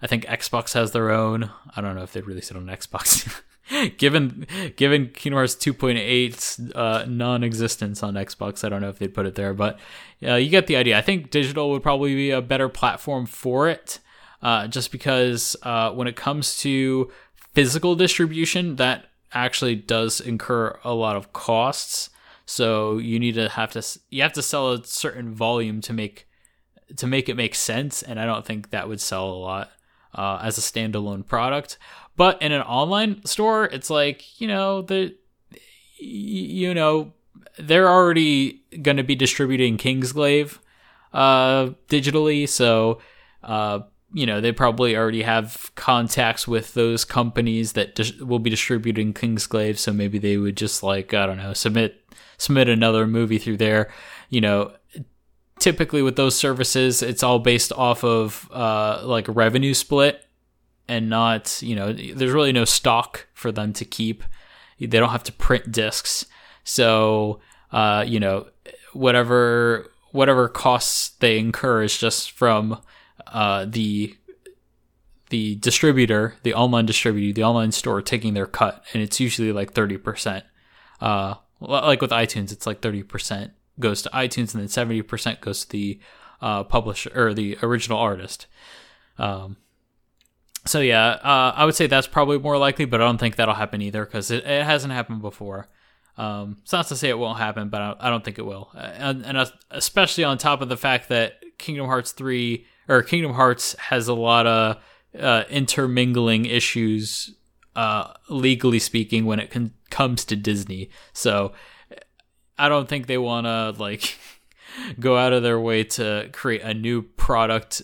I 0.00 0.06
think 0.06 0.24
Xbox 0.26 0.74
has 0.74 0.92
their 0.92 1.10
own. 1.10 1.50
I 1.74 1.80
don't 1.80 1.94
know 1.94 2.02
if 2.02 2.12
they'd 2.12 2.26
release 2.26 2.50
it 2.50 2.56
on 2.56 2.66
Xbox. 2.66 3.40
given 3.96 4.46
given 4.76 5.08
Kingdom 5.08 5.38
Hearts 5.38 5.54
2.8's 5.54 6.72
uh, 6.74 7.04
non-existence 7.08 8.02
on 8.02 8.14
Xbox, 8.14 8.64
I 8.64 8.68
don't 8.68 8.80
know 8.80 8.88
if 8.88 8.98
they'd 8.98 9.14
put 9.14 9.26
it 9.26 9.34
there, 9.34 9.54
but 9.54 9.78
uh, 10.26 10.34
you 10.34 10.50
get 10.50 10.66
the 10.66 10.76
idea. 10.76 10.98
I 10.98 11.02
think 11.02 11.30
digital 11.30 11.70
would 11.70 11.82
probably 11.82 12.14
be 12.14 12.30
a 12.30 12.42
better 12.42 12.68
platform 12.68 13.26
for 13.26 13.68
it, 13.68 14.00
uh, 14.42 14.66
just 14.66 14.92
because 14.92 15.56
uh, 15.62 15.92
when 15.92 16.08
it 16.08 16.16
comes 16.16 16.58
to 16.58 17.10
physical 17.54 17.94
distribution, 17.94 18.76
that 18.76 19.06
actually 19.32 19.76
does 19.76 20.20
incur 20.20 20.78
a 20.84 20.92
lot 20.92 21.16
of 21.16 21.32
costs. 21.32 22.10
So 22.46 22.98
you 22.98 23.18
need 23.18 23.34
to 23.34 23.48
have 23.48 23.72
to 23.72 24.00
you 24.10 24.22
have 24.22 24.32
to 24.34 24.42
sell 24.42 24.72
a 24.72 24.84
certain 24.84 25.34
volume 25.34 25.80
to 25.82 25.92
make 25.92 26.28
to 26.96 27.06
make 27.06 27.28
it 27.28 27.36
make 27.36 27.54
sense, 27.54 28.02
and 28.02 28.20
I 28.20 28.26
don't 28.26 28.44
think 28.44 28.70
that 28.70 28.88
would 28.88 29.00
sell 29.00 29.30
a 29.30 29.36
lot 29.36 29.70
uh, 30.14 30.40
as 30.42 30.58
a 30.58 30.60
standalone 30.60 31.26
product. 31.26 31.78
But 32.16 32.40
in 32.42 32.52
an 32.52 32.62
online 32.62 33.24
store, 33.24 33.64
it's 33.64 33.90
like 33.90 34.40
you 34.40 34.46
know 34.46 34.82
the 34.82 35.16
you 35.98 36.74
know 36.74 37.12
they're 37.58 37.88
already 37.88 38.62
going 38.82 38.96
to 38.96 39.02
be 39.02 39.14
distributing 39.14 39.76
Kingsglaive 39.78 40.58
uh, 41.12 41.70
digitally, 41.88 42.48
so 42.48 43.00
uh, 43.42 43.80
you 44.12 44.26
know 44.26 44.40
they 44.40 44.52
probably 44.52 44.96
already 44.96 45.22
have 45.22 45.70
contacts 45.74 46.46
with 46.46 46.74
those 46.74 47.04
companies 47.04 47.72
that 47.72 47.94
dis- 47.94 48.18
will 48.20 48.38
be 48.38 48.50
distributing 48.50 49.14
Kingsglaive. 49.14 49.78
So 49.78 49.92
maybe 49.92 50.18
they 50.18 50.36
would 50.36 50.56
just 50.56 50.82
like 50.82 51.14
I 51.14 51.26
don't 51.26 51.38
know 51.38 51.54
submit 51.54 52.01
submit 52.42 52.68
another 52.68 53.06
movie 53.06 53.38
through 53.38 53.58
there. 53.58 53.92
You 54.28 54.40
know, 54.40 54.72
typically 55.58 56.02
with 56.02 56.16
those 56.16 56.34
services, 56.34 57.02
it's 57.02 57.22
all 57.22 57.38
based 57.38 57.72
off 57.72 58.02
of 58.04 58.48
uh, 58.52 59.02
like 59.04 59.26
revenue 59.28 59.74
split 59.74 60.24
and 60.88 61.08
not 61.08 61.62
you 61.62 61.76
know 61.76 61.92
there's 61.92 62.32
really 62.32 62.52
no 62.52 62.64
stock 62.64 63.26
for 63.34 63.52
them 63.52 63.72
to 63.74 63.84
keep. 63.84 64.24
They 64.78 64.98
don't 64.98 65.10
have 65.10 65.22
to 65.24 65.32
print 65.32 65.70
discs, 65.70 66.26
so 66.64 67.40
uh, 67.70 68.04
you 68.06 68.18
know 68.18 68.48
whatever 68.92 69.90
whatever 70.10 70.48
costs 70.48 71.10
they 71.20 71.38
incur 71.38 71.84
is 71.84 71.96
just 71.96 72.32
from 72.32 72.80
uh, 73.28 73.66
the 73.68 74.16
the 75.30 75.54
distributor, 75.56 76.34
the 76.42 76.52
online 76.52 76.84
distributor, 76.84 77.32
the 77.32 77.44
online 77.44 77.72
store 77.72 78.02
taking 78.02 78.34
their 78.34 78.46
cut, 78.46 78.84
and 78.92 79.02
it's 79.02 79.20
usually 79.20 79.52
like 79.52 79.72
thirty 79.72 79.96
percent. 79.96 80.44
Uh, 81.00 81.34
like 81.68 82.00
with 82.00 82.10
iTunes, 82.10 82.52
it's 82.52 82.66
like 82.66 82.80
thirty 82.80 83.02
percent 83.02 83.52
goes 83.80 84.02
to 84.02 84.10
iTunes, 84.10 84.54
and 84.54 84.62
then 84.62 84.68
seventy 84.68 85.02
percent 85.02 85.40
goes 85.40 85.64
to 85.64 85.70
the 85.70 86.00
uh, 86.40 86.64
publisher 86.64 87.10
or 87.14 87.34
the 87.34 87.58
original 87.62 87.98
artist. 87.98 88.46
Um, 89.18 89.56
so 90.66 90.80
yeah, 90.80 91.18
uh, 91.22 91.52
I 91.56 91.64
would 91.64 91.74
say 91.74 91.86
that's 91.86 92.06
probably 92.06 92.38
more 92.38 92.58
likely, 92.58 92.84
but 92.84 93.00
I 93.00 93.04
don't 93.04 93.18
think 93.18 93.36
that'll 93.36 93.54
happen 93.54 93.82
either 93.82 94.04
because 94.04 94.30
it, 94.30 94.44
it 94.44 94.64
hasn't 94.64 94.92
happened 94.92 95.22
before. 95.22 95.68
Um, 96.16 96.58
it's 96.62 96.72
not 96.72 96.86
to 96.88 96.96
say 96.96 97.08
it 97.08 97.18
won't 97.18 97.38
happen, 97.38 97.68
but 97.68 97.80
I, 97.80 97.96
I 98.00 98.10
don't 98.10 98.22
think 98.22 98.38
it 98.38 98.44
will, 98.44 98.70
and, 98.74 99.24
and 99.24 99.50
especially 99.70 100.24
on 100.24 100.38
top 100.38 100.60
of 100.60 100.68
the 100.68 100.76
fact 100.76 101.08
that 101.08 101.42
Kingdom 101.58 101.86
Hearts 101.86 102.12
three 102.12 102.66
or 102.88 103.02
Kingdom 103.02 103.32
Hearts 103.32 103.74
has 103.78 104.08
a 104.08 104.14
lot 104.14 104.46
of 104.46 104.76
uh, 105.18 105.44
intermingling 105.48 106.44
issues, 106.44 107.34
uh, 107.76 108.12
legally 108.28 108.78
speaking, 108.78 109.24
when 109.24 109.40
it 109.40 109.50
con- 109.50 109.74
comes 109.90 110.24
to 110.26 110.36
Disney. 110.36 110.90
So 111.12 111.52
I 112.58 112.68
don't 112.68 112.88
think 112.88 113.06
they 113.06 113.18
want 113.18 113.46
to 113.46 113.74
like 113.82 114.18
go 115.00 115.16
out 115.16 115.32
of 115.32 115.42
their 115.42 115.60
way 115.60 115.84
to 115.84 116.28
create 116.32 116.62
a 116.62 116.74
new 116.74 117.02
product 117.02 117.82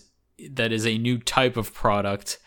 that 0.51 0.71
is 0.71 0.85
a 0.85 0.97
new 0.97 1.17
type 1.17 1.57
of 1.57 1.73
product 1.73 2.39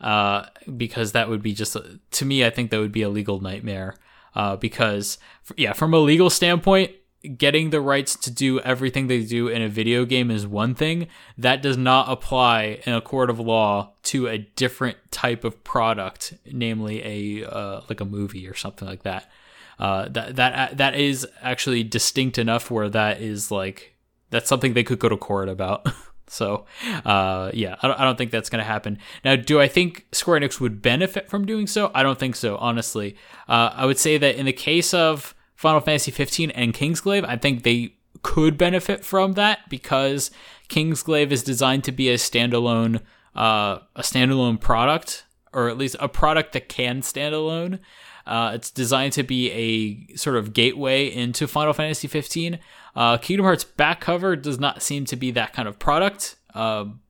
uh, 0.00 0.46
because 0.76 1.12
that 1.12 1.28
would 1.28 1.42
be 1.42 1.54
just 1.54 1.76
to 2.10 2.24
me 2.24 2.44
I 2.44 2.50
think 2.50 2.70
that 2.70 2.78
would 2.78 2.92
be 2.92 3.02
a 3.02 3.08
legal 3.08 3.40
nightmare 3.40 3.96
uh, 4.34 4.56
because 4.56 5.18
yeah 5.56 5.72
from 5.72 5.94
a 5.94 5.98
legal 5.98 6.30
standpoint 6.30 6.92
getting 7.36 7.70
the 7.70 7.80
rights 7.80 8.14
to 8.14 8.30
do 8.30 8.60
everything 8.60 9.06
they 9.06 9.24
do 9.24 9.48
in 9.48 9.60
a 9.62 9.68
video 9.68 10.04
game 10.04 10.30
is 10.30 10.46
one 10.46 10.74
thing. 10.74 11.08
That 11.36 11.62
does 11.62 11.76
not 11.76 12.10
apply 12.10 12.80
in 12.86 12.94
a 12.94 13.00
court 13.00 13.30
of 13.30 13.40
law 13.40 13.92
to 14.04 14.28
a 14.28 14.38
different 14.38 14.98
type 15.10 15.44
of 15.44 15.62
product 15.64 16.34
namely 16.50 17.42
a 17.42 17.48
uh, 17.48 17.80
like 17.88 18.00
a 18.00 18.04
movie 18.04 18.46
or 18.46 18.54
something 18.54 18.86
like 18.86 19.02
that. 19.02 19.30
Uh, 19.78 20.08
that 20.08 20.36
that 20.36 20.76
that 20.76 20.94
is 20.94 21.26
actually 21.42 21.82
distinct 21.84 22.38
enough 22.38 22.70
where 22.70 22.88
that 22.88 23.20
is 23.20 23.50
like 23.50 23.94
that's 24.30 24.48
something 24.48 24.74
they 24.74 24.84
could 24.84 24.98
go 24.98 25.08
to 25.08 25.16
court 25.16 25.48
about. 25.48 25.86
So 26.30 26.66
uh, 27.06 27.50
yeah 27.54 27.76
I 27.80 27.88
don't, 27.88 28.00
I 28.00 28.04
don't 28.04 28.18
think 28.18 28.32
that's 28.32 28.50
going 28.50 28.58
to 28.58 28.70
happen. 28.70 28.98
Now 29.24 29.34
do 29.34 29.62
i 29.62 29.66
think 29.66 30.04
square 30.12 30.38
enix 30.38 30.60
would 30.60 30.82
benefit 30.82 31.26
from 31.30 31.46
doing 31.46 31.66
so? 31.66 31.90
I 31.94 32.02
don't 32.02 32.18
think 32.18 32.36
so 32.36 32.58
honestly. 32.58 33.16
Uh, 33.48 33.70
i 33.72 33.86
would 33.86 33.98
say 33.98 34.18
that 34.18 34.36
in 34.36 34.44
the 34.44 34.52
case 34.52 34.92
of 34.92 35.34
Final 35.58 35.80
Fantasy 35.80 36.12
15 36.12 36.52
and 36.52 36.72
Kingsglaive, 36.72 37.24
I 37.26 37.36
think 37.36 37.64
they 37.64 37.96
could 38.22 38.56
benefit 38.56 39.04
from 39.04 39.32
that 39.32 39.68
because 39.68 40.30
Kingsglaive 40.68 41.32
is 41.32 41.42
designed 41.42 41.82
to 41.82 41.90
be 41.90 42.08
a 42.10 42.14
standalone 42.14 43.00
uh, 43.34 43.80
a 43.96 44.02
standalone 44.02 44.60
product 44.60 45.24
or 45.52 45.68
at 45.68 45.76
least 45.76 45.96
a 45.98 46.08
product 46.08 46.52
that 46.52 46.68
can 46.68 47.02
stand 47.02 47.34
alone. 47.34 47.80
Uh, 48.24 48.52
it's 48.54 48.70
designed 48.70 49.12
to 49.14 49.24
be 49.24 49.50
a 49.50 50.16
sort 50.16 50.36
of 50.36 50.52
gateway 50.52 51.12
into 51.12 51.48
Final 51.48 51.72
Fantasy 51.72 52.06
15. 52.06 52.60
Uh, 52.94 53.18
Kingdom 53.18 53.44
Hearts 53.44 53.64
back 53.64 54.00
cover 54.00 54.36
does 54.36 54.60
not 54.60 54.80
seem 54.80 55.06
to 55.06 55.16
be 55.16 55.32
that 55.32 55.52
kind 55.52 55.66
of 55.66 55.80
product, 55.80 56.36
um, 56.54 57.00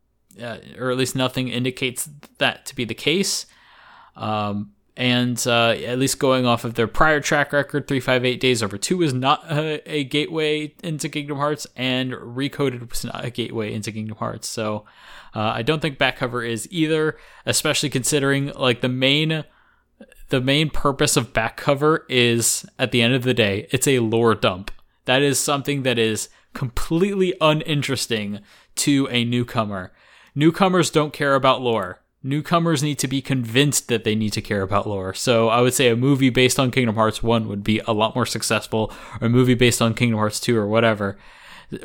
uh, 0.41 0.57
or 0.79 0.91
at 0.91 0.97
least 0.97 1.15
nothing 1.15 1.49
indicates 1.49 2.09
that 2.39 2.65
to 2.65 2.75
be 2.75 2.87
the 2.87 2.95
case. 2.95 3.45
Um, 4.17 4.73
and 4.99 5.47
uh, 5.47 5.69
at 5.69 6.01
least 6.01 6.19
going 6.19 6.45
off 6.45 6.65
of 6.65 6.75
their 6.75 6.89
prior 6.89 7.21
track 7.21 7.53
record, 7.53 7.87
358 7.87 8.41
Days 8.41 8.65
Over 8.65 8.77
2 8.77 9.03
is 9.03 9.15
not 9.15 9.45
a, 9.49 9.81
a, 9.89 10.03
gateway 10.03 10.75
into 10.83 11.09
Kingdom 11.09 11.37
Hearts, 11.37 11.69
and 11.77 12.13
Re:coded 12.13 12.91
was 12.91 13.05
not 13.05 13.25
a 13.25 13.31
gateway 13.31 13.73
into 13.73 13.93
Kingdom 13.93 14.17
Hearts. 14.17 14.49
So 14.49 14.85
uh, 15.37 15.53
I 15.55 15.63
don't 15.63 15.81
think 15.81 15.99
back 15.99 16.17
cover 16.17 16.43
is 16.43 16.67
either, 16.73 17.17
especially 17.47 17.91
considering 17.91 18.49
like 18.55 18.81
the 18.81 18.89
main 18.89 19.45
the 20.31 20.41
main 20.41 20.69
purpose 20.69 21.17
of 21.17 21.33
back 21.33 21.57
cover 21.57 22.05
is 22.09 22.67
at 22.77 22.91
the 22.91 23.01
end 23.01 23.15
of 23.15 23.23
the 23.23 23.33
day, 23.33 23.69
it's 23.71 23.87
a 23.87 24.01
lore 24.01 24.35
dump. 24.35 24.73
That 25.05 25.23
is 25.23 25.39
something 25.39 25.85
that 25.85 25.99
is 25.99 26.29
completely 26.55 27.35
uninteresting 27.41 28.41
to 28.77 29.09
a 29.11 29.25
newcomer. 29.25 29.93
Newcomers 30.35 30.91
don't 30.91 31.13
care 31.13 31.37
about 31.37 31.63
lore 31.63 32.03
newcomers 32.23 32.83
need 32.83 32.99
to 32.99 33.09
be 33.09 33.23
convinced 33.23 33.89
that 33.89 34.05
they 34.05 34.15
need 34.15 34.33
to 34.33 34.43
care 34.43 34.63
about 34.63 34.87
lore. 34.87 35.15
So 35.15 35.49
I 35.49 35.61
would 35.61 35.75
say 35.75 35.89
a 35.89 35.97
movie 35.97 36.31
based 36.31 36.59
on 36.59 36.71
Kingdom 36.71 36.97
Hearts 36.97 37.23
1 37.23 37.49
would 37.49 37.63
be 37.63 37.81
a 37.87 37.93
lot 37.93 38.15
more 38.15 38.27
successful, 38.27 38.93
or 39.21 39.27
a 39.27 39.31
movie 39.31 39.55
based 39.55 39.81
on 39.81 39.95
Kingdom 39.95 40.19
Hearts 40.19 40.41
2 40.41 40.57
or 40.57 40.67
whatever. 40.67 41.17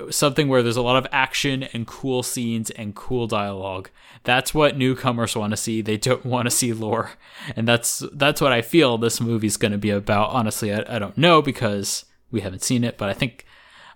Something 0.09 0.47
where 0.47 0.63
there's 0.63 0.77
a 0.77 0.81
lot 0.81 0.95
of 0.95 1.07
action 1.11 1.63
and 1.63 1.85
cool 1.85 2.23
scenes 2.23 2.71
and 2.71 2.95
cool 2.95 3.27
dialogue. 3.27 3.89
That's 4.23 4.53
what 4.53 4.77
newcomers 4.77 5.35
want 5.35 5.51
to 5.51 5.57
see. 5.57 5.81
They 5.81 5.97
don't 5.97 6.25
want 6.25 6.45
to 6.45 6.51
see 6.51 6.71
lore. 6.71 7.11
And 7.55 7.67
that's 7.67 8.01
that's 8.13 8.39
what 8.39 8.53
I 8.53 8.61
feel 8.61 8.97
this 8.97 9.19
movie's 9.19 9.57
going 9.57 9.73
to 9.73 9.77
be 9.77 9.89
about. 9.89 10.29
Honestly, 10.29 10.73
I, 10.73 10.85
I, 10.87 10.99
don't 10.99 11.17
know 11.17 11.41
because 11.41 12.05
we 12.31 12.39
haven't 12.39 12.63
seen 12.63 12.85
it, 12.85 12.97
but 12.97 13.09
I 13.09 13.13
think 13.13 13.45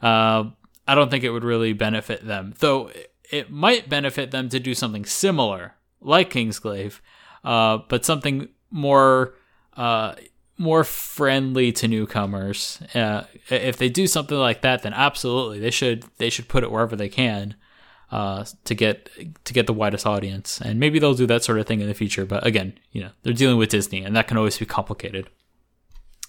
uh, 0.01 0.43
I 0.85 0.93
don't 0.93 1.09
think 1.09 1.23
it 1.23 1.29
would 1.29 1.45
really 1.45 1.71
benefit 1.71 2.27
them. 2.27 2.53
Though 2.59 2.91
it 3.31 3.49
might 3.49 3.88
benefit 3.88 4.31
them 4.31 4.49
to 4.49 4.59
do 4.59 4.73
something 4.73 5.05
similar 5.05 5.76
like 6.02 6.32
Kingsglaive, 6.32 7.00
uh, 7.43 7.80
but 7.88 8.06
something 8.06 8.50
more 8.72 9.36
uh, 9.76 10.16
more 10.58 10.84
friendly 10.84 11.72
to 11.72 11.88
newcomers. 11.88 12.80
Uh, 12.95 13.24
if 13.50 13.78
they 13.78 13.89
do 13.89 14.08
something 14.08 14.38
like 14.38 14.62
that, 14.62 14.84
then 14.84 14.93
absolutely 14.93 15.60
they 15.60 15.72
should 15.72 16.04
they 16.18 16.30
should 16.30 16.48
put 16.48 16.64
it 16.64 16.72
wherever 16.72 16.95
they 16.95 17.10
can 17.10 17.56
uh, 18.12 18.45
to 18.66 18.76
get 18.76 19.10
to 19.43 19.54
get 19.54 19.68
the 19.68 19.74
widest 19.74 20.06
audience. 20.06 20.60
And 20.62 20.80
maybe 20.80 21.00
they'll 21.00 21.14
do 21.14 21.28
that 21.28 21.43
sort 21.43 21.60
of 21.60 21.66
thing 21.66 21.82
in 21.82 21.88
the 21.88 21.93
future. 21.93 22.26
But 22.26 22.45
again, 22.45 22.74
you 22.91 23.02
know, 23.02 23.12
they're 23.24 23.34
dealing 23.34 23.58
with 23.58 23.70
Disney, 23.70 24.04
and 24.04 24.16
that 24.16 24.28
can 24.28 24.38
always 24.38 24.58
be 24.58 24.66
complicated. 24.66 25.30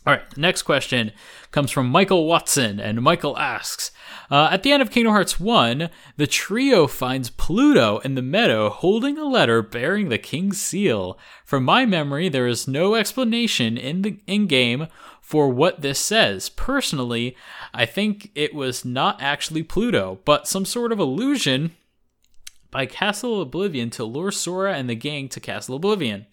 All 0.07 0.15
right, 0.15 0.39
next 0.39 0.63
question 0.63 1.13
comes 1.51 1.71
from 1.71 1.89
Michael 1.89 2.27
Watson, 2.27 2.81
and 2.81 3.03
Michael 3.03 3.37
asks 3.37 3.91
uh, 4.31 4.49
At 4.51 4.63
the 4.63 4.73
end 4.73 4.81
of 4.81 4.91
Kingdom 4.91 5.13
Hearts 5.13 5.39
1, 5.39 5.91
the 6.17 6.27
trio 6.27 6.87
finds 6.87 7.31
Pluto 7.31 7.99
in 7.99 8.15
the 8.15 8.23
meadow 8.23 8.71
holding 8.71 9.19
a 9.19 9.25
letter 9.25 9.61
bearing 9.61 10.09
the 10.09 10.17
king's 10.17 10.61
seal. 10.61 11.19
From 11.45 11.65
my 11.65 11.85
memory, 11.85 12.29
there 12.29 12.47
is 12.47 12.69
no 12.69 12.95
explanation 12.95 13.77
in 13.77 14.03
the 14.03 14.19
in 14.27 14.47
game 14.47 14.87
for 15.21 15.51
what 15.51 15.83
this 15.83 15.99
says. 15.99 16.49
Personally, 16.49 17.37
I 17.75 17.85
think 17.85 18.31
it 18.35 18.55
was 18.55 18.85
not 18.85 19.21
actually 19.21 19.63
Pluto, 19.63 20.21
but 20.25 20.49
some 20.49 20.65
sort 20.65 20.91
of 20.91 20.99
illusion 20.99 21.73
by 22.71 22.87
Castle 22.87 23.43
Oblivion 23.43 23.91
to 23.91 24.05
lure 24.05 24.31
Sora 24.31 24.75
and 24.75 24.89
the 24.89 24.95
gang 24.95 25.29
to 25.29 25.41
Castle 25.41 25.77
Oblivion. 25.77 26.25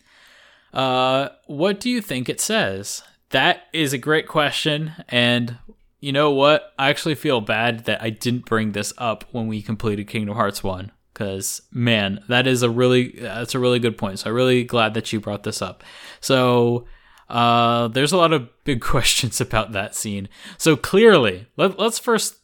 Uh, 0.73 1.29
what 1.47 1.79
do 1.79 1.89
you 1.89 1.99
think 1.99 2.29
it 2.29 2.39
says? 2.39 3.03
That 3.31 3.63
is 3.73 3.93
a 3.93 3.97
great 3.97 4.27
question. 4.27 4.93
And 5.09 5.57
you 5.99 6.11
know 6.11 6.31
what? 6.31 6.73
I 6.77 6.89
actually 6.89 7.15
feel 7.15 7.41
bad 7.41 7.85
that 7.85 8.01
I 8.01 8.09
didn't 8.09 8.45
bring 8.45 8.71
this 8.71 8.93
up 8.97 9.25
when 9.31 9.47
we 9.47 9.61
completed 9.61 10.07
Kingdom 10.07 10.35
Hearts 10.35 10.63
1. 10.63 10.91
Because, 11.13 11.61
man, 11.71 12.23
that 12.27 12.45
is 12.45 12.61
a 12.61 12.69
really 12.69 13.11
that's 13.17 13.55
a 13.55 13.59
really 13.59 13.79
good 13.79 13.97
point. 13.97 14.19
So 14.19 14.29
I'm 14.29 14.35
really 14.35 14.65
glad 14.65 14.93
that 14.95 15.13
you 15.13 15.21
brought 15.21 15.43
this 15.43 15.61
up. 15.61 15.83
So 16.19 16.85
uh, 17.29 17.87
there's 17.87 18.11
a 18.11 18.17
lot 18.17 18.33
of 18.33 18.49
big 18.63 18.81
questions 18.81 19.39
about 19.39 19.71
that 19.71 19.95
scene. 19.95 20.27
So 20.57 20.75
clearly, 20.75 21.47
let, 21.57 21.79
let's 21.79 21.99
first 21.99 22.35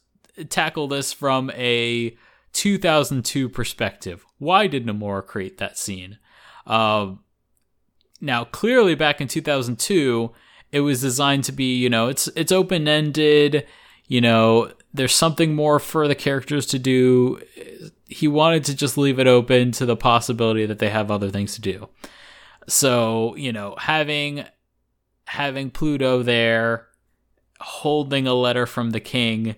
tackle 0.48 0.88
this 0.88 1.12
from 1.12 1.50
a 1.50 2.16
2002 2.52 3.48
perspective. 3.48 4.24
Why 4.38 4.66
did 4.66 4.86
Nomura 4.86 5.24
create 5.24 5.58
that 5.58 5.78
scene? 5.78 6.18
Uh, 6.66 7.12
now, 8.20 8.44
clearly, 8.44 8.94
back 8.94 9.20
in 9.20 9.28
2002, 9.28 10.32
it 10.72 10.80
was 10.80 11.02
designed 11.02 11.44
to 11.44 11.52
be, 11.52 11.76
you 11.76 11.90
know, 11.90 12.08
it's 12.08 12.28
it's 12.34 12.50
open 12.50 12.88
ended. 12.88 13.66
You 14.08 14.20
know, 14.20 14.72
there's 14.92 15.14
something 15.14 15.54
more 15.54 15.78
for 15.78 16.08
the 16.08 16.14
characters 16.14 16.66
to 16.66 16.78
do. 16.78 17.40
He 18.08 18.26
wanted 18.26 18.64
to 18.64 18.74
just 18.74 18.98
leave 18.98 19.18
it 19.18 19.26
open 19.26 19.72
to 19.72 19.86
the 19.86 19.96
possibility 19.96 20.66
that 20.66 20.78
they 20.78 20.90
have 20.90 21.10
other 21.10 21.30
things 21.30 21.54
to 21.54 21.60
do. 21.60 21.88
So, 22.66 23.36
you 23.36 23.52
know, 23.52 23.76
having 23.78 24.44
having 25.26 25.70
Pluto 25.70 26.22
there 26.22 26.88
holding 27.60 28.26
a 28.26 28.34
letter 28.34 28.66
from 28.66 28.90
the 28.90 29.00
king 29.00 29.54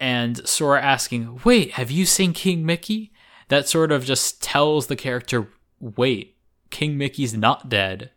and 0.00 0.46
Sora 0.48 0.80
asking, 0.82 1.40
"Wait, 1.44 1.72
have 1.72 1.90
you 1.90 2.06
seen 2.06 2.32
King 2.32 2.64
Mickey?" 2.64 3.12
That 3.48 3.68
sort 3.68 3.92
of 3.92 4.04
just 4.04 4.42
tells 4.42 4.86
the 4.86 4.96
character, 4.96 5.48
"Wait, 5.80 6.36
King 6.70 6.98
Mickey's 6.98 7.34
not 7.34 7.68
dead 7.68 8.10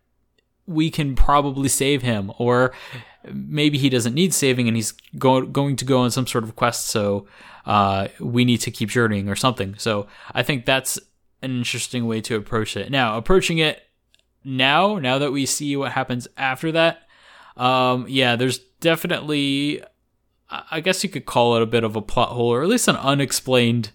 we 0.70 0.92
can 0.92 1.16
probably 1.16 1.68
save 1.68 2.04
him 2.04 2.32
or 2.38 2.72
maybe 3.34 3.78
he 3.78 3.90
doesn't 3.90 4.14
need 4.14 4.34
saving 4.34 4.68
and 4.68 4.78
he's 4.78 4.94
go- 5.18 5.46
going 5.46 5.76
to 5.76 5.84
go 5.84 6.00
on 6.00 6.12
some 6.12 6.28
sort 6.28 6.44
of 6.44 6.56
quest 6.56 6.88
so 6.88 7.28
uh, 7.66 8.08
we 8.20 8.46
need 8.46 8.60
to 8.60 8.72
keep 8.72 8.90
journeying 8.90 9.28
or 9.28 9.36
something. 9.36 9.76
So 9.78 10.08
i 10.34 10.44
think 10.44 10.66
that's 10.66 10.98
an 11.42 11.58
interesting 11.58 12.06
way 12.06 12.22
to 12.22 12.36
approach 12.36 12.78
it. 12.78 12.92
Now 12.92 13.18
approaching 13.18 13.58
it 13.58 13.82
now 14.44 15.00
now 15.00 15.18
that 15.18 15.32
we 15.32 15.46
see 15.46 15.76
what 15.76 15.92
happens 15.92 16.28
after 16.38 16.72
that 16.72 17.08
um, 17.58 18.06
yeah 18.08 18.36
there's 18.36 18.60
definitely 18.80 19.84
i 20.72 20.80
guess 20.80 21.04
you 21.04 21.10
could 21.10 21.26
call 21.26 21.56
it 21.56 21.62
a 21.62 21.66
bit 21.66 21.84
of 21.84 21.96
a 21.96 22.02
plot 22.02 22.30
hole 22.30 22.48
or 22.48 22.64
at 22.64 22.70
least 22.70 22.88
an 22.88 22.96
unexplained 22.96 23.92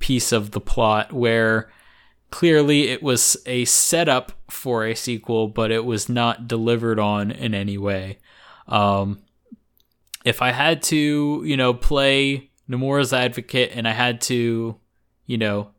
piece 0.00 0.32
of 0.32 0.50
the 0.50 0.60
plot 0.60 1.12
where 1.12 1.70
clearly 2.30 2.88
it 2.88 3.02
was 3.02 3.36
a 3.46 3.64
setup 3.64 4.32
for 4.50 4.84
a 4.84 4.94
sequel, 4.94 5.48
but 5.48 5.70
it 5.70 5.84
was 5.84 6.08
not 6.08 6.48
delivered 6.48 6.98
on 6.98 7.30
in 7.30 7.54
any 7.54 7.78
way. 7.78 8.18
Um, 8.66 9.22
if 10.24 10.40
I 10.42 10.52
had 10.52 10.82
to, 10.84 11.42
you 11.44 11.56
know, 11.56 11.74
play 11.74 12.50
Nomura's 12.68 13.12
advocate 13.12 13.72
and 13.74 13.86
I 13.86 13.92
had 13.92 14.20
to, 14.22 14.76
you 15.26 15.38
know, 15.38 15.70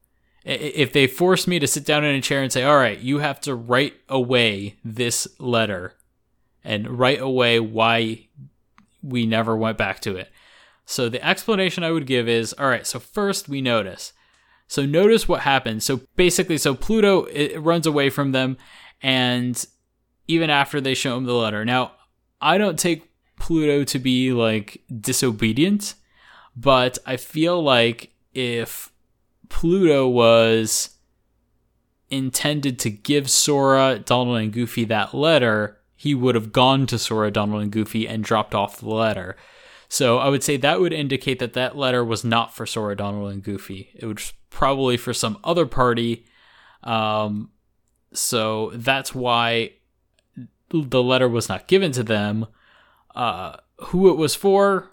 if 0.43 0.93
they 0.93 1.07
forced 1.07 1.47
me 1.47 1.57
to 1.57 1.65
sit 1.65 1.85
down 1.85 2.03
in 2.03 2.15
a 2.15 2.21
chair 2.21 2.43
and 2.43 2.53
say, 2.53 2.63
all 2.63 2.77
right, 2.77 2.99
you 2.99 3.17
have 3.17 3.41
to 3.41 3.55
write 3.55 3.95
away 4.07 4.75
this 4.85 5.27
letter 5.39 5.95
and 6.63 6.99
write 6.99 7.19
away 7.19 7.59
why 7.59 8.27
we 9.01 9.25
never 9.25 9.57
went 9.57 9.77
back 9.77 9.99
to 10.01 10.15
it. 10.15 10.29
So 10.85 11.09
the 11.09 11.25
explanation 11.25 11.83
I 11.83 11.91
would 11.91 12.05
give 12.05 12.29
is 12.29 12.53
all 12.53 12.67
right, 12.67 12.85
so 12.85 12.99
first 12.99 13.49
we 13.49 13.61
notice 13.61 14.13
so 14.67 14.85
notice 14.85 15.27
what 15.27 15.41
happens. 15.41 15.83
So 15.83 16.01
basically, 16.15 16.57
so 16.57 16.75
Pluto 16.75 17.27
runs 17.59 17.85
away 17.85 18.09
from 18.09 18.31
them, 18.31 18.57
and 19.01 19.63
even 20.27 20.49
after 20.49 20.81
they 20.81 20.93
show 20.93 21.17
him 21.17 21.25
the 21.25 21.33
letter. 21.33 21.63
Now, 21.63 21.91
I 22.41 22.57
don't 22.57 22.79
take 22.79 23.09
Pluto 23.39 23.83
to 23.83 23.99
be 23.99 24.31
like 24.31 24.81
disobedient, 25.01 25.95
but 26.55 26.97
I 27.05 27.17
feel 27.17 27.61
like 27.61 28.11
if 28.33 28.91
Pluto 29.49 30.07
was 30.07 30.89
intended 32.09 32.79
to 32.79 32.89
give 32.89 33.29
Sora, 33.29 33.99
Donald, 33.99 34.37
and 34.37 34.53
Goofy 34.53 34.85
that 34.85 35.13
letter, 35.13 35.79
he 35.95 36.15
would 36.15 36.35
have 36.35 36.51
gone 36.51 36.87
to 36.87 36.97
Sora, 36.99 37.31
Donald, 37.31 37.61
and 37.61 37.71
Goofy 37.71 38.07
and 38.07 38.23
dropped 38.23 38.55
off 38.55 38.79
the 38.79 38.89
letter. 38.89 39.35
So 39.87 40.17
I 40.17 40.29
would 40.29 40.43
say 40.43 40.57
that 40.57 40.79
would 40.79 40.93
indicate 40.93 41.39
that 41.39 41.53
that 41.53 41.77
letter 41.77 42.03
was 42.03 42.23
not 42.23 42.53
for 42.53 42.65
Sora, 42.65 42.95
Donald, 42.95 43.31
and 43.31 43.43
Goofy. 43.43 43.89
It 43.95 44.05
was 44.05 44.33
probably 44.55 44.95
for 44.95 45.13
some 45.13 45.37
other 45.43 45.65
party. 45.65 46.25
Um, 46.83 47.51
so 48.13 48.71
that's 48.73 49.13
why 49.13 49.73
the 50.71 51.03
letter 51.03 51.27
was 51.27 51.49
not 51.49 51.67
given 51.67 51.91
to 51.91 52.03
them. 52.03 52.47
Uh, 53.13 53.57
who 53.87 54.09
it 54.09 54.15
was 54.15 54.33
for, 54.33 54.91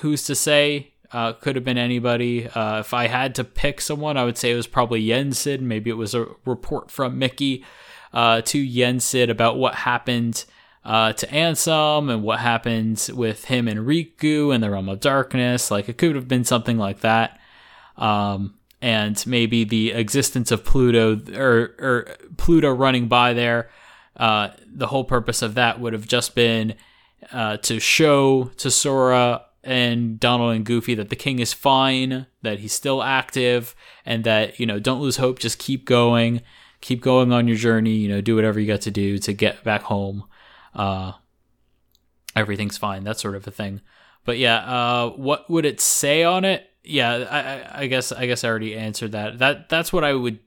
who's 0.00 0.24
to 0.24 0.34
say? 0.34 0.92
Uh, 1.12 1.32
could 1.32 1.56
have 1.56 1.64
been 1.64 1.78
anybody. 1.78 2.46
Uh, 2.46 2.80
if 2.80 2.94
I 2.94 3.08
had 3.08 3.34
to 3.36 3.42
pick 3.42 3.80
someone, 3.80 4.16
I 4.16 4.24
would 4.24 4.38
say 4.38 4.52
it 4.52 4.56
was 4.56 4.68
probably 4.68 5.04
Yensid. 5.04 5.60
Maybe 5.60 5.90
it 5.90 5.94
was 5.94 6.14
a 6.14 6.26
report 6.44 6.90
from 6.90 7.18
Mickey 7.18 7.64
uh, 8.12 8.42
to 8.42 8.64
Yensid 8.64 9.28
about 9.28 9.56
what 9.56 9.74
happened 9.74 10.44
uh, 10.84 11.14
to 11.14 11.26
Ansem 11.26 12.12
and 12.12 12.22
what 12.22 12.38
happened 12.38 13.08
with 13.12 13.46
him 13.46 13.66
and 13.66 13.80
Riku 13.80 14.54
in 14.54 14.60
the 14.60 14.70
Realm 14.70 14.88
of 14.88 15.00
Darkness. 15.00 15.70
Like 15.70 15.88
it 15.88 15.98
could 15.98 16.14
have 16.14 16.28
been 16.28 16.44
something 16.44 16.78
like 16.78 17.00
that. 17.00 17.40
Um, 17.96 18.54
and 18.82 19.24
maybe 19.26 19.64
the 19.64 19.92
existence 19.92 20.50
of 20.50 20.64
Pluto 20.64 21.20
or, 21.36 21.74
or 21.78 22.16
Pluto 22.36 22.70
running 22.70 23.08
by 23.08 23.32
there. 23.34 23.70
Uh, 24.16 24.50
the 24.66 24.86
whole 24.86 25.04
purpose 25.04 25.42
of 25.42 25.54
that 25.54 25.80
would 25.80 25.92
have 25.92 26.06
just 26.06 26.34
been 26.34 26.74
uh, 27.32 27.56
to 27.58 27.80
show 27.80 28.50
to 28.56 28.70
Sora 28.70 29.44
and 29.62 30.18
Donald 30.18 30.54
and 30.54 30.64
Goofy 30.64 30.94
that 30.94 31.10
the 31.10 31.16
king 31.16 31.38
is 31.38 31.52
fine, 31.52 32.26
that 32.42 32.60
he's 32.60 32.72
still 32.72 33.02
active, 33.02 33.74
and 34.06 34.24
that, 34.24 34.58
you 34.58 34.66
know, 34.66 34.78
don't 34.78 35.00
lose 35.00 35.18
hope, 35.18 35.38
just 35.38 35.58
keep 35.58 35.84
going, 35.84 36.40
keep 36.80 37.02
going 37.02 37.32
on 37.32 37.46
your 37.46 37.56
journey, 37.56 37.92
you 37.92 38.08
know, 38.08 38.20
do 38.20 38.34
whatever 38.34 38.58
you 38.58 38.66
got 38.66 38.80
to 38.82 38.90
do 38.90 39.18
to 39.18 39.32
get 39.32 39.62
back 39.62 39.82
home. 39.82 40.24
Uh, 40.74 41.12
everything's 42.34 42.78
fine, 42.78 43.04
that 43.04 43.18
sort 43.18 43.36
of 43.36 43.46
a 43.46 43.50
thing. 43.50 43.82
But 44.24 44.38
yeah, 44.38 44.58
uh, 44.58 45.10
what 45.10 45.50
would 45.50 45.66
it 45.66 45.80
say 45.80 46.24
on 46.24 46.44
it? 46.44 46.69
Yeah, 46.90 47.12
I, 47.72 47.82
I 47.82 47.86
guess 47.86 48.12
I 48.12 48.26
guess 48.26 48.44
I 48.44 48.48
already 48.48 48.76
answered 48.76 49.12
that. 49.12 49.38
That 49.38 49.68
that's 49.68 49.92
what 49.92 50.04
I 50.04 50.14
would. 50.14 50.40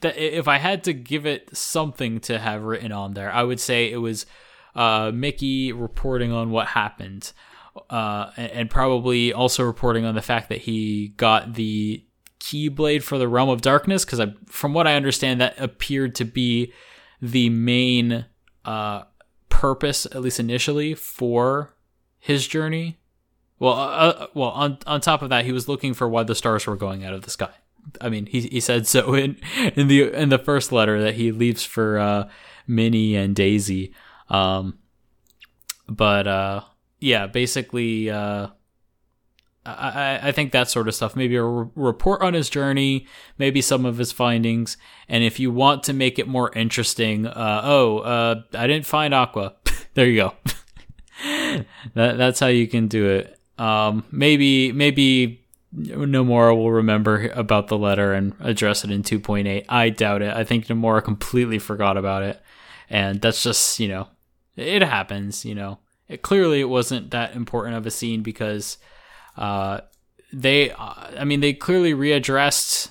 That 0.00 0.16
if 0.16 0.48
I 0.48 0.58
had 0.58 0.84
to 0.84 0.92
give 0.92 1.26
it 1.26 1.54
something 1.56 2.20
to 2.20 2.38
have 2.38 2.62
written 2.62 2.92
on 2.92 3.14
there, 3.14 3.32
I 3.32 3.42
would 3.42 3.60
say 3.60 3.90
it 3.90 3.98
was 3.98 4.26
uh, 4.74 5.10
Mickey 5.12 5.72
reporting 5.72 6.32
on 6.32 6.50
what 6.50 6.68
happened 6.68 7.32
uh, 7.90 8.30
and, 8.36 8.70
probably 8.70 9.32
also 9.32 9.62
reporting 9.64 10.04
on 10.04 10.14
the 10.14 10.22
fact 10.22 10.48
that 10.48 10.62
he 10.62 11.08
got 11.16 11.54
the 11.54 12.04
Keyblade 12.40 13.02
for 13.02 13.18
the 13.18 13.28
Realm 13.28 13.48
of 13.48 13.62
Darkness, 13.62 14.04
because 14.04 14.20
from 14.46 14.74
what 14.74 14.86
I 14.86 14.94
understand, 14.94 15.40
that 15.40 15.58
appeared 15.58 16.14
to 16.16 16.24
be 16.24 16.72
the 17.20 17.48
main 17.50 18.26
uh, 18.64 19.02
purpose, 19.48 20.06
at 20.06 20.20
least 20.20 20.40
initially, 20.40 20.94
for 20.94 21.74
his 22.18 22.46
journey. 22.46 22.98
Well, 23.58 23.72
uh, 23.72 23.86
uh, 23.86 24.26
well, 24.34 24.50
on 24.50 24.78
on 24.86 25.00
top 25.00 25.22
of 25.22 25.30
that, 25.30 25.44
he 25.44 25.52
was 25.52 25.68
looking 25.68 25.94
for 25.94 26.08
why 26.08 26.24
the 26.24 26.34
stars 26.34 26.66
were 26.66 26.76
going 26.76 27.04
out 27.04 27.14
of 27.14 27.22
the 27.22 27.30
sky. 27.30 27.50
I 28.00 28.08
mean, 28.08 28.26
he 28.26 28.40
he 28.42 28.60
said 28.60 28.86
so 28.86 29.14
in 29.14 29.36
in 29.74 29.88
the 29.88 30.12
in 30.12 30.28
the 30.28 30.38
first 30.38 30.72
letter 30.72 31.00
that 31.02 31.14
he 31.14 31.32
leaves 31.32 31.64
for 31.64 31.98
uh, 31.98 32.28
Minnie 32.66 33.14
and 33.16 33.34
Daisy. 33.34 33.94
Um, 34.28 34.78
but 35.88 36.26
uh, 36.26 36.62
yeah, 37.00 37.26
basically, 37.26 38.10
uh, 38.10 38.48
I, 39.66 40.20
I 40.22 40.32
think 40.32 40.52
that 40.52 40.68
sort 40.68 40.88
of 40.88 40.94
stuff. 40.94 41.16
Maybe 41.16 41.36
a 41.36 41.42
re- 41.42 41.70
report 41.74 42.22
on 42.22 42.34
his 42.34 42.50
journey, 42.50 43.06
maybe 43.38 43.60
some 43.60 43.84
of 43.84 43.98
his 43.98 44.12
findings, 44.12 44.76
and 45.08 45.22
if 45.22 45.38
you 45.38 45.50
want 45.50 45.82
to 45.84 45.92
make 45.92 46.18
it 46.18 46.26
more 46.26 46.50
interesting, 46.54 47.26
uh, 47.26 47.60
oh, 47.64 47.98
uh, 47.98 48.42
I 48.54 48.66
didn't 48.66 48.86
find 48.86 49.14
Aqua. 49.14 49.54
there 49.94 50.06
you 50.06 50.16
go. 50.22 50.34
that, 51.94 52.16
that's 52.16 52.40
how 52.40 52.48
you 52.48 52.66
can 52.66 52.88
do 52.88 53.08
it. 53.08 53.38
Um, 53.58 54.04
maybe 54.10 54.72
maybe 54.72 55.44
Nomura 55.76 56.56
will 56.56 56.72
remember 56.72 57.28
about 57.34 57.68
the 57.68 57.78
letter 57.78 58.12
and 58.12 58.34
address 58.40 58.84
it 58.84 58.90
in 58.90 59.02
2.8. 59.02 59.64
I 59.68 59.88
doubt 59.90 60.22
it. 60.22 60.34
I 60.34 60.44
think 60.44 60.66
Nomura 60.66 61.02
completely 61.02 61.58
forgot 61.58 61.96
about 61.96 62.22
it, 62.22 62.40
and 62.90 63.20
that's 63.20 63.42
just 63.42 63.78
you 63.80 63.88
know, 63.88 64.08
it 64.56 64.82
happens. 64.82 65.44
You 65.44 65.54
know, 65.54 65.78
it, 66.08 66.22
clearly 66.22 66.60
it 66.60 66.68
wasn't 66.68 67.10
that 67.10 67.34
important 67.34 67.76
of 67.76 67.86
a 67.86 67.90
scene 67.90 68.22
because 68.22 68.78
uh, 69.36 69.80
they, 70.32 70.70
uh, 70.70 71.10
I 71.18 71.24
mean, 71.24 71.40
they 71.40 71.52
clearly 71.52 71.92
readdressed 71.92 72.90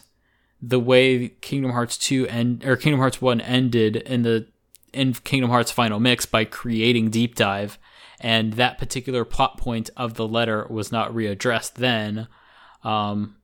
the 0.61 0.80
way 0.80 1.30
Kingdom 1.30 1.72
Hearts 1.72 1.97
2 1.97 2.28
and 2.30 2.64
or 2.66 2.78
Kingdom 2.78 2.99
Hearts 2.99 3.22
1 3.22 3.41
ended 3.41 3.97
in 3.97 4.24
the 4.24 4.47
in 4.93 5.14
Kingdom 5.14 5.49
Hearts 5.49 5.72
Final 5.72 5.99
Mix 5.99 6.26
by 6.26 6.45
creating 6.45 7.09
Deep 7.09 7.36
Dive, 7.36 7.78
and 8.24 8.53
that 8.53 8.78
particular 8.78 9.26
plot 9.26 9.57
point 9.57 9.89
of 9.97 10.13
the 10.13 10.28
letter 10.28 10.65
was 10.69 10.91
not 10.91 11.11
readdressed 11.13 11.74
then. 11.74 12.28
Um, 12.84 13.36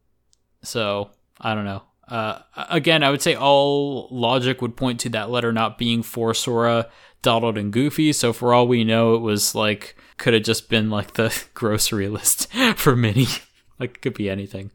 so 0.63 1.11
I 1.39 1.53
don't 1.53 1.65
know. 1.65 1.84
Uh, 2.07 2.41
again, 2.55 3.03
I 3.03 3.11
would 3.11 3.21
say 3.21 3.36
all 3.36 4.07
logic 4.09 4.61
would 4.61 4.75
point 4.75 5.01
to 5.01 5.09
that 5.09 5.30
letter 5.30 5.51
not 5.51 5.77
being 5.77 6.01
for 6.01 6.34
Sora 6.34 6.88
Donald 7.21 7.57
and 7.57 7.71
Goofy. 7.71 8.13
So 8.13 8.34
for 8.34 8.53
all 8.53 8.67
we 8.67 8.84
know, 8.84 9.13
it 9.13 9.19
was 9.19 9.53
like 9.53 9.95
could 10.17 10.34
have 10.34 10.43
just 10.43 10.69
been 10.69 10.89
like 10.89 11.13
the 11.13 11.43
grocery 11.53 12.07
list 12.07 12.51
for 12.75 12.95
Minnie. 12.95 13.27
like 13.80 14.01
could 14.01 14.13
be 14.13 14.30
anything. 14.30 14.71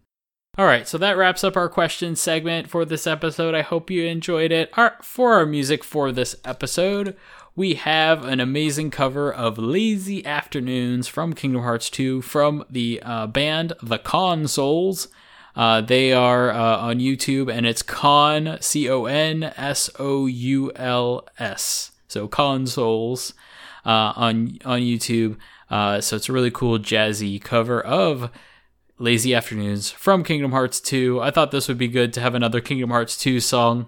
All 0.56 0.66
right, 0.66 0.86
so 0.86 0.98
that 0.98 1.16
wraps 1.16 1.42
up 1.42 1.56
our 1.56 1.68
question 1.68 2.14
segment 2.14 2.70
for 2.70 2.84
this 2.84 3.08
episode. 3.08 3.56
I 3.56 3.62
hope 3.62 3.90
you 3.90 4.04
enjoyed 4.04 4.52
it. 4.52 4.70
Our, 4.76 4.96
for 5.02 5.34
our 5.34 5.46
music 5.46 5.82
for 5.82 6.12
this 6.12 6.36
episode, 6.44 7.16
we 7.56 7.74
have 7.74 8.24
an 8.24 8.40
amazing 8.40 8.90
cover 8.90 9.32
of 9.32 9.58
Lazy 9.58 10.24
Afternoons 10.26 11.06
from 11.06 11.34
Kingdom 11.34 11.62
Hearts 11.62 11.88
2 11.90 12.22
from 12.22 12.64
the 12.68 13.00
uh, 13.04 13.26
band 13.26 13.72
The 13.82 13.98
Consouls. 13.98 15.08
Uh, 15.54 15.80
they 15.80 16.12
are 16.12 16.50
uh, 16.50 16.78
on 16.78 16.98
YouTube 16.98 17.52
and 17.52 17.64
it's 17.64 17.82
Con, 17.82 18.58
C 18.60 18.90
O 18.90 19.04
N 19.04 19.44
S 19.56 19.88
O 19.98 20.26
U 20.26 20.72
L 20.74 21.26
S 21.38 21.92
so 22.08 22.28
Consouls 22.28 23.34
uh, 23.84 24.12
on 24.16 24.58
on 24.64 24.80
YouTube. 24.80 25.36
Uh, 25.70 26.00
so 26.00 26.16
it's 26.16 26.28
a 26.28 26.32
really 26.32 26.50
cool 26.50 26.78
jazzy 26.78 27.40
cover 27.40 27.80
of 27.80 28.30
Lazy 28.98 29.34
Afternoons 29.34 29.90
from 29.90 30.22
Kingdom 30.22 30.52
Hearts 30.52 30.80
2. 30.80 31.20
I 31.20 31.30
thought 31.30 31.50
this 31.50 31.68
would 31.68 31.78
be 31.78 31.88
good 31.88 32.12
to 32.14 32.20
have 32.20 32.34
another 32.34 32.60
Kingdom 32.60 32.90
Hearts 32.90 33.18
2 33.18 33.40
song, 33.40 33.86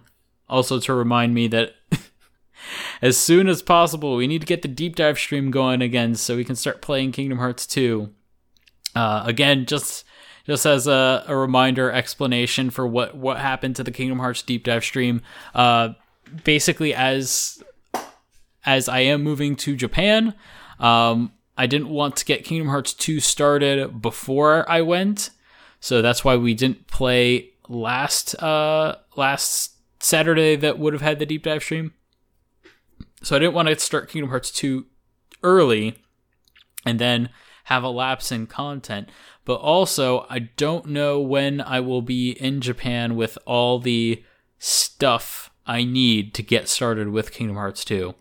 also 0.49 0.81
to 0.81 0.95
remind 0.95 1.35
me 1.35 1.47
that 1.49 1.75
as 3.03 3.17
soon 3.17 3.49
as 3.49 3.63
possible 3.63 4.17
we 4.17 4.27
need 4.27 4.41
to 4.41 4.47
get 4.47 4.63
the 4.63 4.69
deep 4.69 4.97
dive 4.97 5.19
stream 5.19 5.51
going 5.51 5.83
again 5.83 6.15
so 6.15 6.37
we 6.37 6.45
can 6.45 6.57
start 6.57 6.83
playing 6.83 7.13
Kingdom 7.13 7.39
Hearts 7.39 7.67
2. 7.67 8.11
Uh, 8.95 9.23
again, 9.27 9.67
just 9.67 10.05
just 10.47 10.65
as 10.65 10.87
a, 10.87 11.25
a, 11.27 11.37
reminder 11.37 11.91
explanation 11.91 12.71
for 12.71 12.87
what 12.87 13.17
what 13.17 13.39
happened 13.39 13.77
to 13.77 13.85
the 13.85 13.91
Kingdom 13.91 14.21
Hearts 14.21 14.43
deep 14.43 14.65
dive 14.65 14.85
stream. 14.85 15.21
Uh, 15.55 15.91
basically, 16.45 16.95
as 16.95 17.63
as 18.65 18.89
I 18.89 19.01
am 19.01 19.23
moving 19.23 19.57
to 19.57 19.77
Japan. 19.77 20.35
Um, 20.81 21.33
I 21.57 21.67
didn't 21.67 21.89
want 21.89 22.17
to 22.17 22.25
get 22.25 22.45
Kingdom 22.45 22.69
Hearts 22.69 22.93
2 22.93 23.21
started 23.21 24.03
before 24.03 24.69
I 24.69 24.83
went, 24.83 25.31
so 25.81 26.03
that's 26.03 26.25
why 26.25 26.37
we 26.37 26.53
didn't 26.53 26.87
play 26.89 27.51
last 27.69 28.35
uh, 28.43 28.97
last 29.17 29.73
Saturday 30.01 30.57
that 30.57 30.79
would 30.79 30.93
have 30.93 31.03
had 31.03 31.19
the 31.19 31.27
deep 31.27 31.45
dive 31.45 31.63
stream. 31.63 31.95
So 33.23 33.37
I 33.37 33.39
didn't 33.39 33.55
want 33.55 33.69
to 33.69 33.79
start 33.79 34.11
Kingdom 34.11 34.31
Hearts 34.31 34.51
2 34.51 34.87
early 35.43 35.97
and 36.85 36.99
then 36.99 37.31
have 37.65 37.83
a 37.83 37.89
lapse 37.89 38.31
in 38.31 38.47
content. 38.47 39.09
But 39.45 39.57
also, 39.57 40.27
I 40.29 40.39
don't 40.39 40.87
know 40.87 41.21
when 41.21 41.61
I 41.61 41.81
will 41.81 42.03
be 42.03 42.31
in 42.33 42.61
Japan 42.61 43.17
with 43.17 43.39
all 43.45 43.79
the 43.79 44.23
stuff 44.59 45.51
I 45.67 45.85
need 45.85 46.35
to 46.35 46.43
get 46.43 46.69
started 46.69 47.09
with 47.09 47.33
Kingdom 47.33 47.57
Hearts 47.57 47.85
2. 47.85 48.15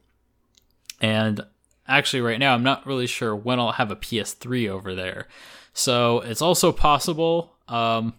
And 1.01 1.45
actually, 1.87 2.21
right 2.21 2.39
now, 2.39 2.53
I'm 2.53 2.63
not 2.63 2.85
really 2.87 3.07
sure 3.07 3.35
when 3.35 3.59
I'll 3.59 3.73
have 3.73 3.91
a 3.91 3.95
PS3 3.95 4.69
over 4.69 4.95
there. 4.95 5.27
So 5.73 6.21
it's 6.21 6.41
also 6.41 6.71
possible 6.71 7.55
um, 7.67 8.13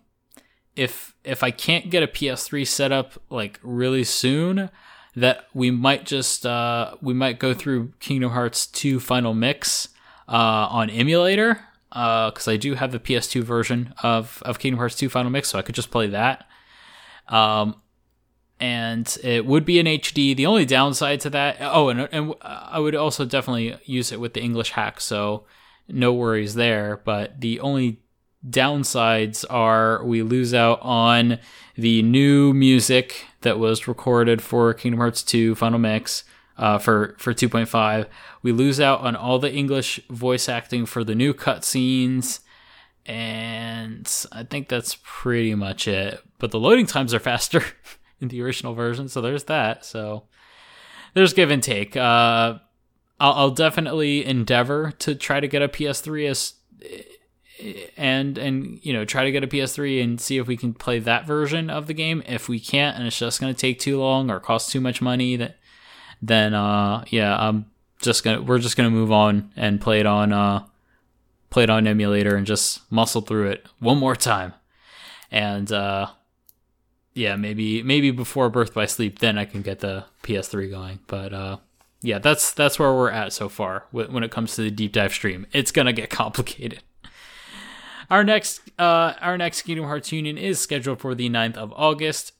if 0.77 1.15
if 1.25 1.43
I 1.43 1.51
can't 1.51 1.91
get 1.91 2.03
a 2.03 2.07
PS3 2.07 2.67
set 2.67 2.93
up 2.93 3.15
like 3.31 3.59
really 3.63 4.05
soon, 4.05 4.71
that 5.17 5.47
we 5.55 5.71
might 5.71 6.05
just 6.05 6.47
uh, 6.47 6.95
we 7.01 7.15
might 7.15 7.39
go 7.39 7.55
through 7.55 7.93
Kingdom 8.01 8.31
Hearts 8.31 8.67
2 8.67 9.01
Final 9.01 9.35
Mix 9.35 9.89
uh, 10.29 10.69
on 10.71 10.91
emulator 10.91 11.61
because 11.89 12.47
uh, 12.47 12.53
I 12.53 12.57
do 12.57 12.75
have 12.75 12.93
the 12.93 13.01
PS2 13.01 13.43
version 13.43 13.95
of 14.03 14.43
of 14.45 14.59
Kingdom 14.59 14.79
Hearts 14.79 14.97
2 14.97 15.09
Final 15.09 15.31
Mix, 15.31 15.49
so 15.49 15.59
I 15.59 15.63
could 15.63 15.75
just 15.75 15.91
play 15.91 16.07
that. 16.09 16.47
Um, 17.29 17.81
and 18.61 19.19
it 19.23 19.45
would 19.45 19.65
be 19.65 19.79
in 19.79 19.87
HD. 19.87 20.37
The 20.37 20.47
only 20.47 20.65
downside 20.65 21.21
to 21.21 21.31
that, 21.31 21.57
oh, 21.61 21.89
and, 21.89 22.09
and 22.13 22.35
I 22.41 22.79
would 22.79 22.95
also 22.95 23.25
definitely 23.25 23.77
use 23.85 24.13
it 24.13 24.21
with 24.21 24.35
the 24.35 24.43
English 24.43 24.71
hack, 24.71 25.01
so 25.01 25.45
no 25.89 26.13
worries 26.13 26.55
there. 26.55 27.01
But 27.05 27.41
the 27.41 27.61
only 27.61 28.01
downsides 28.49 29.45
are 29.51 30.05
we 30.05 30.23
lose 30.23 30.55
out 30.55 30.81
on 30.83 31.39
the 31.77 32.03
new 32.03 32.55
music 32.55 33.27
that 33.47 33.61
was 33.61 33.87
recorded 33.87 34.43
for 34.43 34.75
Kingdom 34.75 34.99
Hearts 34.99 35.23
2 35.23 35.55
Final 35.55 35.79
Mix 35.79 36.25
uh, 36.59 36.79
for 36.79 37.15
for 37.19 37.33
2.5. 37.33 38.07
We 38.43 38.51
lose 38.51 38.81
out 38.81 39.01
on 39.03 39.15
all 39.15 39.39
the 39.39 39.53
English 39.53 40.01
voice 40.11 40.49
acting 40.49 40.85
for 40.85 41.05
the 41.05 41.15
new 41.15 41.33
cutscenes, 41.33 42.41
and 43.07 44.13
I 44.33 44.43
think 44.43 44.69
that's 44.69 44.99
pretty 45.05 45.55
much 45.55 45.87
it. 45.87 46.21
But 46.39 46.51
the 46.51 46.59
loading 46.59 46.87
times 46.87 47.15
are 47.15 47.21
faster 47.33 47.63
in 48.21 48.29
the 48.29 48.43
original 48.43 48.75
version, 48.75 49.09
so 49.09 49.21
there's 49.21 49.45
that. 49.45 49.85
So 49.85 50.25
there's 51.15 51.33
give 51.33 51.53
and 51.53 51.63
take. 51.63 51.97
Uh, 51.97 52.59
I'll, 53.21 53.33
I'll 53.33 53.51
definitely 53.51 54.25
endeavor 54.25 54.91
to 54.99 55.15
try 55.15 55.39
to 55.39 55.47
get 55.47 55.63
a 55.63 55.69
PS3 55.69 56.29
as 56.29 56.55
and 57.97 58.39
and 58.39 58.79
you 58.83 58.93
know 58.93 59.05
try 59.05 59.25
to 59.25 59.33
get 59.33 59.45
a 59.45 59.47
PS3 59.47 60.03
and 60.03 60.21
see 60.21 60.39
if 60.39 60.47
we 60.47 60.57
can 60.57 60.75
play 60.75 60.99
that 60.99 61.27
version 61.27 61.71
of 61.71 61.87
the 61.87 61.95
game. 61.95 62.23
If 62.27 62.49
we 62.49 62.61
can't, 62.61 62.97
and 62.97 63.07
it's 63.07 63.19
just 63.19 63.41
gonna 63.41 63.55
take 63.55 63.79
too 63.79 63.99
long 63.99 64.31
or 64.31 64.41
cost 64.41 64.71
too 64.71 64.81
much 64.81 65.01
money, 65.01 65.37
that 65.37 65.57
then 66.21 66.55
uh 66.55 67.05
yeah, 67.09 67.37
I'm 67.37 67.67
just 68.01 68.25
gonna 68.25 68.43
we're 68.43 68.59
just 68.59 68.77
gonna 68.77 68.91
move 68.91 69.13
on 69.13 69.51
and 69.57 69.81
play 69.81 70.01
it 70.01 70.07
on 70.07 70.33
uh 70.33 70.65
play 71.51 71.65
it 71.65 71.71
on 71.71 71.87
emulator 71.87 72.37
and 72.37 72.47
just 72.47 72.91
muscle 72.91 73.23
through 73.23 73.51
it 73.51 73.67
one 73.79 73.99
more 73.99 74.17
time. 74.17 74.53
And 75.31 75.71
uh 75.73 76.09
yeah, 77.15 77.37
maybe 77.37 77.83
maybe 77.83 78.11
before 78.11 78.51
Birth 78.51 78.75
by 78.75 78.87
Sleep, 78.87 79.21
then 79.21 79.39
I 79.39 79.47
can 79.47 79.63
get 79.63 79.81
the 79.81 80.05
PS3 80.23 80.71
going. 80.71 80.99
But 81.07 81.33
uh 81.33 81.57
yeah, 82.03 82.19
that's 82.19 82.53
that's 82.53 82.79
where 82.79 82.93
we're 82.93 83.11
at 83.11 83.33
so 83.33 83.49
far 83.49 83.87
when 83.91 84.23
it 84.23 84.31
comes 84.31 84.55
to 84.57 84.63
the 84.63 84.71
deep 84.71 84.93
dive 84.93 85.13
stream. 85.13 85.47
It's 85.53 85.73
gonna 85.73 85.93
get 85.93 86.11
complicated. 86.11 86.83
Our 88.11 88.25
next 88.25 88.61
uh, 88.79 89.15
our 89.21 89.37
next 89.37 89.63
Kingdom 89.63 89.87
Hearts 89.87 90.13
Union 90.13 90.39
is 90.39 90.61
scheduled 90.61 91.01
for 91.01 91.15
the 91.15 91.29
9th 91.29 91.57
of 91.57 91.73
August. 91.75 92.33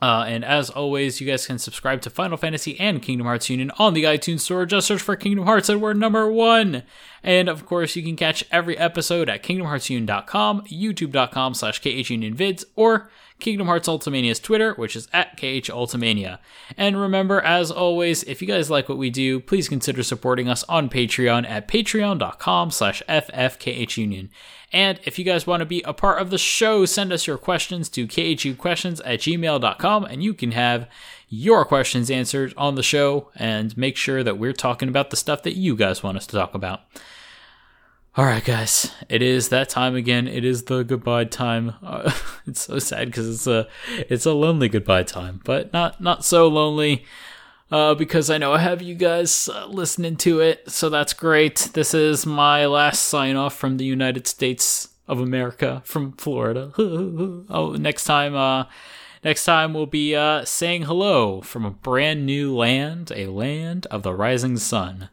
Uh, 0.00 0.24
and 0.28 0.44
as 0.44 0.68
always, 0.68 1.20
you 1.22 1.26
guys 1.26 1.46
can 1.46 1.58
subscribe 1.58 2.02
to 2.02 2.10
Final 2.10 2.36
Fantasy 2.36 2.78
and 2.78 3.00
Kingdom 3.00 3.26
Hearts 3.26 3.48
Union 3.48 3.70
on 3.78 3.94
the 3.94 4.04
iTunes 4.04 4.40
Store. 4.40 4.66
Just 4.66 4.86
search 4.86 5.00
for 5.00 5.16
Kingdom 5.16 5.46
Hearts 5.46 5.70
and 5.70 5.80
we're 5.80 5.94
number 5.94 6.30
one. 6.30 6.82
And 7.22 7.48
of 7.48 7.64
course, 7.64 7.96
you 7.96 8.02
can 8.02 8.14
catch 8.14 8.44
every 8.52 8.76
episode 8.76 9.30
at 9.30 9.42
KingdomHeartsUnion.com, 9.42 10.62
YouTube.com 10.66 11.54
slash 11.54 11.80
KHUnionVids, 11.80 12.64
or 12.76 13.10
Kingdom 13.38 13.66
Hearts 13.66 13.88
Ultimania's 13.88 14.40
Twitter, 14.40 14.74
which 14.74 14.96
is 14.96 15.08
at 15.12 15.36
KH 15.36 15.68
Ultimania. 15.68 16.38
And 16.76 17.00
remember, 17.00 17.40
as 17.40 17.70
always, 17.70 18.22
if 18.24 18.40
you 18.40 18.48
guys 18.48 18.70
like 18.70 18.88
what 18.88 18.98
we 18.98 19.10
do, 19.10 19.40
please 19.40 19.68
consider 19.68 20.02
supporting 20.02 20.48
us 20.48 20.64
on 20.64 20.88
Patreon 20.88 21.48
at 21.48 21.68
patreon.com 21.68 22.70
slash 22.70 23.02
FFKHUnion. 23.08 24.30
And 24.72 24.98
if 25.04 25.18
you 25.18 25.24
guys 25.24 25.46
want 25.46 25.60
to 25.60 25.66
be 25.66 25.82
a 25.82 25.92
part 25.92 26.20
of 26.20 26.30
the 26.30 26.38
show, 26.38 26.84
send 26.86 27.12
us 27.12 27.26
your 27.26 27.38
questions 27.38 27.88
to 27.90 28.06
khuquestions 28.06 29.00
at 29.04 29.20
gmail.com 29.20 30.04
and 30.04 30.22
you 30.22 30.34
can 30.34 30.52
have 30.52 30.88
your 31.28 31.64
questions 31.64 32.10
answered 32.10 32.54
on 32.56 32.74
the 32.74 32.82
show 32.82 33.30
and 33.36 33.76
make 33.76 33.96
sure 33.96 34.22
that 34.22 34.38
we're 34.38 34.52
talking 34.52 34.88
about 34.88 35.10
the 35.10 35.16
stuff 35.16 35.42
that 35.42 35.56
you 35.56 35.76
guys 35.76 36.02
want 36.02 36.16
us 36.16 36.26
to 36.26 36.36
talk 36.36 36.54
about. 36.54 36.82
All 38.18 38.24
right, 38.24 38.42
guys, 38.42 38.90
it 39.10 39.20
is 39.20 39.50
that 39.50 39.68
time 39.68 39.94
again. 39.94 40.26
It 40.26 40.42
is 40.42 40.62
the 40.62 40.84
goodbye 40.84 41.24
time. 41.24 41.74
Uh, 41.82 42.10
it's 42.46 42.62
so 42.62 42.78
sad 42.78 43.08
because 43.08 43.28
it's 43.28 43.46
a 43.46 43.68
it's 44.08 44.24
a 44.24 44.32
lonely 44.32 44.70
goodbye 44.70 45.02
time, 45.02 45.42
but 45.44 45.70
not 45.74 46.00
not 46.00 46.24
so 46.24 46.48
lonely 46.48 47.04
uh, 47.70 47.94
because 47.94 48.30
I 48.30 48.38
know 48.38 48.54
I 48.54 48.58
have 48.60 48.80
you 48.80 48.94
guys 48.94 49.50
uh, 49.52 49.66
listening 49.66 50.16
to 50.16 50.40
it, 50.40 50.70
so 50.70 50.88
that's 50.88 51.12
great. 51.12 51.68
This 51.74 51.92
is 51.92 52.24
my 52.24 52.64
last 52.64 53.02
sign 53.02 53.36
off 53.36 53.54
from 53.54 53.76
the 53.76 53.84
United 53.84 54.26
States 54.26 54.88
of 55.06 55.20
America, 55.20 55.82
from 55.84 56.12
Florida. 56.12 56.72
oh, 56.78 57.76
next 57.78 58.04
time, 58.04 58.34
uh, 58.34 58.64
next 59.24 59.44
time 59.44 59.74
we'll 59.74 59.84
be 59.84 60.16
uh, 60.16 60.42
saying 60.46 60.84
hello 60.84 61.42
from 61.42 61.66
a 61.66 61.70
brand 61.70 62.24
new 62.24 62.56
land, 62.56 63.12
a 63.14 63.26
land 63.26 63.84
of 63.90 64.02
the 64.04 64.14
rising 64.14 64.56
sun. 64.56 65.10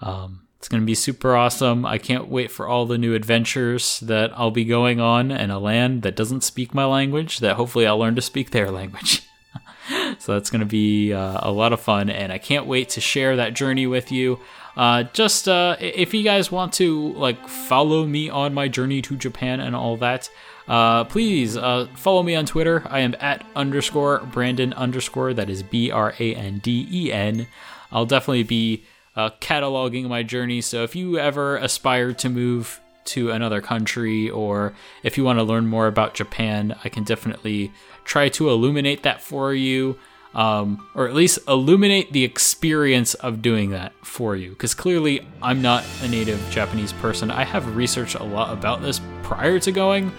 Um, 0.00 0.45
it's 0.66 0.72
going 0.72 0.82
to 0.82 0.86
be 0.86 0.96
super 0.96 1.36
awesome. 1.36 1.86
I 1.86 1.96
can't 1.96 2.26
wait 2.26 2.50
for 2.50 2.66
all 2.66 2.86
the 2.86 2.98
new 2.98 3.14
adventures 3.14 4.00
that 4.00 4.32
I'll 4.36 4.50
be 4.50 4.64
going 4.64 4.98
on 4.98 5.30
in 5.30 5.52
a 5.52 5.60
land 5.60 6.02
that 6.02 6.16
doesn't 6.16 6.42
speak 6.42 6.74
my 6.74 6.84
language, 6.84 7.38
that 7.38 7.54
hopefully 7.54 7.86
I'll 7.86 8.00
learn 8.00 8.16
to 8.16 8.20
speak 8.20 8.50
their 8.50 8.68
language. 8.72 9.22
so 10.18 10.32
that's 10.32 10.50
going 10.50 10.58
to 10.58 10.66
be 10.66 11.12
uh, 11.12 11.38
a 11.40 11.52
lot 11.52 11.72
of 11.72 11.78
fun, 11.78 12.10
and 12.10 12.32
I 12.32 12.38
can't 12.38 12.66
wait 12.66 12.88
to 12.90 13.00
share 13.00 13.36
that 13.36 13.54
journey 13.54 13.86
with 13.86 14.10
you. 14.10 14.40
Uh, 14.76 15.04
just 15.04 15.46
uh, 15.46 15.76
if 15.78 16.12
you 16.12 16.24
guys 16.24 16.50
want 16.50 16.72
to 16.72 17.12
like 17.12 17.46
follow 17.46 18.04
me 18.04 18.28
on 18.28 18.52
my 18.52 18.66
journey 18.66 19.00
to 19.02 19.14
Japan 19.14 19.60
and 19.60 19.76
all 19.76 19.96
that, 19.98 20.28
uh, 20.66 21.04
please 21.04 21.56
uh, 21.56 21.86
follow 21.94 22.24
me 22.24 22.34
on 22.34 22.44
Twitter. 22.44 22.82
I 22.90 22.98
am 22.98 23.14
at 23.20 23.46
underscore 23.54 24.18
Brandon 24.32 24.72
underscore. 24.72 25.32
That 25.32 25.48
is 25.48 25.62
B 25.62 25.92
R 25.92 26.12
A 26.18 26.34
N 26.34 26.58
D 26.58 26.88
E 26.90 27.12
N. 27.12 27.46
I'll 27.92 28.04
definitely 28.04 28.42
be 28.42 28.82
uh, 29.16 29.30
cataloging 29.40 30.08
my 30.08 30.22
journey. 30.22 30.60
So 30.60 30.82
if 30.82 30.94
you 30.94 31.18
ever 31.18 31.56
aspire 31.56 32.12
to 32.14 32.28
move 32.28 32.80
to 33.06 33.30
another 33.30 33.60
country 33.60 34.28
or 34.28 34.74
if 35.02 35.16
you 35.16 35.24
want 35.24 35.38
to 35.38 35.42
learn 35.42 35.66
more 35.66 35.86
about 35.86 36.14
Japan, 36.14 36.76
I 36.84 36.88
can 36.88 37.04
definitely 37.04 37.72
try 38.04 38.28
to 38.30 38.50
illuminate 38.50 39.02
that 39.04 39.22
for 39.22 39.54
you. 39.54 39.98
Um, 40.34 40.86
or 40.94 41.08
at 41.08 41.14
least 41.14 41.38
illuminate 41.48 42.12
the 42.12 42.22
experience 42.22 43.14
of 43.14 43.40
doing 43.40 43.70
that 43.70 43.94
for 44.04 44.36
you. 44.36 44.50
Because 44.50 44.74
clearly, 44.74 45.26
I'm 45.40 45.62
not 45.62 45.82
a 46.02 46.08
native 46.08 46.44
Japanese 46.50 46.92
person. 46.92 47.30
I 47.30 47.42
have 47.42 47.74
researched 47.74 48.16
a 48.16 48.22
lot 48.22 48.52
about 48.52 48.82
this 48.82 49.00
prior 49.22 49.58
to 49.60 49.72
going, 49.72 50.12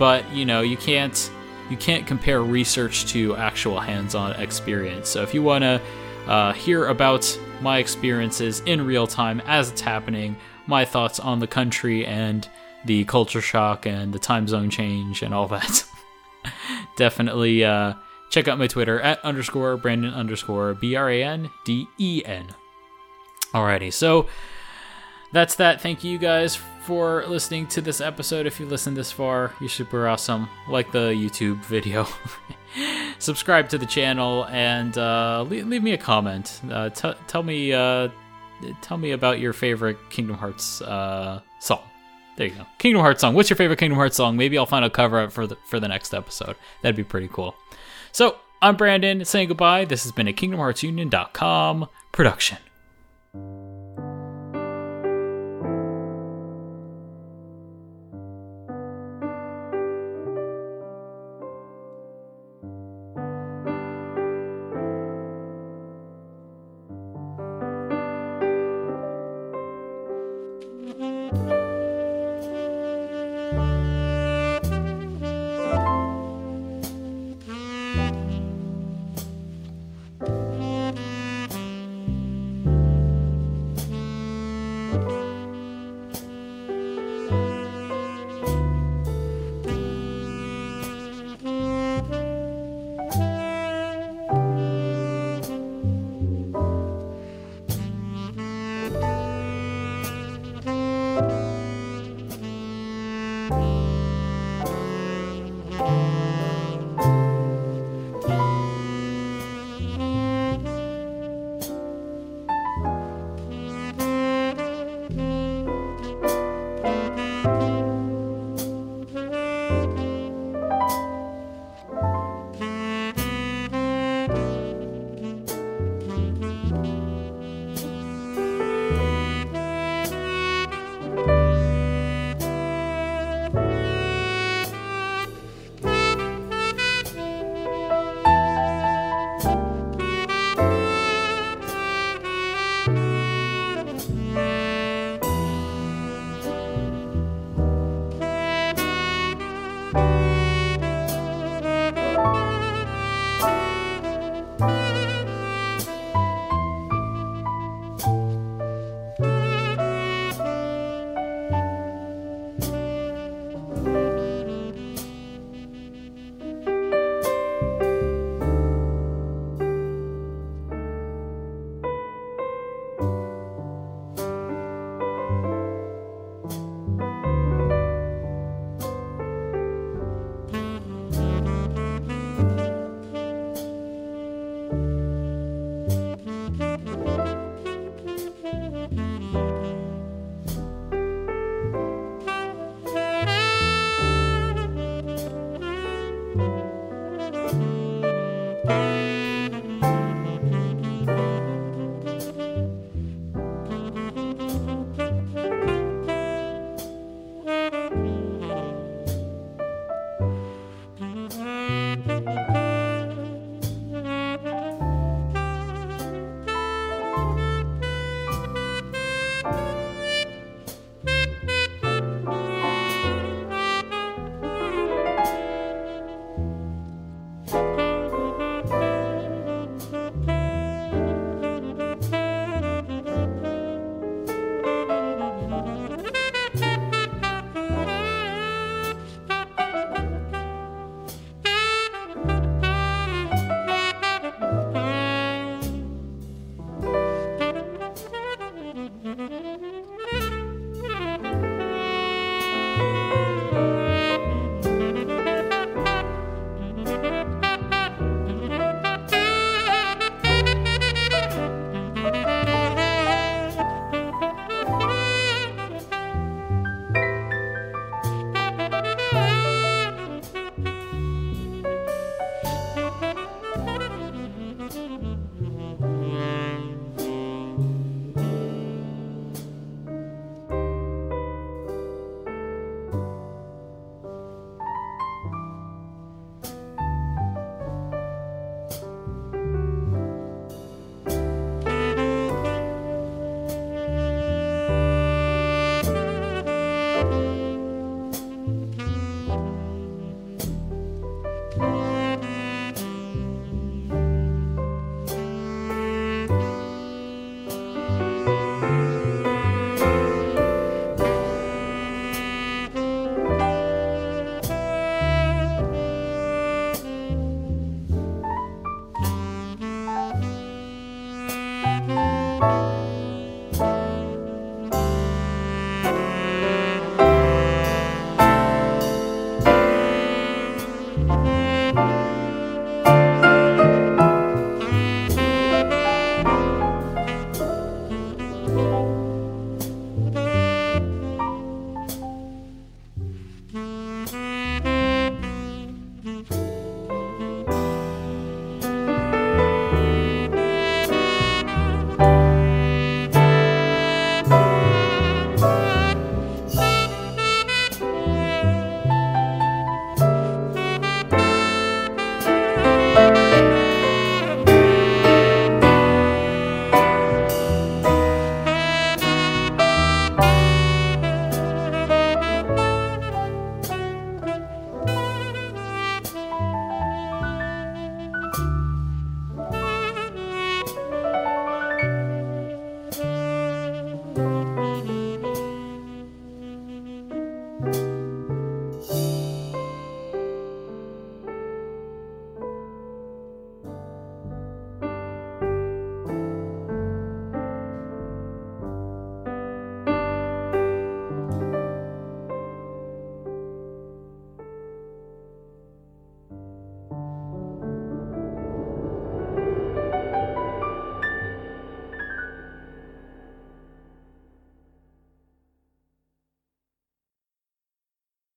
but 0.00 0.28
you 0.32 0.44
know, 0.46 0.62
you 0.62 0.76
can't 0.76 1.30
you 1.70 1.76
can't 1.76 2.08
compare 2.08 2.42
research 2.42 3.06
to 3.12 3.36
actual 3.36 3.78
hands-on 3.78 4.32
experience. 4.40 5.08
So 5.08 5.22
if 5.22 5.32
you 5.32 5.44
want 5.44 5.62
to 5.62 5.80
uh, 6.26 6.52
hear 6.54 6.86
about 6.86 7.38
my 7.62 7.78
experiences 7.78 8.60
in 8.66 8.84
real 8.84 9.06
time 9.06 9.40
as 9.46 9.70
it's 9.70 9.80
happening, 9.80 10.36
my 10.66 10.84
thoughts 10.84 11.20
on 11.20 11.38
the 11.38 11.46
country 11.46 12.04
and 12.06 12.48
the 12.84 13.04
culture 13.04 13.40
shock 13.40 13.86
and 13.86 14.12
the 14.12 14.18
time 14.18 14.48
zone 14.48 14.70
change 14.70 15.22
and 15.22 15.32
all 15.32 15.48
that. 15.48 15.84
Definitely 16.96 17.64
uh, 17.64 17.94
check 18.30 18.48
out 18.48 18.58
my 18.58 18.66
Twitter 18.66 19.00
at 19.00 19.24
underscore 19.24 19.76
Brandon 19.76 20.12
underscore 20.12 20.74
B 20.74 20.96
R 20.96 21.10
A 21.10 21.22
N 21.22 21.50
D 21.64 21.86
E 21.98 22.22
N. 22.24 22.48
Alrighty, 23.54 23.92
so 23.92 24.26
that's 25.32 25.54
that. 25.56 25.80
Thank 25.80 26.02
you 26.02 26.18
guys 26.18 26.56
for 26.84 27.24
listening 27.26 27.66
to 27.68 27.80
this 27.80 28.00
episode. 28.00 28.46
If 28.46 28.58
you 28.58 28.66
listened 28.66 28.96
this 28.96 29.12
far, 29.12 29.52
you're 29.60 29.68
super 29.68 30.08
awesome. 30.08 30.48
Like 30.68 30.90
the 30.90 31.10
YouTube 31.10 31.64
video. 31.64 32.06
subscribe 33.18 33.68
to 33.70 33.78
the 33.78 33.86
channel 33.86 34.46
and 34.46 34.96
uh, 34.98 35.44
leave, 35.48 35.66
leave, 35.66 35.82
me 35.82 35.92
a 35.92 35.98
comment. 35.98 36.60
Uh, 36.70 36.90
t- 36.90 37.14
tell 37.26 37.42
me 37.42 37.72
uh, 37.72 38.08
tell 38.80 38.98
me 38.98 39.12
about 39.12 39.38
your 39.40 39.52
favorite 39.52 39.98
Kingdom 40.10 40.36
Hearts 40.36 40.82
uh, 40.82 41.40
song. 41.58 41.82
There 42.36 42.46
you 42.46 42.54
go, 42.54 42.66
Kingdom 42.78 43.02
Hearts 43.02 43.20
song. 43.20 43.34
What's 43.34 43.50
your 43.50 43.56
favorite 43.56 43.78
Kingdom 43.78 43.96
Hearts 43.96 44.16
song? 44.16 44.36
Maybe 44.36 44.56
I'll 44.58 44.66
find 44.66 44.84
a 44.84 44.90
cover 44.90 45.20
up 45.20 45.32
for 45.32 45.46
the 45.46 45.56
for 45.66 45.78
the 45.78 45.88
next 45.88 46.14
episode. 46.14 46.56
That'd 46.82 46.96
be 46.96 47.04
pretty 47.04 47.28
cool. 47.28 47.54
So 48.12 48.36
I'm 48.60 48.76
Brandon 48.76 49.24
saying 49.24 49.48
goodbye. 49.48 49.84
This 49.84 50.02
has 50.04 50.12
been 50.12 50.28
a 50.28 50.32
KingdomHeartsUnion.com 50.32 51.88
production. 52.12 52.58